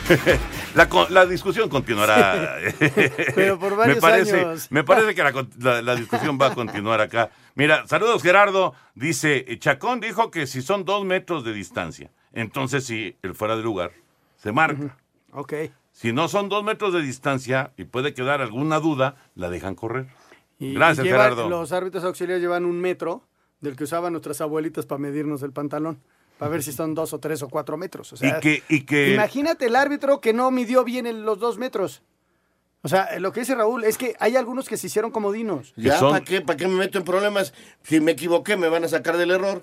La, 0.75 0.89
la 1.09 1.27
discusión 1.27 1.69
continuará. 1.69 2.59
Pero 3.35 3.59
por 3.59 3.77
varios 3.77 3.97
me 3.99 4.01
parece, 4.01 4.41
años. 4.41 4.67
Me 4.71 4.83
parece 4.83 5.15
que 5.15 5.23
la, 5.23 5.95
discusión 5.95 6.39
va 6.41 6.49
a 6.49 6.55
continuar 6.55 7.01
acá. 7.01 7.31
Mira, 7.55 7.87
saludos 7.87 8.23
Gerardo. 8.23 8.75
Dice, 8.95 9.47
Chacón 9.61 10.01
dijo 10.01 10.31
que 10.33 10.47
si 10.49 10.63
son 10.63 10.85
dos 10.85 11.05
metros 11.05 11.45
de 11.45 11.53
distancia, 11.53 12.11
entonces 12.33 12.85
sí, 12.85 13.17
el 13.23 13.35
fuera 13.35 13.57
de 13.57 13.63
lugar 13.63 13.93
se 14.37 14.51
marca. 14.51 14.97
Ok. 15.33 15.55
Si 15.93 16.13
no 16.13 16.27
son 16.27 16.49
dos 16.49 16.65
metros 16.65 16.93
de 16.93 17.01
distancia 17.01 17.73
y 17.77 17.85
puede 17.85 18.13
quedar 18.15 18.43
alguna 18.43 18.81
duda, 18.81 19.15
la 19.37 19.49
dejan 19.49 19.77
correr. 19.77 20.09
Y- 20.59 20.75
Gracias, 20.75 21.07
y 21.07 21.09
Gerardo. 21.09 21.49
Los 21.49 21.71
árbitros 21.71 22.03
auxiliares 22.05 22.43
llevan 22.43 22.65
un 22.65 22.81
metro 22.81 23.23
del 23.61 23.77
que 23.77 23.85
usaban 23.85 24.13
nuestras 24.13 24.41
abuelitas 24.41 24.87
para 24.87 24.99
medirnos 24.99 25.43
el 25.45 25.53
pantalón, 25.53 26.01
para 26.39 26.51
ver 26.51 26.63
si 26.63 26.73
son 26.73 26.95
dos 26.95 27.13
o 27.13 27.19
tres 27.21 27.43
o 27.43 27.49
cuatro 27.49 27.77
metros. 27.77 28.13
O 28.13 28.17
sea, 28.17 28.39
y 28.39 28.41
que, 28.41 28.63
y 28.69 28.81
que 28.83 29.15
Imagínate 29.15 29.67
el 29.67 29.77
árbitro 29.77 30.21
que 30.21 30.33
no 30.33 30.51
midió 30.51 30.85
bien 30.85 31.07
el- 31.07 31.23
los 31.25 31.39
dos 31.39 31.59
metros. 31.59 32.03
O 32.83 32.89
sea, 32.89 33.19
lo 33.19 33.33
que 33.33 33.41
dice 33.41 33.55
Raúl 33.55 33.85
es 33.85 33.97
que 33.97 34.15
hay 34.21 34.37
algunos 34.37 34.69
que 34.69 34.77
se 34.77 34.89
hicieron 34.89 35.11
comodinos. 35.11 35.73
Ya, 35.77 35.99
¿para 36.01 36.23
qué? 36.23 36.41
¿Para 36.43 36.57
qué 36.59 36.69
me 36.69 36.75
meto 36.77 36.99
en 36.99 37.05
problemas? 37.05 37.55
Si 37.83 37.99
me 38.01 38.13
equivoqué, 38.13 38.57
me 38.59 38.69
van 38.69 38.85
a 38.85 38.89
sacar 38.89 39.17
del 39.17 39.31
error. 39.31 39.63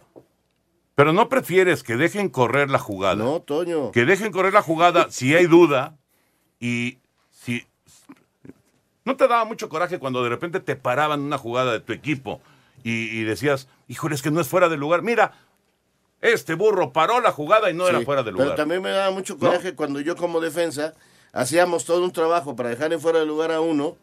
Pero 0.96 1.14
no 1.14 1.30
prefieres 1.30 1.84
que 1.84 1.98
dejen 1.98 2.30
correr 2.30 2.70
la 2.72 2.80
jugada. 2.80 3.16
No, 3.24 3.40
Toño. 3.42 3.92
Que 3.92 4.06
dejen 4.06 4.32
correr 4.32 4.54
la 4.54 4.62
jugada 4.64 5.08
si 5.12 5.36
hay 5.36 5.46
duda 5.46 5.98
y 6.60 6.98
si... 7.32 7.66
¿No 9.06 9.16
te 9.18 9.28
daba 9.28 9.46
mucho 9.46 9.68
coraje 9.70 10.00
cuando 10.00 10.24
de 10.24 10.30
repente 10.30 10.60
te 10.60 10.76
paraban 10.76 11.22
una 11.22 11.38
jugada 11.38 11.74
de 11.74 11.80
tu 11.80 11.92
equipo 11.94 12.42
y, 12.84 13.06
y 13.20 13.24
decías, 13.24 13.68
híjole, 13.88 14.16
es 14.16 14.22
que 14.22 14.32
no 14.32 14.42
es 14.42 14.48
fuera 14.48 14.70
de 14.70 14.78
lugar? 14.78 15.02
Mira, 15.02 15.34
este 16.22 16.54
burro 16.56 16.94
paró 16.94 17.20
la 17.20 17.32
jugada 17.32 17.70
y 17.70 17.74
no 17.74 17.88
era 17.88 18.00
Sí, 18.00 18.06
fuera 18.06 18.24
de 18.24 18.32
lugar. 18.32 18.48
Pero 18.48 18.56
también 18.56 18.82
me 18.82 18.90
daba 18.92 19.12
mucho 19.12 19.38
coraje 19.38 19.74
cuando 19.76 20.00
yo 20.00 20.16
como 20.16 20.40
defensa 20.40 20.94
hacíamos 21.34 21.86
todo 21.86 22.04
un 22.04 22.12
trabajo 22.12 22.56
para 22.56 22.70
dejar 22.70 22.94
en 22.94 23.00
fuera 23.00 23.20
de 23.20 23.26
lugar 23.26 23.52
a 23.52 23.62
uno 23.62 23.98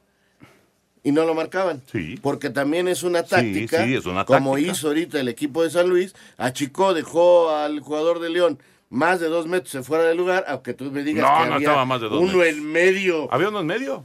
y 1.05 1.13
no 1.13 1.25
lo 1.25 1.35
marcaban. 1.35 1.83
Sí. 1.93 2.19
Porque 2.21 2.51
también 2.51 2.89
es 2.89 3.03
una 3.03 3.23
táctica, 3.23 3.85
sí, 3.85 3.95
es 3.95 4.05
una 4.07 4.25
como 4.25 4.59
hizo 4.59 4.89
ahorita 4.89 5.21
el 5.21 5.29
equipo 5.29 5.63
de 5.63 5.71
San 5.71 5.89
Luis, 5.89 6.15
achicó, 6.37 6.93
dejó 6.93 7.51
al 7.51 7.81
jugador 7.81 8.19
de 8.21 8.31
León 8.31 8.59
más 8.91 9.21
de 9.21 9.29
dos 9.29 9.47
metros 9.47 9.75
en 9.75 9.85
fuera 9.85 10.05
de 10.05 10.15
lugar, 10.15 10.45
aunque 10.49 10.75
tú 10.75 10.91
me 10.91 11.03
digas 11.03 11.23
No, 11.31 11.43
que 11.45 11.49
no 11.51 11.55
había 11.57 11.67
estaba 11.69 11.85
más 11.85 12.01
de 12.01 12.09
dos 12.09 12.21
uno 12.21 12.39
metros. 12.39 12.47
en 12.49 12.73
medio. 12.73 13.33
¿Había 13.33 13.49
uno 13.51 13.61
en 13.61 13.67
medio? 13.67 14.05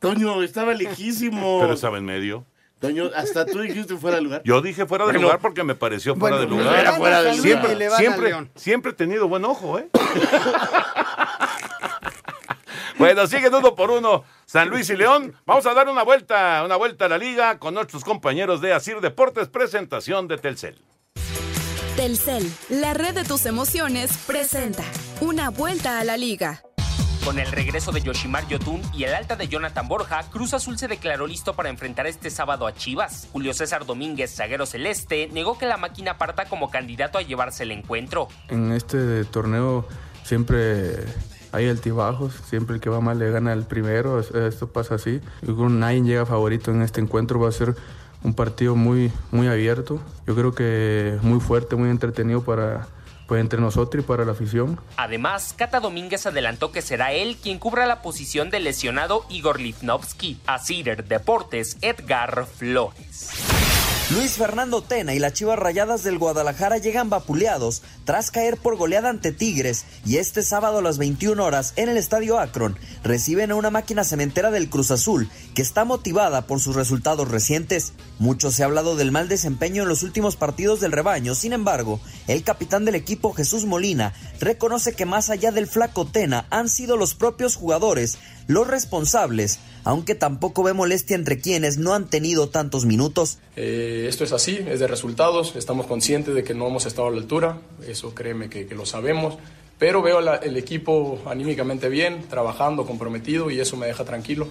Toño, 0.00 0.42
estaba 0.42 0.74
lejísimo. 0.74 1.58
Pero 1.62 1.74
estaba 1.74 1.98
en 1.98 2.04
medio. 2.04 2.44
Toño, 2.84 3.10
hasta 3.16 3.46
tú 3.46 3.60
dijiste 3.60 3.96
fuera 3.96 4.18
de 4.18 4.22
lugar. 4.22 4.42
Yo 4.44 4.60
dije 4.60 4.84
fuera 4.84 5.06
de 5.06 5.12
Bueno, 5.12 5.22
lugar 5.22 5.40
porque 5.40 5.64
me 5.64 5.74
pareció 5.74 6.14
fuera 6.14 6.36
bueno, 6.36 6.50
de 6.50 6.62
lugar. 6.62 6.84
van 6.84 6.86
a 6.86 6.92
fuera 6.98 7.22
de 7.22 7.34
siempre, 7.38 7.86
a 7.86 7.96
siempre, 7.96 8.28
León. 8.28 8.50
siempre 8.56 8.90
he 8.90 8.94
tenido 8.94 9.26
buen 9.26 9.42
ojo, 9.46 9.78
¿eh? 9.78 9.88
bueno, 12.98 13.26
siguen 13.26 13.54
uno 13.54 13.74
por 13.74 13.90
uno 13.90 14.24
San 14.44 14.68
Luis 14.68 14.90
y 14.90 14.96
León. 14.96 15.34
Vamos 15.46 15.64
a 15.64 15.72
dar 15.72 15.88
una 15.88 16.02
vuelta, 16.02 16.62
una 16.62 16.76
vuelta 16.76 17.06
a 17.06 17.08
la 17.08 17.16
liga 17.16 17.58
con 17.58 17.72
nuestros 17.72 18.04
compañeros 18.04 18.60
de 18.60 18.74
Asir 18.74 19.00
Deportes, 19.00 19.48
presentación 19.48 20.28
de 20.28 20.36
Telcel. 20.36 20.78
Telcel, 21.96 22.52
la 22.68 22.92
red 22.92 23.14
de 23.14 23.24
tus 23.24 23.46
emociones, 23.46 24.18
presenta 24.26 24.84
una 25.22 25.48
vuelta 25.48 26.00
a 26.00 26.04
la 26.04 26.18
liga. 26.18 26.60
Con 27.24 27.38
el 27.38 27.50
regreso 27.50 27.90
de 27.90 28.02
Yoshimar 28.02 28.46
Yotun 28.48 28.82
y 28.92 29.04
el 29.04 29.14
alta 29.14 29.34
de 29.34 29.48
Jonathan 29.48 29.88
Borja, 29.88 30.24
Cruz 30.30 30.52
Azul 30.52 30.76
se 30.76 30.88
declaró 30.88 31.26
listo 31.26 31.54
para 31.54 31.70
enfrentar 31.70 32.06
este 32.06 32.28
sábado 32.28 32.66
a 32.66 32.74
Chivas. 32.74 33.28
Julio 33.32 33.54
César 33.54 33.86
Domínguez, 33.86 34.34
zaguero 34.34 34.66
celeste, 34.66 35.30
negó 35.32 35.56
que 35.56 35.64
la 35.64 35.78
máquina 35.78 36.18
parta 36.18 36.44
como 36.44 36.70
candidato 36.70 37.16
a 37.16 37.22
llevarse 37.22 37.62
el 37.62 37.70
encuentro. 37.70 38.28
En 38.48 38.72
este 38.72 39.24
torneo 39.24 39.86
siempre 40.22 40.96
hay 41.52 41.66
altibajos, 41.68 42.34
siempre 42.48 42.74
el 42.76 42.82
que 42.82 42.90
va 42.90 43.00
mal 43.00 43.18
le 43.18 43.30
gana 43.30 43.54
el 43.54 43.64
primero, 43.64 44.20
es- 44.20 44.30
esto 44.30 44.68
pasa 44.68 44.96
así. 44.96 45.20
Yo 45.40 45.54
creo 45.56 45.68
que 45.68 45.74
nadie 45.74 46.02
llega 46.02 46.26
favorito 46.26 46.72
en 46.72 46.82
este 46.82 47.00
encuentro, 47.00 47.40
va 47.40 47.48
a 47.48 47.52
ser 47.52 47.74
un 48.22 48.34
partido 48.34 48.76
muy, 48.76 49.10
muy 49.30 49.48
abierto, 49.48 49.98
yo 50.26 50.34
creo 50.34 50.54
que 50.54 51.18
muy 51.22 51.40
fuerte, 51.40 51.74
muy 51.76 51.88
entretenido 51.88 52.42
para, 52.42 52.86
pues, 53.26 53.40
entre 53.40 53.60
nosotros 53.60 54.04
y 54.04 54.06
para 54.06 54.24
la 54.24 54.32
afición. 54.32 54.80
Además, 54.96 55.54
Cata 55.56 55.80
Domínguez 55.80 56.26
adelantó 56.26 56.72
que 56.72 56.82
será 56.82 57.12
él 57.12 57.36
quien 57.42 57.58
cubra 57.58 57.86
la 57.86 58.02
posición 58.02 58.50
del 58.50 58.64
lesionado 58.64 59.24
Igor 59.28 59.60
Lifnovsky. 59.60 60.38
A 60.46 60.58
Cider 60.58 61.04
Deportes, 61.04 61.78
Edgar 61.80 62.46
Flores. 62.46 63.73
Luis 64.10 64.32
Fernando 64.32 64.82
Tena 64.82 65.14
y 65.14 65.18
las 65.18 65.32
Chivas 65.32 65.58
Rayadas 65.58 66.02
del 66.02 66.18
Guadalajara 66.18 66.76
llegan 66.76 67.08
vapuleados 67.08 67.82
tras 68.04 68.30
caer 68.30 68.58
por 68.58 68.76
goleada 68.76 69.08
ante 69.08 69.32
Tigres 69.32 69.86
y 70.04 70.18
este 70.18 70.42
sábado 70.42 70.78
a 70.78 70.82
las 70.82 70.98
21 70.98 71.42
horas 71.42 71.72
en 71.76 71.88
el 71.88 71.96
Estadio 71.96 72.38
Akron 72.38 72.76
reciben 73.02 73.50
a 73.50 73.54
una 73.54 73.70
máquina 73.70 74.04
cementera 74.04 74.50
del 74.50 74.68
Cruz 74.68 74.90
Azul 74.90 75.30
que 75.54 75.62
está 75.62 75.86
motivada 75.86 76.46
por 76.46 76.60
sus 76.60 76.76
resultados 76.76 77.28
recientes. 77.28 77.94
Mucho 78.18 78.52
se 78.52 78.62
ha 78.62 78.66
hablado 78.66 78.94
del 78.94 79.10
mal 79.10 79.26
desempeño 79.26 79.84
en 79.84 79.88
los 79.88 80.02
últimos 80.02 80.36
partidos 80.36 80.80
del 80.80 80.92
rebaño, 80.92 81.34
sin 81.34 81.54
embargo, 81.54 81.98
el 82.28 82.44
capitán 82.44 82.84
del 82.84 82.96
equipo 82.96 83.32
Jesús 83.32 83.64
Molina 83.64 84.12
reconoce 84.38 84.92
que 84.92 85.06
más 85.06 85.30
allá 85.30 85.50
del 85.50 85.66
flaco 85.66 86.04
Tena 86.04 86.46
han 86.50 86.68
sido 86.68 86.98
los 86.98 87.14
propios 87.14 87.56
jugadores 87.56 88.18
los 88.46 88.66
responsables, 88.66 89.58
aunque 89.84 90.14
tampoco 90.14 90.62
ve 90.62 90.72
molestia 90.72 91.16
entre 91.16 91.38
quienes 91.38 91.78
no 91.78 91.94
han 91.94 92.08
tenido 92.08 92.48
tantos 92.48 92.84
minutos. 92.84 93.38
Eh, 93.56 94.06
esto 94.08 94.24
es 94.24 94.32
así, 94.32 94.58
es 94.68 94.80
de 94.80 94.86
resultados, 94.86 95.56
estamos 95.56 95.86
conscientes 95.86 96.34
de 96.34 96.44
que 96.44 96.54
no 96.54 96.66
hemos 96.66 96.86
estado 96.86 97.08
a 97.08 97.10
la 97.10 97.18
altura, 97.18 97.58
eso 97.86 98.14
créeme 98.14 98.48
que, 98.48 98.66
lo 98.74 98.86
sabemos, 98.86 99.36
pero 99.78 100.02
veo 100.02 100.20
la, 100.20 100.36
el 100.36 100.56
equipo 100.56 101.20
anímicamente 101.26 101.88
bien, 101.88 102.24
trabajando, 102.28 102.86
comprometido 102.86 103.50
y 103.50 103.60
eso 103.60 103.76
me 103.76 103.86
deja 103.86 104.04
tranquilo. 104.04 104.48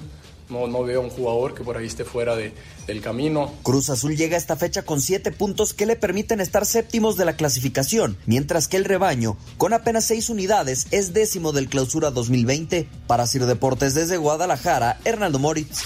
No, 0.50 0.68
no 0.68 0.84
veo 0.84 1.02
un 1.02 1.10
jugador 1.10 1.54
que 1.54 1.64
por 1.64 1.78
ahí 1.78 1.88
esté 1.88 2.04
fuera 2.04 2.36
de, 2.36 2.54
del 2.88 3.02
camino. 3.02 3.54
Cruz 3.64 3.90
Azul 3.90 4.16
llega 4.16 4.36
a 4.36 4.40
esta 4.40 4.56
fecha 4.56 4.84
con 4.84 5.02
siete 5.02 5.32
puntos 5.32 5.74
que 5.74 5.86
le 5.86 5.96
permiten 5.96 6.42
estar 6.42 6.66
séptimos 6.66 7.18
de 7.18 7.26
la 7.26 7.36
clasificación, 7.36 8.18
mientras 8.26 8.68
que 8.68 8.78
el 8.78 8.86
rebaño, 8.86 9.38
con 9.58 9.74
apenas 9.74 10.06
seis 10.06 10.30
unidades, 10.30 10.88
es 10.92 11.14
décimo 11.14 11.52
del 11.52 11.70
clausura 11.70 12.12
2020. 12.12 12.88
Para 13.08 13.28
Sir 13.28 13.46
Deportes 13.46 13.94
desde 13.94 14.18
Guadalajara, 14.18 15.00
Hernando 15.06 15.40
Moritz. 15.40 15.84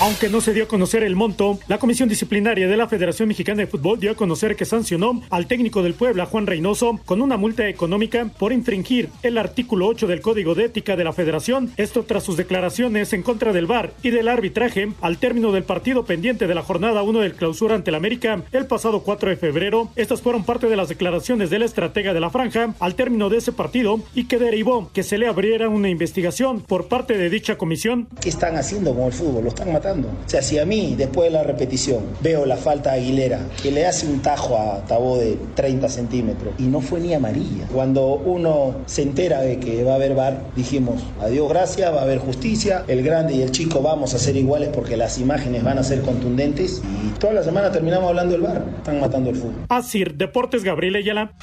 Aunque 0.00 0.28
no 0.28 0.40
se 0.40 0.52
dio 0.52 0.64
a 0.64 0.68
conocer 0.68 1.04
el 1.04 1.14
monto, 1.14 1.58
la 1.68 1.78
Comisión 1.78 2.08
Disciplinaria 2.08 2.66
de 2.66 2.76
la 2.76 2.88
Federación 2.88 3.28
Mexicana 3.28 3.60
de 3.60 3.68
Fútbol 3.68 4.00
dio 4.00 4.10
a 4.10 4.16
conocer 4.16 4.56
que 4.56 4.64
sancionó 4.64 5.22
al 5.30 5.46
técnico 5.46 5.84
del 5.84 5.94
Puebla, 5.94 6.26
Juan 6.26 6.48
Reynoso, 6.48 6.98
con 7.06 7.22
una 7.22 7.36
multa 7.36 7.68
económica 7.68 8.26
por 8.38 8.52
infringir 8.52 9.08
el 9.22 9.38
artículo 9.38 9.86
8 9.86 10.08
del 10.08 10.20
Código 10.20 10.56
de 10.56 10.64
Ética 10.64 10.96
de 10.96 11.04
la 11.04 11.12
Federación. 11.12 11.72
Esto 11.76 12.02
tras 12.02 12.24
sus 12.24 12.36
declaraciones 12.36 13.12
en 13.12 13.22
contra 13.22 13.52
del 13.52 13.66
VAR 13.66 13.92
y 14.02 14.10
del 14.10 14.28
arbitraje 14.28 14.92
al 15.00 15.18
término 15.18 15.52
del 15.52 15.62
partido 15.62 16.04
pendiente 16.04 16.48
de 16.48 16.54
la 16.56 16.62
jornada 16.62 17.02
1 17.04 17.20
del 17.20 17.34
clausura 17.34 17.76
ante 17.76 17.90
el 17.90 17.94
América 17.96 18.42
el 18.50 18.66
pasado 18.66 19.04
4 19.04 19.30
de 19.30 19.36
febrero. 19.36 19.90
Estas 19.94 20.20
fueron 20.20 20.44
parte 20.44 20.66
de 20.66 20.76
las 20.76 20.88
declaraciones 20.88 21.50
del 21.50 21.62
estratega 21.62 22.12
de 22.12 22.20
la 22.20 22.30
franja 22.30 22.74
al 22.80 22.96
término 22.96 23.30
de 23.30 23.38
ese 23.38 23.52
partido 23.52 24.00
y 24.12 24.24
que 24.26 24.38
derivó 24.38 24.90
que 24.92 25.04
se 25.04 25.18
le 25.18 25.28
abriera 25.28 25.68
una 25.68 25.88
investigación 25.88 26.60
por 26.60 26.88
parte 26.88 27.16
de 27.16 27.30
dicha 27.30 27.56
comisión. 27.56 28.08
¿Qué 28.20 28.30
están 28.30 28.56
haciendo 28.56 28.92
con 28.92 29.04
el 29.04 29.12
fútbol? 29.12 29.44
Lo 29.44 29.48
están 29.50 29.72
matando. 29.72 29.83
O 29.92 30.28
sea, 30.28 30.40
si 30.40 30.58
a 30.58 30.64
mí, 30.64 30.94
después 30.96 31.30
de 31.30 31.38
la 31.38 31.42
repetición, 31.42 32.04
veo 32.22 32.46
la 32.46 32.56
falta 32.56 32.90
a 32.90 32.94
Aguilera, 32.94 33.40
que 33.62 33.70
le 33.70 33.86
hace 33.86 34.06
un 34.06 34.22
tajo 34.22 34.56
a 34.56 34.84
Tabó 34.86 35.18
de 35.18 35.36
30 35.54 35.88
centímetros, 35.88 36.54
y 36.58 36.64
no 36.64 36.80
fue 36.80 37.00
ni 37.00 37.12
amarilla. 37.12 37.66
Cuando 37.72 38.14
uno 38.14 38.76
se 38.86 39.02
entera 39.02 39.42
de 39.42 39.58
que 39.58 39.84
va 39.84 39.92
a 39.92 39.94
haber 39.96 40.14
bar, 40.14 40.40
dijimos, 40.56 41.02
adiós, 41.20 41.48
gracias, 41.48 41.92
va 41.92 42.00
a 42.00 42.02
haber 42.02 42.18
justicia, 42.18 42.84
el 42.88 43.02
grande 43.02 43.34
y 43.34 43.42
el 43.42 43.50
chico 43.50 43.82
vamos 43.82 44.14
a 44.14 44.18
ser 44.18 44.36
iguales 44.36 44.70
porque 44.72 44.96
las 44.96 45.18
imágenes 45.18 45.62
van 45.62 45.78
a 45.78 45.82
ser 45.82 46.00
contundentes, 46.00 46.82
y 46.84 47.18
toda 47.18 47.34
la 47.34 47.42
semana 47.42 47.70
terminamos 47.70 48.08
hablando 48.08 48.32
del 48.32 48.42
bar. 48.42 48.64
Están 48.78 49.00
matando 49.00 49.30
el 49.30 49.36
fútbol. 49.36 49.66
Asir 49.68 50.14
Deportes 50.14 50.64
Gabriel 50.64 50.96
Ayala. 50.96 51.34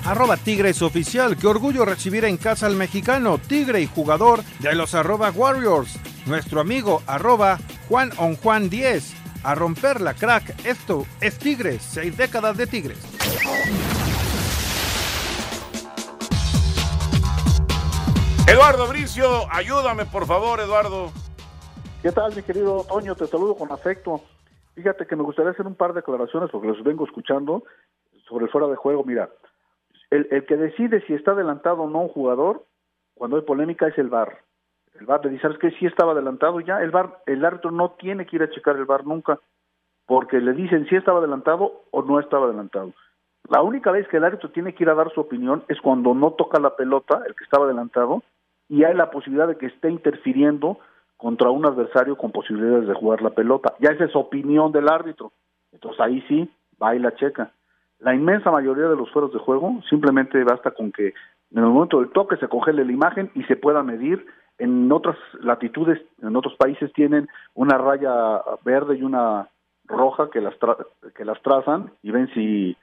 Arroba 0.05 0.35
Tigres 0.35 0.81
Oficial, 0.81 1.37
qué 1.37 1.45
orgullo 1.45 1.85
recibir 1.85 2.25
en 2.25 2.37
casa 2.37 2.65
al 2.65 2.75
mexicano, 2.75 3.37
Tigre 3.37 3.81
y 3.81 3.85
jugador 3.85 4.43
de 4.61 4.73
los 4.73 4.95
arroba 4.95 5.29
Warriors. 5.29 5.91
Nuestro 6.25 6.59
amigo 6.59 7.03
arroba 7.05 7.59
Juan 7.87 8.11
on 8.17 8.35
Juan 8.37 8.71
10 8.71 9.18
a 9.43 9.55
romper 9.55 10.01
la 10.01 10.13
crack. 10.13 10.65
Esto 10.65 11.05
es 11.21 11.37
Tigres, 11.39 11.81
seis 11.81 12.15
décadas 12.17 12.57
de 12.57 12.67
Tigres. 12.67 12.99
Eduardo 18.47 18.87
Bricio, 18.87 19.45
ayúdame 19.51 20.05
por 20.05 20.25
favor, 20.25 20.59
Eduardo. 20.59 21.11
¿Qué 22.01 22.11
tal, 22.11 22.35
mi 22.35 22.41
querido 22.41 22.83
Toño? 22.89 23.13
Te 23.15 23.27
saludo 23.27 23.55
con 23.55 23.71
afecto. 23.71 24.21
Fíjate 24.73 25.05
que 25.05 25.15
me 25.15 25.23
gustaría 25.23 25.51
hacer 25.51 25.67
un 25.67 25.75
par 25.75 25.93
de 25.93 25.99
declaraciones 25.99 26.49
porque 26.49 26.67
los 26.69 26.83
vengo 26.83 27.05
escuchando 27.05 27.63
sobre 28.27 28.45
el 28.45 28.51
fuera 28.51 28.67
de 28.67 28.75
juego. 28.75 29.03
Mira, 29.03 29.29
el, 30.09 30.27
el 30.31 30.45
que 30.45 30.55
decide 30.55 31.05
si 31.05 31.13
está 31.13 31.31
adelantado 31.31 31.83
o 31.83 31.89
no 31.89 31.99
un 32.01 32.07
jugador, 32.07 32.65
cuando 33.13 33.37
hay 33.37 33.43
polémica, 33.43 33.87
es 33.87 33.97
el 33.97 34.09
VAR. 34.09 34.41
El 34.99 35.05
VAR 35.05 35.23
le 35.23 35.31
dice, 35.31 35.43
¿sabes 35.43 35.57
qué? 35.59 35.71
Sí 35.71 35.85
estaba 35.85 36.11
adelantado 36.11 36.59
ya. 36.59 36.81
El 36.81 36.91
VAR, 36.91 37.19
el 37.25 37.43
árbitro 37.45 37.71
no 37.71 37.91
tiene 37.91 38.25
que 38.25 38.35
ir 38.35 38.43
a 38.43 38.49
checar 38.49 38.75
el 38.75 38.85
VAR 38.85 39.05
nunca, 39.05 39.39
porque 40.05 40.39
le 40.39 40.53
dicen 40.53 40.87
si 40.87 40.95
estaba 40.95 41.19
adelantado 41.19 41.83
o 41.91 42.01
no 42.03 42.19
estaba 42.19 42.45
adelantado. 42.45 42.93
La 43.49 43.61
única 43.61 43.91
vez 43.91 44.07
que 44.09 44.17
el 44.17 44.25
árbitro 44.25 44.51
tiene 44.51 44.73
que 44.73 44.83
ir 44.83 44.89
a 44.89 44.95
dar 44.95 45.11
su 45.13 45.21
opinión 45.21 45.63
es 45.69 45.79
cuando 45.81 46.13
no 46.13 46.31
toca 46.31 46.59
la 46.59 46.75
pelota, 46.75 47.23
el 47.25 47.35
que 47.35 47.45
estaba 47.45 47.65
adelantado, 47.65 48.23
y 48.67 48.83
hay 48.83 48.93
la 48.93 49.09
posibilidad 49.09 49.47
de 49.47 49.57
que 49.57 49.67
esté 49.67 49.89
interfiriendo 49.89 50.79
contra 51.17 51.49
un 51.49 51.65
adversario 51.65 52.17
con 52.17 52.31
posibilidades 52.31 52.87
de 52.87 52.93
jugar 52.93 53.21
la 53.21 53.31
pelota. 53.31 53.73
Ya 53.79 53.91
esa 53.91 54.05
es 54.05 54.15
opinión 54.15 54.71
del 54.71 54.89
árbitro. 54.89 55.31
Entonces 55.71 55.99
ahí 55.99 56.21
sí, 56.27 56.49
va 56.81 56.95
y 56.95 56.99
la 56.99 57.15
checa. 57.15 57.51
La 57.99 58.13
inmensa 58.13 58.51
mayoría 58.51 58.87
de 58.87 58.95
los 58.95 59.11
fueros 59.11 59.33
de 59.33 59.39
juego 59.39 59.81
simplemente 59.89 60.41
basta 60.43 60.71
con 60.71 60.91
que 60.91 61.07
en 61.07 61.57
el 61.57 61.65
momento 61.65 61.99
del 61.99 62.11
toque 62.11 62.37
se 62.37 62.47
congele 62.47 62.85
la 62.85 62.91
imagen 62.91 63.31
y 63.35 63.43
se 63.43 63.55
pueda 63.55 63.83
medir 63.83 64.25
en 64.59 64.91
otras 64.91 65.17
latitudes, 65.41 66.01
en 66.21 66.35
otros 66.35 66.55
países 66.55 66.91
tienen 66.93 67.27
una 67.53 67.77
raya 67.77 68.43
verde 68.63 68.97
y 68.97 69.03
una 69.03 69.47
roja 69.85 70.29
que 70.29 70.41
las 70.41 70.53
que 71.15 71.25
las 71.25 71.41
trazan 71.41 71.91
y 72.03 72.11
ven 72.11 72.29
si 72.33 72.77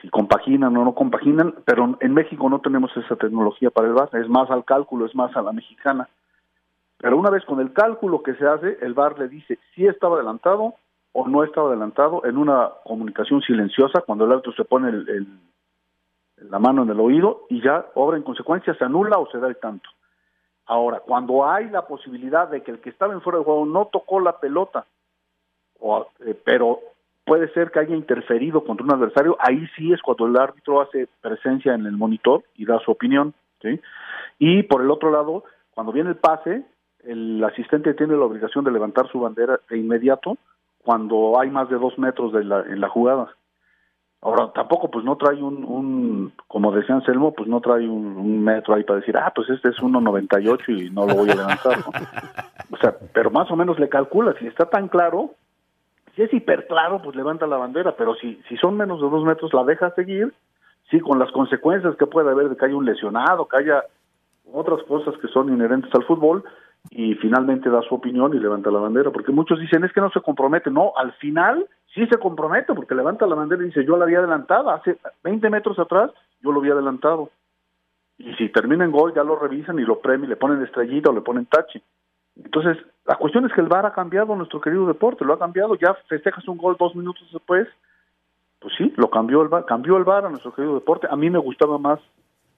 si 0.00 0.08
compaginan 0.08 0.76
o 0.76 0.84
no 0.84 0.94
compaginan, 0.94 1.54
pero 1.64 1.98
en 2.00 2.14
México 2.14 2.48
no 2.48 2.60
tenemos 2.60 2.90
esa 2.96 3.16
tecnología 3.16 3.70
para 3.70 3.88
el 3.88 3.92
VAR, 3.92 4.08
es 4.14 4.28
más 4.28 4.50
al 4.50 4.64
cálculo, 4.64 5.04
es 5.04 5.14
más 5.14 5.36
a 5.36 5.42
la 5.42 5.52
mexicana. 5.52 6.08
Pero 6.96 7.18
una 7.18 7.28
vez 7.28 7.44
con 7.44 7.60
el 7.60 7.72
cálculo 7.72 8.22
que 8.22 8.34
se 8.34 8.46
hace, 8.46 8.78
el 8.80 8.94
VAR 8.94 9.18
le 9.18 9.28
dice 9.28 9.58
si 9.74 9.86
estaba 9.86 10.16
adelantado 10.16 10.74
o 11.12 11.28
no 11.28 11.44
estaba 11.44 11.68
adelantado 11.68 12.24
en 12.24 12.36
una 12.36 12.70
comunicación 12.84 13.42
silenciosa 13.42 14.02
cuando 14.06 14.24
el 14.24 14.32
auto 14.32 14.52
se 14.52 14.64
pone 14.64 14.88
el, 14.88 15.26
la 16.36 16.58
mano 16.58 16.82
en 16.82 16.90
el 16.90 17.00
oído 17.00 17.46
y 17.48 17.62
ya 17.62 17.86
obra 17.94 18.16
en 18.16 18.22
consecuencia 18.22 18.74
se 18.74 18.84
anula 18.84 19.18
o 19.18 19.30
se 19.30 19.38
da 19.38 19.48
el 19.48 19.56
tanto. 19.56 19.88
Ahora, 20.70 21.00
cuando 21.00 21.44
hay 21.44 21.68
la 21.68 21.84
posibilidad 21.84 22.46
de 22.46 22.62
que 22.62 22.70
el 22.70 22.78
que 22.78 22.90
estaba 22.90 23.12
en 23.12 23.20
fuera 23.22 23.40
de 23.40 23.44
juego 23.44 23.66
no 23.66 23.86
tocó 23.86 24.20
la 24.20 24.38
pelota, 24.38 24.86
o, 25.80 26.06
eh, 26.24 26.40
pero 26.44 26.78
puede 27.24 27.52
ser 27.52 27.72
que 27.72 27.80
haya 27.80 27.96
interferido 27.96 28.62
contra 28.62 28.84
un 28.84 28.94
adversario, 28.94 29.36
ahí 29.40 29.66
sí 29.76 29.92
es 29.92 30.00
cuando 30.00 30.28
el 30.28 30.36
árbitro 30.36 30.80
hace 30.80 31.08
presencia 31.20 31.74
en 31.74 31.86
el 31.86 31.96
monitor 31.96 32.44
y 32.54 32.66
da 32.66 32.78
su 32.84 32.92
opinión, 32.92 33.34
¿sí? 33.60 33.80
Y 34.38 34.62
por 34.62 34.82
el 34.82 34.92
otro 34.92 35.10
lado, 35.10 35.42
cuando 35.74 35.92
viene 35.92 36.10
el 36.10 36.16
pase, 36.16 36.62
el 37.02 37.42
asistente 37.42 37.94
tiene 37.94 38.14
la 38.14 38.26
obligación 38.26 38.64
de 38.64 38.70
levantar 38.70 39.08
su 39.08 39.18
bandera 39.18 39.58
de 39.68 39.76
inmediato 39.76 40.36
cuando 40.84 41.40
hay 41.40 41.50
más 41.50 41.68
de 41.68 41.78
dos 41.78 41.98
metros 41.98 42.32
de 42.32 42.44
la, 42.44 42.60
en 42.60 42.80
la 42.80 42.88
jugada. 42.88 43.34
Ahora, 44.22 44.52
tampoco, 44.52 44.90
pues 44.90 45.04
no 45.04 45.16
trae 45.16 45.42
un, 45.42 45.64
un 45.64 46.32
como 46.46 46.72
decía 46.72 46.94
Anselmo, 46.94 47.32
pues 47.32 47.48
no 47.48 47.60
trae 47.60 47.88
un, 47.88 48.44
metro 48.44 48.74
ahí 48.74 48.84
para 48.84 49.00
decir, 49.00 49.16
ah, 49.16 49.32
pues 49.34 49.48
este 49.48 49.68
es 49.68 49.76
1.98 49.76 50.68
y 50.68 50.90
no 50.90 51.06
lo 51.06 51.14
voy 51.14 51.30
a 51.30 51.36
levantar. 51.36 51.78
¿no? 51.78 51.92
O 52.70 52.76
sea, 52.76 52.94
pero 53.12 53.30
más 53.30 53.50
o 53.50 53.56
menos 53.56 53.78
le 53.78 53.88
calcula, 53.88 54.34
si 54.38 54.46
está 54.46 54.66
tan 54.66 54.88
claro, 54.88 55.30
si 56.14 56.22
es 56.22 56.32
hiper 56.32 56.66
claro, 56.66 57.00
pues 57.02 57.16
levanta 57.16 57.46
la 57.46 57.56
bandera, 57.56 57.96
pero 57.96 58.14
si, 58.14 58.40
si 58.48 58.56
son 58.58 58.76
menos 58.76 59.00
de 59.00 59.08
dos 59.08 59.24
metros, 59.24 59.54
la 59.54 59.64
deja 59.64 59.90
seguir, 59.94 60.32
sí, 60.90 61.00
con 61.00 61.18
las 61.18 61.32
consecuencias 61.32 61.96
que 61.96 62.06
puede 62.06 62.30
haber 62.30 62.50
de 62.50 62.56
que 62.56 62.64
haya 62.66 62.76
un 62.76 62.84
lesionado, 62.84 63.48
que 63.48 63.56
haya 63.56 63.84
otras 64.52 64.82
cosas 64.84 65.14
que 65.18 65.28
son 65.28 65.52
inherentes 65.52 65.94
al 65.94 66.04
fútbol, 66.04 66.44
y 66.90 67.14
finalmente 67.14 67.70
da 67.70 67.82
su 67.82 67.94
opinión 67.94 68.34
y 68.34 68.38
levanta 68.38 68.70
la 68.70 68.80
bandera, 68.80 69.10
porque 69.10 69.32
muchos 69.32 69.60
dicen 69.60 69.84
es 69.84 69.92
que 69.92 70.00
no 70.00 70.10
se 70.10 70.20
compromete, 70.20 70.70
no, 70.70 70.92
al 70.96 71.12
final 71.14 71.66
sí 71.94 72.06
se 72.06 72.18
compromete, 72.18 72.74
porque 72.74 72.94
levanta 72.94 73.26
la 73.26 73.34
bandera 73.34 73.62
y 73.62 73.66
dice 73.66 73.84
yo 73.84 73.96
la 73.96 74.04
había 74.04 74.18
adelantado, 74.18 74.70
hace 74.70 74.98
20 75.22 75.50
metros 75.50 75.78
atrás 75.78 76.10
yo 76.40 76.52
lo 76.52 76.60
había 76.60 76.72
adelantado, 76.72 77.30
y 78.18 78.34
si 78.34 78.48
termina 78.50 78.84
en 78.84 78.90
gol 78.90 79.14
ya 79.14 79.24
lo 79.24 79.36
revisan 79.36 79.78
y 79.78 79.82
lo 79.82 80.00
premian, 80.00 80.28
le 80.28 80.36
ponen 80.36 80.62
estrellita 80.62 81.10
o 81.10 81.14
le 81.14 81.22
ponen 81.22 81.46
tache. 81.46 81.82
Entonces, 82.36 82.76
la 83.06 83.16
cuestión 83.16 83.46
es 83.46 83.52
que 83.52 83.60
el 83.60 83.68
VAR 83.68 83.86
ha 83.86 83.92
cambiado 83.92 84.36
nuestro 84.36 84.60
querido 84.60 84.86
deporte, 84.86 85.24
lo 85.24 85.32
ha 85.32 85.38
cambiado, 85.38 85.74
ya 85.74 85.94
festejas 86.08 86.46
un 86.46 86.58
gol 86.58 86.76
dos 86.78 86.94
minutos 86.94 87.26
después, 87.32 87.66
pues 88.60 88.74
sí, 88.76 88.92
lo 88.96 89.10
cambió 89.10 89.42
el 89.42 89.48
VAR, 89.48 89.64
cambió 89.64 89.96
el 89.96 90.04
VAR 90.04 90.26
a 90.26 90.30
nuestro 90.30 90.54
querido 90.54 90.74
deporte, 90.74 91.08
a 91.10 91.16
mí 91.16 91.30
me 91.30 91.38
gustaba 91.38 91.78
más 91.78 91.98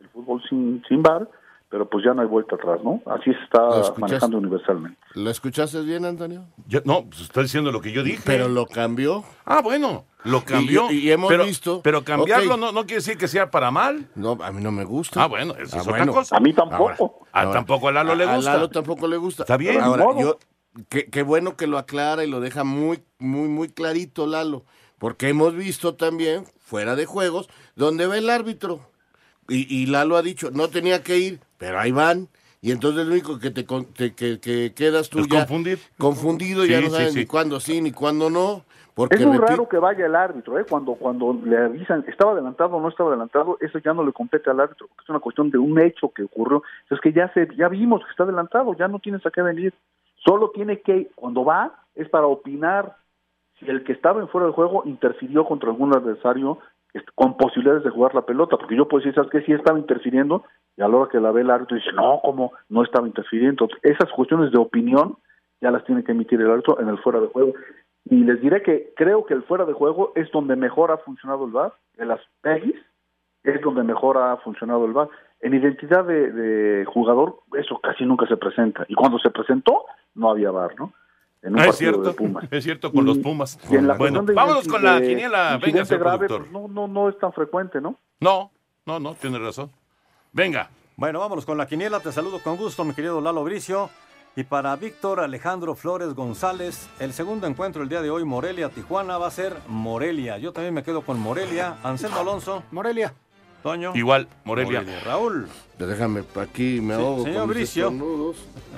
el 0.01 0.09
fútbol 0.09 0.43
sin, 0.49 0.83
sin 0.89 1.03
VAR, 1.03 1.29
pero 1.73 1.89
pues 1.89 2.05
ya 2.05 2.13
no 2.13 2.21
hay 2.21 2.29
vuelta 2.29 2.55
atrás, 2.55 2.81
¿no? 2.85 3.01
Así 3.07 3.33
se 3.33 3.43
está 3.45 3.67
manejando 3.97 4.37
universalmente. 4.37 4.99
¿Lo 5.15 5.31
escuchaste 5.31 5.81
bien, 5.81 6.05
Antonio? 6.05 6.45
Yo, 6.67 6.81
no, 6.85 7.07
pues 7.07 7.23
está 7.23 7.41
diciendo 7.41 7.73
lo 7.73 7.81
que 7.81 7.93
yo 7.93 8.03
dije. 8.03 8.21
Pero 8.27 8.47
lo 8.47 8.67
cambió. 8.67 9.25
Ah, 9.47 9.63
bueno, 9.63 10.05
lo 10.25 10.45
cambió. 10.45 10.91
Y, 10.91 10.99
y 10.99 11.13
hemos 11.13 11.31
pero, 11.31 11.47
visto. 11.47 11.81
Pero 11.83 12.05
cambiarlo 12.05 12.59
no, 12.59 12.73
no 12.73 12.83
quiere 12.83 12.97
decir 12.97 13.17
que 13.17 13.27
sea 13.27 13.51
para 13.51 13.71
mal. 13.71 14.07
No, 14.15 14.37
a 14.43 14.53
mí 14.53 14.63
no 14.63 14.71
me 14.71 14.85
gusta. 14.85 15.23
Ah, 15.25 15.29
bueno, 15.29 15.55
eso 15.55 15.79
Ah, 15.79 15.81
es 15.81 15.89
otra 15.89 16.07
cosa. 16.09 16.37
A 16.37 16.41
mí 16.41 16.53
tampoco. 16.53 17.27
Ah, 17.33 17.51
tampoco 17.51 17.89
a 17.89 17.93
Lalo 17.93 18.17
le 18.17 18.25
A 18.25 18.37
gusta. 18.37 18.53
Lalo 18.53 18.69
tampoco 18.69 19.09
le 19.09 19.17
gusta. 19.17 19.45
Está 19.45 19.57
bien. 19.57 19.81
Ahora, 19.81 20.05
yo, 20.21 20.39
qué, 20.91 21.07
qué 21.07 21.23
bueno 21.23 21.57
que 21.57 21.67
lo 21.67 21.79
aclara 21.79 22.23
y 22.23 22.29
lo 22.29 22.41
deja 22.41 22.65
muy, 22.65 23.03
muy, 23.19 23.49
muy 23.49 23.71
clarito, 23.71 24.27
Lalo. 24.27 24.67
Porque 24.99 25.31
hemos 25.31 25.55
visto 25.55 25.95
también, 25.95 26.45
fuera 26.61 26.97
de 26.97 27.07
juegos, 27.07 27.49
donde 27.77 28.07
va 28.07 28.19
el 28.19 28.29
árbitro. 28.29 28.93
Y, 29.49 29.75
y 29.75 29.87
Lalo 29.87 30.19
ha 30.19 30.23
dicho, 30.23 30.51
no 30.51 30.69
tenía 30.69 31.03
que 31.03 31.19
ir, 31.19 31.41
pero 31.63 31.79
ahí 31.79 31.93
van. 31.93 32.27
Y 32.61 32.73
entonces 32.73 33.07
lo 33.07 33.13
único 33.13 33.39
que 33.39 33.53
te, 33.53 33.65
con- 33.65 33.85
te- 33.95 34.15
que, 34.17 34.41
que 34.41 34.73
quedas 34.75 35.09
tú 35.09 35.21
Es 35.21 35.29
ya 35.29 35.39
confundir. 35.47 35.79
confundido, 35.97 36.65
ya 36.65 36.79
Sí, 36.79 36.83
no 36.85 36.91
sí, 36.91 36.97
sabes 36.97 37.13
sí. 37.13 37.19
ni 37.21 37.27
cuándo 37.27 37.61
sí 37.61 37.81
ni 37.81 37.93
cuándo 37.93 38.31
no. 38.31 38.65
Porque 38.95 39.15
Es 39.15 39.25
muy 39.25 39.39
raro 39.39 39.69
que 39.69 39.79
vaya 39.79 40.05
el 40.07 40.17
árbitro, 40.17 40.59
¿eh? 40.59 40.67
Cuando, 40.69 40.95
cuando 40.97 41.33
le 41.45 41.57
avisan, 41.57 42.05
estaba 42.09 42.33
adelantado 42.33 42.75
o 42.77 42.81
no 42.81 42.89
estaba 42.89 43.11
adelantado, 43.11 43.59
eso 43.61 43.79
ya 43.79 43.95
no 43.95 44.05
le 44.05 44.13
compete 44.13 44.51
al 44.51 44.59
árbitro, 44.59 44.89
porque 44.89 45.05
es 45.05 45.09
una 45.09 45.21
cuestión 45.21 45.51
de 45.51 45.59
un 45.59 45.81
hecho 45.81 46.09
que 46.11 46.25
ocurrió. 46.25 46.65
Es 46.91 47.01
que 47.01 47.13
ya 47.13 47.33
se, 47.33 47.49
ya 47.57 47.69
vimos 47.69 48.05
que 48.05 48.11
está 48.11 48.25
adelantado, 48.25 48.75
ya 48.77 48.89
no 48.89 48.99
tienes 48.99 49.25
a 49.25 49.31
qué 49.31 49.41
venir. 49.41 49.73
Solo 50.25 50.51
tiene 50.51 50.81
que, 50.81 51.11
cuando 51.15 51.45
va, 51.45 51.75
es 51.95 52.09
para 52.09 52.27
opinar 52.27 52.97
si 53.61 53.67
el 53.67 53.85
que 53.85 53.93
estaba 53.93 54.21
en 54.21 54.29
fuera 54.29 54.49
de 54.49 54.53
juego 54.53 54.83
interfirió 54.85 55.45
contra 55.47 55.71
algún 55.71 55.97
adversario 55.97 56.59
con 57.15 57.37
posibilidades 57.37 57.85
de 57.85 57.91
jugar 57.91 58.15
la 58.15 58.27
pelota, 58.27 58.57
porque 58.57 58.77
yo 58.77 58.87
puedo 58.87 59.03
decir, 59.03 59.15
¿sabes 59.15 59.31
qué? 59.31 59.43
Sí 59.43 59.53
estaba 59.53 59.79
interfiriendo, 59.79 60.45
y 60.77 60.83
a 60.83 60.89
la 60.89 60.97
hora 60.97 61.11
que 61.11 61.21
la 61.21 61.33
ve 61.33 61.43
el 61.43 61.51
árbitro 61.51 61.77
dice, 61.77 61.93
no, 61.93 62.21
¿cómo? 62.23 62.53
No 62.69 62.83
estaba 62.83 63.07
interfiriendo. 63.07 63.69
Esas 63.83 64.11
cuestiones 64.13 64.53
de 64.53 64.59
opinión 64.59 65.17
ya 65.61 65.71
las 65.71 65.85
tiene 65.85 66.05
que 66.05 66.13
emitir 66.13 66.41
el 66.41 66.51
árbitro 66.51 66.81
en 66.81 66.89
el 66.89 66.99
fuera 66.99 67.21
de 67.21 67.29
juego. 67.29 67.55
Y 68.05 68.25
les 68.25 68.41
diré 68.41 68.63
que 68.63 68.93
creo 68.97 69.25
que 69.25 69.35
el 69.35 69.43
fuera 69.45 69.65
de 69.65 69.73
juego 69.73 70.13
es 70.17 70.31
donde 70.33 70.57
mejor 70.57 70.91
ha 70.91 70.99
funcionado 70.99 71.45
el 71.47 71.53
VAR, 71.53 71.73
en 71.97 72.09
las 72.09 72.21
PEGIs 72.41 72.75
es 73.45 73.61
donde 73.61 73.83
mejor 73.83 74.19
ha 74.19 74.37
funcionado 74.39 74.85
el 74.85 74.93
VAR. 74.93 75.09
En 75.41 75.55
identidad 75.55 76.05
de, 76.05 76.31
de 76.31 76.85
jugador, 76.85 77.39
eso 77.57 77.79
casi 77.81 78.05
nunca 78.05 78.27
se 78.27 78.37
presenta. 78.37 78.85
Y 78.89 78.95
cuando 78.95 79.19
se 79.19 79.31
presentó, 79.31 79.85
no 80.15 80.31
había 80.31 80.51
VAR, 80.51 80.75
¿no? 80.79 80.93
En 81.43 81.55
un 81.55 81.59
Ah, 81.59 81.63
es 81.65 81.69
partido 81.71 81.93
cierto, 81.93 82.09
de 82.09 82.15
Pumas. 82.15 82.45
es 82.51 82.65
cierto, 82.65 82.93
con 82.93 83.03
Y- 83.05 83.07
los 83.09 83.19
Pumas. 83.19 83.59
bueno, 83.99 84.25
vámonos 84.35 84.69
con 84.69 84.83
la 84.85 85.01
quiniela. 85.01 85.59
Venga, 85.59 85.85
señor 85.85 86.01
grave, 86.01 86.29
pues 86.29 86.51
no, 86.53 86.69
no, 86.69 86.87
no 86.87 87.09
es 87.09 87.19
tan 87.19 87.33
frecuente, 87.33 87.81
¿no? 87.81 87.97
No, 88.21 88.51
no, 88.87 89.01
no, 89.01 89.15
tiene 89.15 89.39
razón. 89.39 89.71
Venga. 90.33 90.71
Bueno, 90.97 91.19
vámonos 91.19 91.45
con 91.45 91.59
la 91.59 91.67
quiniela. 91.67 91.99
Te 92.01 92.13
saludo 92.13 92.39
con 92.39 92.57
gusto, 92.57 92.85
mi 92.85 92.95
querido 92.95 93.21
Lalo 93.21 93.43
Bricio. 93.43 93.91
Y 94.37 94.45
para 94.45 94.75
Víctor 94.77 95.21
Alejandro 95.21 95.75
Flores 95.75 96.15
González, 96.15 96.89
el 97.01 97.13
segundo 97.13 97.47
encuentro 97.47 97.83
el 97.83 97.89
día 97.89 98.01
de 98.01 98.09
hoy, 98.11 98.25
Morelia-Tijuana, 98.25 99.19
va 99.19 99.27
a 99.27 99.31
ser 99.31 99.55
Morelia. 99.69 100.39
Yo 100.39 100.53
también 100.53 100.73
me 100.73 100.83
quedo 100.83 101.03
con 101.03 101.19
Morelia. 101.21 101.77
Anselmo 101.83 102.19
Alonso. 102.21 102.63
Morelia. 102.71 103.13
Toño. 103.63 103.93
Igual, 103.95 104.29
Morelia. 104.45 104.85
Raúl. 105.05 105.49
Déjame 105.79 106.23
aquí, 106.41 106.81
me 106.81 106.97
Sí, 106.97 107.03
ahogo. 107.03 107.23
señor 107.25 107.41
con 107.41 107.49
Bricio. 107.51 107.93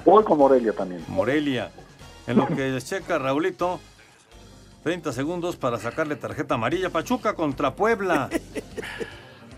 Voy 0.05 0.25
con 0.25 0.39
Morelia 0.39 0.73
también. 0.73 1.05
Morelia. 1.09 1.71
En 2.27 2.37
lo 2.37 2.47
que 2.47 2.79
checa 2.83 3.19
Raulito, 3.19 3.81
30 4.83 5.13
segundos 5.13 5.57
para 5.57 5.79
sacarle 5.79 6.17
tarjeta 6.17 6.55
amarilla. 6.55 6.91
Pachuca 6.91 7.35
contra 7.35 7.75
Puebla. 7.75 8.31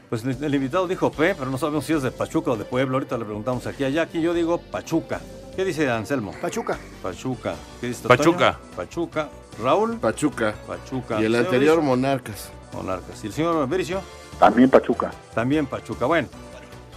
Pues 0.08 0.24
el 0.24 0.54
invitado 0.54 0.86
dijo 0.86 1.10
P, 1.10 1.34
pero 1.34 1.50
no 1.50 1.58
sabemos 1.58 1.84
si 1.84 1.92
es 1.92 2.02
de 2.02 2.12
Pachuca 2.12 2.52
o 2.52 2.56
de 2.56 2.64
Puebla. 2.64 2.94
Ahorita 2.94 3.18
le 3.18 3.24
preguntamos 3.24 3.66
aquí 3.66 3.82
a 3.84 3.88
Jackie. 3.88 4.22
Yo 4.22 4.34
digo 4.34 4.58
Pachuca. 4.58 5.20
¿Qué 5.56 5.64
dice 5.64 5.90
Anselmo? 5.90 6.32
Pachuca. 6.40 6.78
Pachuca. 7.02 7.54
¿Qué 7.80 7.88
dice 7.88 8.06
Pachuca. 8.06 8.58
Pachuca. 8.76 9.28
Raúl. 9.60 9.98
Pachuca. 9.98 10.54
Pachuca. 10.66 11.20
Y 11.20 11.24
el 11.24 11.34
anterior. 11.34 11.82
Monarcas. 11.82 12.50
Monarcas. 12.72 13.24
¿Y 13.24 13.28
el 13.28 13.32
señor 13.32 13.66
Bricio? 13.66 14.00
También 14.38 14.70
Pachuca. 14.70 15.10
También 15.34 15.66
Pachuca. 15.66 16.06
Bueno, 16.06 16.28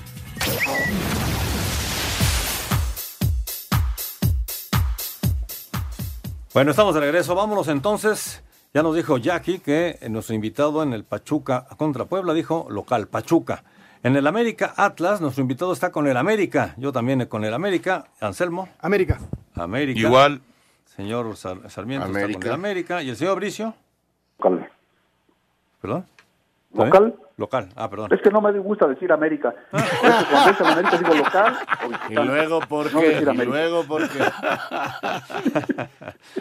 Bueno, 6.55 6.70
estamos 6.70 6.95
de 6.95 7.01
regreso. 7.01 7.34
Vámonos 7.34 7.68
entonces. 7.68 8.43
Ya 8.72 8.82
nos 8.82 8.95
dijo 8.95 9.16
Jackie 9.18 9.59
que 9.59 9.99
nuestro 10.11 10.34
invitado 10.34 10.82
en 10.82 10.93
el 10.93 11.05
Pachuca 11.05 11.66
contra 11.76 12.05
Puebla 12.05 12.34
dijo 12.34 12.66
local, 12.70 13.09
Pachuca. 13.09 13.64
En 14.03 14.16
el 14.16 14.26
América 14.26 14.74
Atlas, 14.76 15.20
nuestro 15.20 15.43
invitado 15.43 15.72
está 15.72 15.91
con 15.91 16.07
el 16.07 16.16
América. 16.16 16.74
Yo 16.76 16.93
también 16.93 17.24
con 17.26 17.45
el 17.45 17.55
América. 17.55 18.07
Anselmo. 18.20 18.68
América. 18.80 19.18
América. 19.55 20.01
Igual. 20.01 20.41
Señor 20.95 21.37
Sar- 21.37 21.68
Sarmiento 21.70 22.07
está 22.07 22.18
América. 22.18 22.39
con 22.41 22.49
el 22.49 22.55
América. 22.55 23.03
¿Y 23.03 23.11
el 23.11 23.16
señor 23.16 23.37
Bricio? 23.37 23.74
Local. 24.39 24.70
¿Perdón? 25.80 26.07
¿Local? 26.77 27.14
Local. 27.37 27.68
Ah, 27.77 27.91
perdón. 27.91 28.12
Es 28.12 28.20
que 28.22 28.31
no 28.31 28.41
me 28.41 28.59
gusta 28.59 28.87
decir 28.87 29.12
América. 29.12 29.55
Por 29.70 29.81
eso 29.81 30.27
cuando 30.31 30.51
dicen 30.51 30.66
América 30.66 30.99
digo 30.99 31.14
local 31.14 31.57
o 31.85 32.12
Y 32.12 32.14
luego, 32.14 32.61
¿por 32.61 32.93
No 32.93 33.01
decir 33.01 33.29
y 33.29 33.45
luego, 33.45 33.85
¿por 33.85 34.09
qué? 34.09 34.18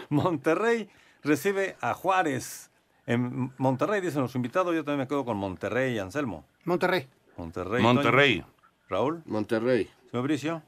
Monterrey 0.08 0.88
recibe 1.22 1.76
a 1.80 1.94
Juárez. 1.94 2.70
En 3.06 3.52
Monterrey, 3.58 4.00
dice 4.00 4.18
nuestro 4.18 4.38
invitado, 4.38 4.72
yo 4.72 4.84
también 4.84 5.00
me 5.00 5.08
quedo 5.08 5.24
con 5.24 5.36
Monterrey, 5.36 5.98
Anselmo. 5.98 6.44
Monterrey. 6.64 7.06
Monterrey. 7.36 7.82
Monterrey. 7.82 8.40
Toño. 8.40 8.52
Raúl. 8.88 9.22
Monterrey. 9.26 9.88
Señor 10.10 10.24
Bricio. 10.24 10.62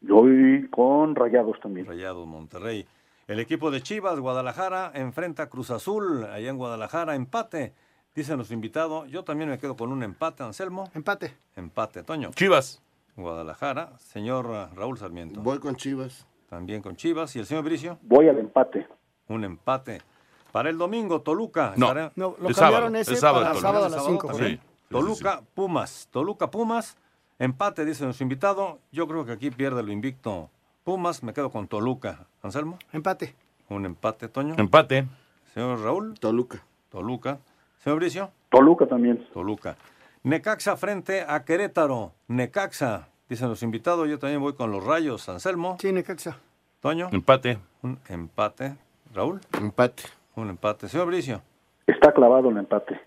Yo 0.00 0.16
voy 0.16 0.68
con 0.70 1.14
Rayados 1.14 1.60
también. 1.60 1.86
Rayados 1.86 2.26
Monterrey. 2.26 2.86
El 3.28 3.40
equipo 3.40 3.70
de 3.70 3.82
Chivas, 3.82 4.18
Guadalajara, 4.18 4.90
enfrenta 4.94 5.44
a 5.44 5.48
Cruz 5.48 5.70
Azul, 5.70 6.24
allá 6.24 6.50
en 6.50 6.56
Guadalajara, 6.56 7.14
empate. 7.14 7.72
Dice 8.14 8.34
nuestro 8.36 8.54
invitado, 8.54 9.06
yo 9.06 9.24
también 9.24 9.48
me 9.48 9.58
quedo 9.58 9.74
con 9.76 9.90
un 9.90 10.02
empate, 10.02 10.42
Anselmo. 10.42 10.90
Empate. 10.94 11.34
Empate, 11.56 12.02
Toño. 12.02 12.30
Chivas. 12.34 12.82
Guadalajara, 13.16 13.92
señor 13.98 14.46
Raúl 14.74 14.98
Sarmiento. 14.98 15.40
Voy 15.40 15.58
con 15.58 15.76
Chivas. 15.76 16.26
También 16.50 16.82
con 16.82 16.96
Chivas. 16.96 17.34
¿Y 17.36 17.38
el 17.38 17.46
señor 17.46 17.64
Bricio? 17.64 17.98
Voy 18.02 18.28
al 18.28 18.38
empate. 18.38 18.86
Un 19.28 19.44
empate. 19.44 20.02
Para 20.50 20.68
el 20.68 20.76
domingo, 20.76 21.22
Toluca. 21.22 21.72
No, 21.76 21.86
estará- 21.88 22.12
No, 22.16 22.36
lo 22.38 22.48
cambiaron 22.48 22.54
sábado, 22.54 22.96
ese 22.96 23.14
es 23.14 23.20
sábado, 23.20 23.44
para 23.44 23.52
Toluca. 23.54 23.68
sábado 23.68 23.84
a 23.86 23.88
las 23.88 23.98
Sábado 23.98 24.10
5. 24.12 24.26
también. 24.28 24.50
Sí, 24.50 24.56
sí, 24.56 24.62
sí, 24.62 24.86
Toluca, 24.90 25.42
Pumas. 25.54 26.08
Toluca, 26.10 26.50
Pumas. 26.50 26.96
Empate, 27.38 27.84
dice 27.86 28.04
nuestro 28.04 28.24
invitado. 28.24 28.78
Yo 28.92 29.08
creo 29.08 29.24
que 29.24 29.32
aquí 29.32 29.50
pierde 29.50 29.82
lo 29.82 29.90
invicto 29.90 30.50
Pumas. 30.84 31.22
Me 31.22 31.32
quedo 31.32 31.50
con 31.50 31.66
Toluca. 31.68 32.26
Anselmo, 32.42 32.78
Empate. 32.92 33.34
un 33.70 33.86
empate, 33.86 34.28
Toño. 34.28 34.54
Empate. 34.58 35.06
Señor 35.54 35.80
Raúl, 35.80 36.18
Toluca. 36.20 36.62
Toluca. 36.90 37.38
Señor 37.82 37.98
Bricio, 37.98 38.30
Toluca 38.50 38.86
también. 38.86 39.26
Toluca. 39.32 39.76
Necaxa 40.22 40.76
frente 40.76 41.24
a 41.26 41.44
Querétaro. 41.44 42.12
Necaxa, 42.28 43.08
dicen 43.28 43.48
los 43.48 43.62
invitados. 43.62 44.08
Yo 44.08 44.18
también 44.18 44.40
voy 44.40 44.54
con 44.54 44.70
los 44.70 44.84
rayos. 44.84 45.28
Anselmo, 45.28 45.76
Sí, 45.80 45.92
Necaxa. 45.92 46.36
Toño, 46.80 47.08
Empate. 47.12 47.58
un 47.82 47.98
empate. 48.08 48.76
Raúl, 49.14 49.40
Empate. 49.58 50.04
un 50.36 50.48
empate. 50.50 50.88
Señor 50.88 51.06
Bricio, 51.08 51.42
Está 51.86 52.12
clavado 52.12 52.50
el 52.50 52.56
empate. 52.56 53.00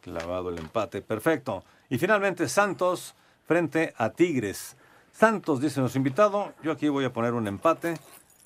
clavado 0.00 0.50
el 0.50 0.58
empate. 0.58 1.02
Perfecto. 1.02 1.64
Y 1.88 1.98
finalmente 1.98 2.48
Santos 2.48 3.14
frente 3.46 3.92
a 3.96 4.10
Tigres. 4.10 4.76
Santos, 5.12 5.60
dicen 5.60 5.82
los 5.82 5.96
invitados. 5.96 6.50
Yo 6.62 6.72
aquí 6.72 6.88
voy 6.88 7.04
a 7.04 7.12
poner 7.12 7.34
un 7.34 7.46
empate. 7.46 7.94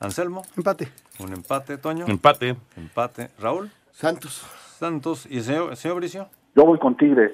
Anselmo, 0.00 0.44
Empate. 0.56 0.88
un 1.20 1.32
empate. 1.32 1.78
Toño, 1.78 2.06
Empate. 2.06 2.56
empate. 2.76 3.30
Raúl, 3.38 3.70
Santos. 3.94 4.42
Santos 4.78 5.24
y 5.30 5.40
señor, 5.40 5.76
señor 5.76 5.98
Bricio. 5.98 6.28
Yo 6.56 6.64
voy 6.66 6.80
con 6.80 6.96
Tigres. 6.96 7.32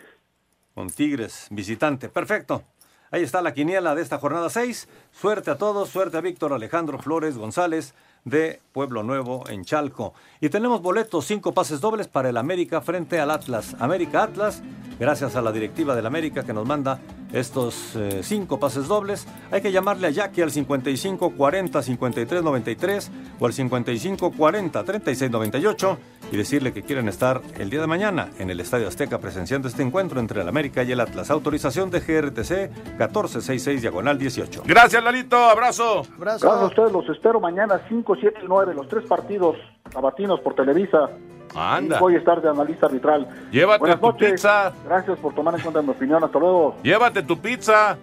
Con 0.74 0.90
Tigres, 0.90 1.46
visitante. 1.50 2.11
Perfecto. 2.11 2.62
Ahí 3.11 3.22
está 3.22 3.40
la 3.40 3.54
quiniela 3.54 3.94
de 3.94 4.02
esta 4.02 4.18
jornada 4.18 4.50
6. 4.50 4.86
Suerte 5.11 5.50
a 5.50 5.56
todos, 5.56 5.88
suerte 5.88 6.18
a 6.18 6.20
Víctor 6.20 6.52
Alejandro 6.52 6.98
Flores 6.98 7.38
González 7.38 7.94
de 8.24 8.61
Pueblo 8.72 9.02
Nuevo 9.02 9.44
en 9.48 9.64
Chalco. 9.64 10.12
Y 10.40 10.50
tenemos 10.50 10.82
boletos, 10.82 11.24
cinco 11.24 11.52
pases 11.52 11.80
dobles 11.80 12.08
para 12.08 12.28
el 12.28 12.36
América 12.36 12.82
frente 12.82 13.18
al 13.18 13.30
Atlas. 13.30 13.74
América 13.80 14.22
Atlas, 14.22 14.62
gracias 14.98 15.36
a 15.36 15.42
la 15.42 15.52
directiva 15.52 15.96
del 15.96 16.06
América 16.06 16.44
que 16.44 16.52
nos 16.52 16.66
manda 16.66 17.00
estos 17.32 17.96
eh, 17.96 18.20
cinco 18.22 18.61
pases 18.61 18.86
dobles. 18.86 19.26
Hay 19.50 19.62
que 19.62 19.72
llamarle 19.72 20.08
a 20.08 20.11
Jackie 20.11 20.42
al 20.42 20.50
55 20.50 21.30
40 21.30 21.82
53 21.82 22.42
93 22.42 23.11
o 23.38 23.46
al 23.46 23.52
55 23.52 24.32
40 24.32 24.84
36 24.84 25.30
98 25.30 25.98
y 26.31 26.37
decirle 26.37 26.72
que 26.72 26.83
quieren 26.83 27.09
estar 27.09 27.41
el 27.59 27.70
día 27.70 27.81
de 27.81 27.87
mañana 27.87 28.28
en 28.39 28.51
el 28.51 28.61
Estadio 28.61 28.89
Azteca 28.89 29.18
presenciando 29.18 29.68
este 29.68 29.83
encuentro 29.83 30.20
entre 30.20 30.43
el 30.43 30.49
América 30.49 30.83
y 30.83 30.93
el 30.93 31.01
Atlas. 31.01 31.31
Autorización 31.31 31.91
de 31.91 32.01
GRTC 32.01 32.70
1466 32.99 33.83
diagonal 33.83 34.18
18. 34.18 34.62
Gracias, 34.66 35.03
Lalito. 35.03 35.37
Abrazo. 35.37 36.03
Gracias 36.18 36.51
a 36.51 36.64
ustedes, 36.66 36.93
los 36.93 37.09
espero 37.09 37.41
mañana 37.41 37.81
5, 37.89 38.16
7 38.20 38.41
y 38.43 38.47
9, 38.49 38.74
los 38.74 38.89
tres 38.89 39.05
partidos 39.07 39.57
abatinos 39.95 40.41
por 40.41 40.55
Televisa. 40.55 41.11
Anda. 41.55 41.97
Y 41.97 42.01
voy 42.01 42.14
a 42.14 42.18
estar 42.18 42.41
de 42.41 42.49
analista 42.49 42.87
arbitral. 42.87 43.26
Llévate 43.51 43.81
Buenas 43.81 44.01
tu 44.01 44.07
noches. 44.07 44.31
pizza. 44.33 44.72
Gracias 44.87 45.18
por 45.18 45.35
tomar 45.35 45.55
en 45.55 45.61
cuenta 45.61 45.83
mi 45.83 45.91
opinión. 45.91 46.22
Hasta 46.22 46.39
luego. 46.39 46.76
Llévate 46.83 47.24
tu 47.24 47.39
pizza. 47.41 47.99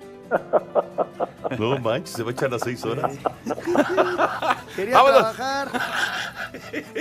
No 1.57 1.77
manches, 1.79 2.15
se 2.15 2.23
va 2.23 2.29
a 2.29 2.33
echar 2.33 2.51
las 2.51 2.61
seis 2.61 2.83
horas. 2.85 3.13
Quería 4.75 4.95
Vámonos. 4.95 5.35
trabajar 5.35 5.69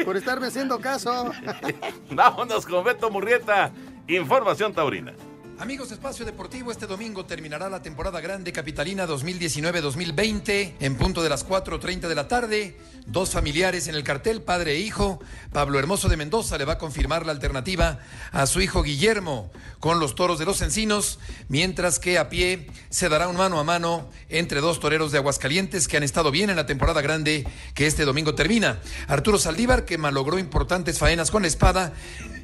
por 0.04 0.16
estarme 0.16 0.46
haciendo 0.46 0.78
caso. 0.80 1.32
Vámonos 2.10 2.64
con 2.64 2.84
Beto 2.84 3.10
Murrieta. 3.10 3.70
Información 4.08 4.72
taurina. 4.72 5.12
Amigos, 5.58 5.90
Espacio 5.90 6.26
Deportivo, 6.26 6.70
este 6.70 6.86
domingo 6.86 7.24
terminará 7.24 7.70
la 7.70 7.80
temporada 7.80 8.20
grande 8.20 8.52
capitalina 8.52 9.06
2019-2020 9.06 10.74
en 10.80 10.96
punto 10.96 11.22
de 11.22 11.30
las 11.30 11.48
4.30 11.48 12.08
de 12.08 12.14
la 12.14 12.28
tarde. 12.28 12.76
Dos 13.06 13.30
familiares 13.30 13.88
en 13.88 13.94
el 13.94 14.04
cartel, 14.04 14.42
padre 14.42 14.72
e 14.72 14.80
hijo. 14.80 15.18
Pablo 15.52 15.78
Hermoso 15.78 16.10
de 16.10 16.18
Mendoza 16.18 16.58
le 16.58 16.66
va 16.66 16.74
a 16.74 16.78
confirmar 16.78 17.24
la 17.24 17.32
alternativa 17.32 18.00
a 18.32 18.44
su 18.46 18.60
hijo 18.60 18.82
Guillermo 18.82 19.50
con 19.80 19.98
los 19.98 20.14
toros 20.14 20.38
de 20.38 20.44
los 20.44 20.60
encinos, 20.60 21.18
mientras 21.48 21.98
que 21.98 22.18
a 22.18 22.28
pie 22.28 22.66
se 22.90 23.08
dará 23.08 23.26
un 23.26 23.36
mano 23.36 23.58
a 23.58 23.64
mano 23.64 24.10
entre 24.28 24.60
dos 24.60 24.78
toreros 24.78 25.10
de 25.10 25.18
Aguascalientes 25.18 25.88
que 25.88 25.96
han 25.96 26.02
estado 26.02 26.30
bien 26.30 26.50
en 26.50 26.56
la 26.56 26.66
temporada 26.66 27.00
grande 27.00 27.46
que 27.72 27.86
este 27.86 28.04
domingo 28.04 28.34
termina. 28.34 28.78
Arturo 29.08 29.38
Saldívar, 29.38 29.86
que 29.86 29.96
malogró 29.96 30.38
importantes 30.38 30.98
faenas 30.98 31.30
con 31.30 31.42
la 31.42 31.48
espada, 31.48 31.94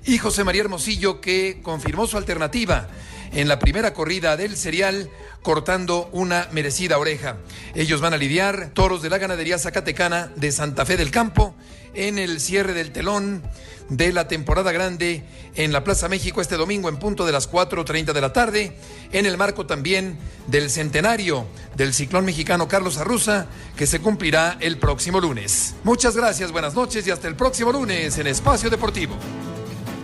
y 0.05 0.19
José 0.19 0.45
María 0.45 0.63
Hermosillo, 0.63 1.21
que 1.21 1.61
confirmó 1.63 2.07
su 2.07 2.17
alternativa 2.17 2.89
en 3.33 3.49
la 3.49 3.59
primera 3.59 3.95
corrida 3.95 4.37
del 4.37 4.57
serial, 4.57 5.11
cortando 5.43 6.09
una 6.13 6.49
merecida 6.53 6.99
oreja. 6.99 7.39
Ellos 7.75 8.01
van 8.01 8.15
a 8.15 8.19
lidiar 8.19 8.71
toros 8.75 9.03
de 9.03 9.11
la 9.11 9.19
ganadería 9.19 9.59
zacatecana 9.59 10.31
de 10.37 10.53
Santa 10.53 10.85
Fe 10.85 10.97
del 10.97 11.11
Campo 11.11 11.55
en 11.95 12.19
el 12.19 12.41
cierre 12.41 12.75
del 12.75 12.93
telón 12.93 13.43
de 13.89 14.13
la 14.13 14.29
temporada 14.29 14.73
grande 14.73 15.25
en 15.55 15.73
la 15.73 15.85
Plaza 15.85 16.09
México 16.09 16.41
este 16.41 16.57
domingo 16.57 16.89
en 16.89 16.97
punto 16.97 17.27
de 17.27 17.33
las 17.33 17.51
4.30 17.51 18.13
de 18.13 18.21
la 18.21 18.33
tarde, 18.33 18.77
en 19.13 19.27
el 19.27 19.37
marco 19.37 19.67
también 19.67 20.19
del 20.47 20.71
centenario 20.71 21.47
del 21.77 21.93
ciclón 21.93 22.25
mexicano 22.25 22.69
Carlos 22.69 22.97
Arruza, 22.97 23.47
que 23.77 23.87
se 23.87 24.01
cumplirá 24.01 24.57
el 24.61 24.79
próximo 24.79 25.21
lunes. 25.21 25.75
Muchas 25.85 26.17
gracias, 26.17 26.53
buenas 26.53 26.75
noches 26.75 27.07
y 27.07 27.11
hasta 27.11 27.29
el 27.29 27.37
próximo 27.37 27.73
lunes 27.73 28.17
en 28.17 28.27
Espacio 28.27 28.71
Deportivo. 28.71 29.17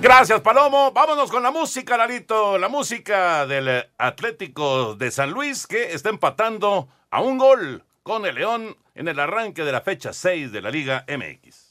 Gracias, 0.01 0.41
Palomo. 0.43 0.93
Vámonos 0.93 1.29
con 1.29 1.43
la 1.43 1.51
música, 1.51 1.97
Lalito. 1.97 2.57
La 2.57 2.69
música 2.69 3.47
del 3.47 3.85
Atlético 3.99 4.95
de 4.95 5.11
San 5.11 5.33
Luis 5.33 5.67
que 5.67 5.93
está 5.93 6.09
empatando 6.09 6.89
a 7.11 7.21
un 7.21 7.37
gol 7.37 7.85
con 8.05 8.25
el 8.25 8.37
León 8.37 8.77
en 8.95 9.09
el 9.09 9.19
arranque 9.19 9.65
de 9.65 9.73
la 9.73 9.81
fecha 9.81 10.13
6 10.13 10.53
de 10.53 10.63
la 10.63 10.71
Liga 10.71 11.05
MX. 11.09 11.69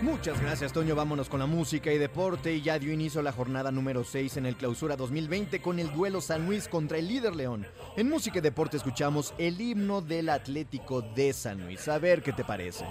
Muchas 0.00 0.40
gracias, 0.40 0.72
Toño. 0.72 0.94
Vámonos 0.94 1.28
con 1.28 1.40
la 1.40 1.46
música 1.46 1.92
y 1.92 1.98
deporte. 1.98 2.54
Y 2.54 2.62
ya 2.62 2.78
dio 2.78 2.92
inicio 2.92 3.20
la 3.20 3.32
jornada 3.32 3.72
número 3.72 4.04
6 4.04 4.36
en 4.36 4.46
el 4.46 4.54
Clausura 4.54 4.94
2020 4.94 5.60
con 5.60 5.80
el 5.80 5.92
duelo 5.92 6.20
San 6.20 6.46
Luis 6.46 6.68
contra 6.68 6.98
el 6.98 7.08
líder 7.08 7.34
León. 7.34 7.66
En 7.96 8.08
música 8.08 8.38
y 8.38 8.42
deporte 8.42 8.76
escuchamos 8.76 9.34
el 9.38 9.60
himno 9.60 10.02
del 10.02 10.28
Atlético 10.28 11.02
de 11.02 11.32
San 11.32 11.64
Luis. 11.64 11.88
A 11.88 11.98
ver 11.98 12.22
qué 12.22 12.32
te 12.32 12.44
parece. 12.44 12.84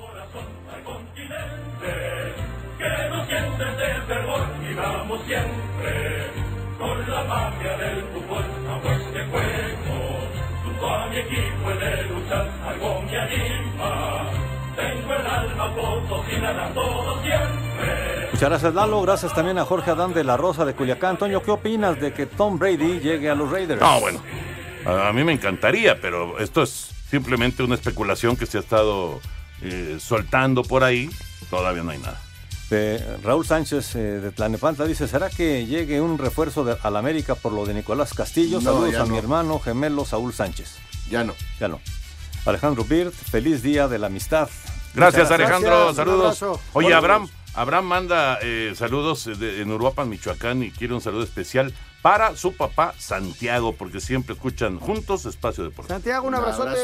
Que 2.83 3.09
nos 3.09 3.27
sienten 3.27 3.77
de 3.77 4.01
fervor 4.07 4.47
y 4.69 4.73
vamos 4.73 5.19
siempre 5.25 6.31
con 6.77 7.09
la 7.09 7.23
magia 7.23 7.77
del 7.77 8.03
fútbol 8.11 8.43
a 8.67 8.93
este 8.93 9.25
juego. 9.31 10.19
Junto 10.65 10.89
a 10.89 11.07
mi 11.07 11.17
equipo 11.17 11.71
he 11.71 11.77
de 11.77 12.03
luchar, 12.03 12.51
algo 12.67 13.01
me 13.03 13.17
anima. 13.17 14.31
Tengo 14.75 15.13
el 15.13 15.27
alma 15.27 15.75
potosina, 15.75 16.53
la 16.53 16.73
todo 16.73 17.21
siempre. 17.21 18.29
Muchas 18.31 18.49
gracias, 18.49 18.73
Lalo. 18.73 19.01
Gracias 19.01 19.33
también 19.33 19.59
a 19.59 19.65
Jorge 19.65 19.91
Adán 19.91 20.13
de 20.13 20.23
la 20.23 20.35
Rosa 20.35 20.65
de 20.65 20.73
Culiacán. 20.73 21.17
Toño, 21.17 21.41
¿qué 21.41 21.51
opinas 21.51 21.99
de 22.01 22.11
que 22.13 22.25
Tom 22.25 22.59
Brady 22.59 22.99
llegue 22.99 23.29
a 23.29 23.35
los 23.35 23.49
Raiders? 23.49 23.79
No, 23.79 23.99
bueno, 24.01 24.21
a 24.85 25.09
a 25.09 25.13
mí 25.13 25.23
me 25.23 25.31
encantaría, 25.31 26.01
pero 26.01 26.39
esto 26.39 26.63
es 26.63 26.91
simplemente 27.09 27.63
una 27.63 27.75
especulación 27.75 28.35
que 28.35 28.45
se 28.45 28.57
ha 28.57 28.61
estado 28.61 29.21
eh, 29.61 29.97
soltando 29.99 30.63
por 30.63 30.83
ahí. 30.83 31.09
Todavía 31.49 31.83
no 31.83 31.91
hay 31.91 31.99
nada. 31.99 32.19
De 32.69 33.17
Raúl 33.21 33.45
Sánchez 33.45 33.95
eh, 33.95 33.99
de 33.99 34.31
Tlanepantla 34.31 34.85
dice, 34.85 35.07
¿será 35.07 35.29
que 35.29 35.65
llegue 35.67 36.01
un 36.01 36.17
refuerzo 36.17 36.63
de, 36.63 36.75
al 36.81 36.95
América 36.95 37.35
por 37.35 37.51
lo 37.51 37.65
de 37.65 37.73
Nicolás 37.73 38.13
Castillo? 38.13 38.59
No, 38.61 38.71
Saludos 38.73 38.95
a 38.95 39.03
mi 39.03 39.09
no. 39.11 39.17
hermano 39.17 39.59
gemelo 39.59 40.05
Saúl 40.05 40.33
Sánchez. 40.33 40.75
Ya 41.09 41.23
no. 41.23 41.35
Ya 41.59 41.67
no. 41.67 41.79
Alejandro 42.45 42.83
Birt, 42.83 43.13
feliz 43.13 43.61
día 43.61 43.87
de 43.87 43.99
la 43.99 44.07
amistad. 44.07 44.49
Gracias, 44.95 45.29
Alejandro. 45.31 45.69
Gracias, 45.71 45.95
saludos. 45.97 46.41
abrazo. 46.41 46.61
Oye. 46.73 46.93
Abraham, 46.93 47.29
Abraham 47.53 47.85
manda 47.85 48.39
eh, 48.41 48.73
saludos 48.75 49.25
de- 49.25 49.61
en 49.61 49.71
Uruapan, 49.71 50.09
Michoacán, 50.09 50.63
y 50.63 50.71
quiere 50.71 50.93
un 50.93 51.01
saludo 51.01 51.23
especial 51.23 51.73
para 52.01 52.35
su 52.35 52.55
papá 52.55 52.95
Santiago, 52.97 53.73
porque 53.75 54.01
siempre 54.01 54.33
escuchan 54.33 54.79
juntos 54.79 55.25
Espacio 55.25 55.63
Deportivo. 55.63 55.93
Santiago, 55.95 56.27
un 56.27 56.35
abrazote. 56.35 56.79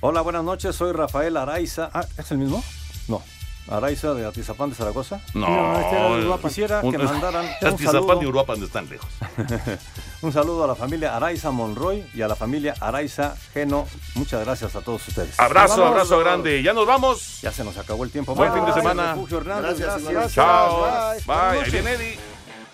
Hola, 0.00 0.20
buenas 0.22 0.44
noches, 0.44 0.76
soy 0.76 0.92
Rafael 0.92 1.36
Araiza. 1.36 1.90
Ah, 1.92 2.06
¿es 2.18 2.30
el 2.30 2.38
mismo? 2.38 2.62
No. 3.08 3.22
Araiza 3.70 4.14
de 4.14 4.26
Atizapán 4.26 4.70
de 4.70 4.76
Zaragoza. 4.76 5.20
No, 5.34 5.48
No, 5.48 5.78
este 5.80 5.96
era 5.96 6.08
de 6.16 6.22
Uruapan. 6.24 6.48
Quisiera 6.48 6.80
que 6.80 6.86
un- 6.86 7.04
mandaran 7.04 7.44
un 7.44 7.68
Atizapán 7.68 7.78
saludo, 8.02 8.22
y 8.22 8.26
Uruapan 8.26 8.62
están 8.62 8.88
lejos. 8.88 9.08
un 10.22 10.32
saludo 10.32 10.64
a 10.64 10.66
la 10.66 10.74
familia 10.74 11.14
Araiza 11.16 11.50
Monroy 11.50 12.04
y 12.14 12.22
a 12.22 12.28
la 12.28 12.36
familia 12.36 12.74
Araiza 12.80 13.34
Geno. 13.52 13.86
Muchas 14.14 14.44
gracias 14.44 14.74
a 14.76 14.80
todos 14.80 15.06
ustedes. 15.06 15.38
Abrazo, 15.38 15.76
Vamos. 15.82 15.90
abrazo 15.92 16.18
grande. 16.18 16.62
Ya 16.62 16.72
nos 16.72 16.86
vamos. 16.86 17.40
Ya 17.42 17.52
se 17.52 17.62
nos 17.64 17.76
acabó 17.76 18.04
el 18.04 18.10
tiempo. 18.10 18.34
Buen 18.34 18.52
fin 18.52 18.64
de 18.64 18.72
semana. 18.72 19.14
Refugio 19.14 19.38
Hernández, 19.38 19.78
Gracias. 19.78 20.32
Chao. 20.34 20.80
Bye. 20.82 21.18
Bye. 21.18 21.24
Buenas 21.26 21.52
Ahí 21.52 21.58
noches. 21.58 21.72
viene 21.72 21.92
Eddie. 21.92 22.18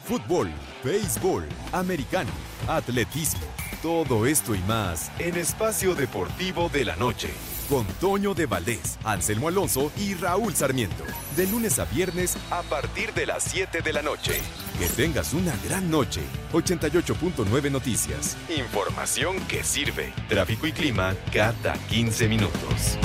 Fútbol, 0.06 0.50
béisbol, 0.84 1.48
americano, 1.72 2.30
atletismo. 2.68 3.40
Todo 3.82 4.26
esto 4.26 4.54
y 4.54 4.58
más 4.60 5.10
en 5.18 5.36
Espacio 5.36 5.94
Deportivo 5.94 6.68
de 6.70 6.84
la 6.84 6.96
Noche. 6.96 7.30
Con 7.68 7.86
Toño 7.98 8.34
de 8.34 8.44
Valdés, 8.44 8.98
Anselmo 9.04 9.48
Alonso 9.48 9.90
y 9.96 10.14
Raúl 10.14 10.54
Sarmiento. 10.54 11.02
De 11.34 11.46
lunes 11.46 11.78
a 11.78 11.86
viernes 11.86 12.36
a 12.50 12.62
partir 12.62 13.14
de 13.14 13.26
las 13.26 13.42
7 13.44 13.80
de 13.80 13.92
la 13.92 14.02
noche. 14.02 14.40
Que 14.78 14.86
tengas 14.88 15.32
una 15.32 15.54
gran 15.66 15.90
noche. 15.90 16.20
88.9 16.52 17.70
Noticias. 17.70 18.36
Información 18.54 19.40
que 19.46 19.64
sirve. 19.64 20.12
Tráfico 20.28 20.66
y 20.66 20.72
clima 20.72 21.14
cada 21.32 21.72
15 21.88 22.28
minutos. 22.28 22.98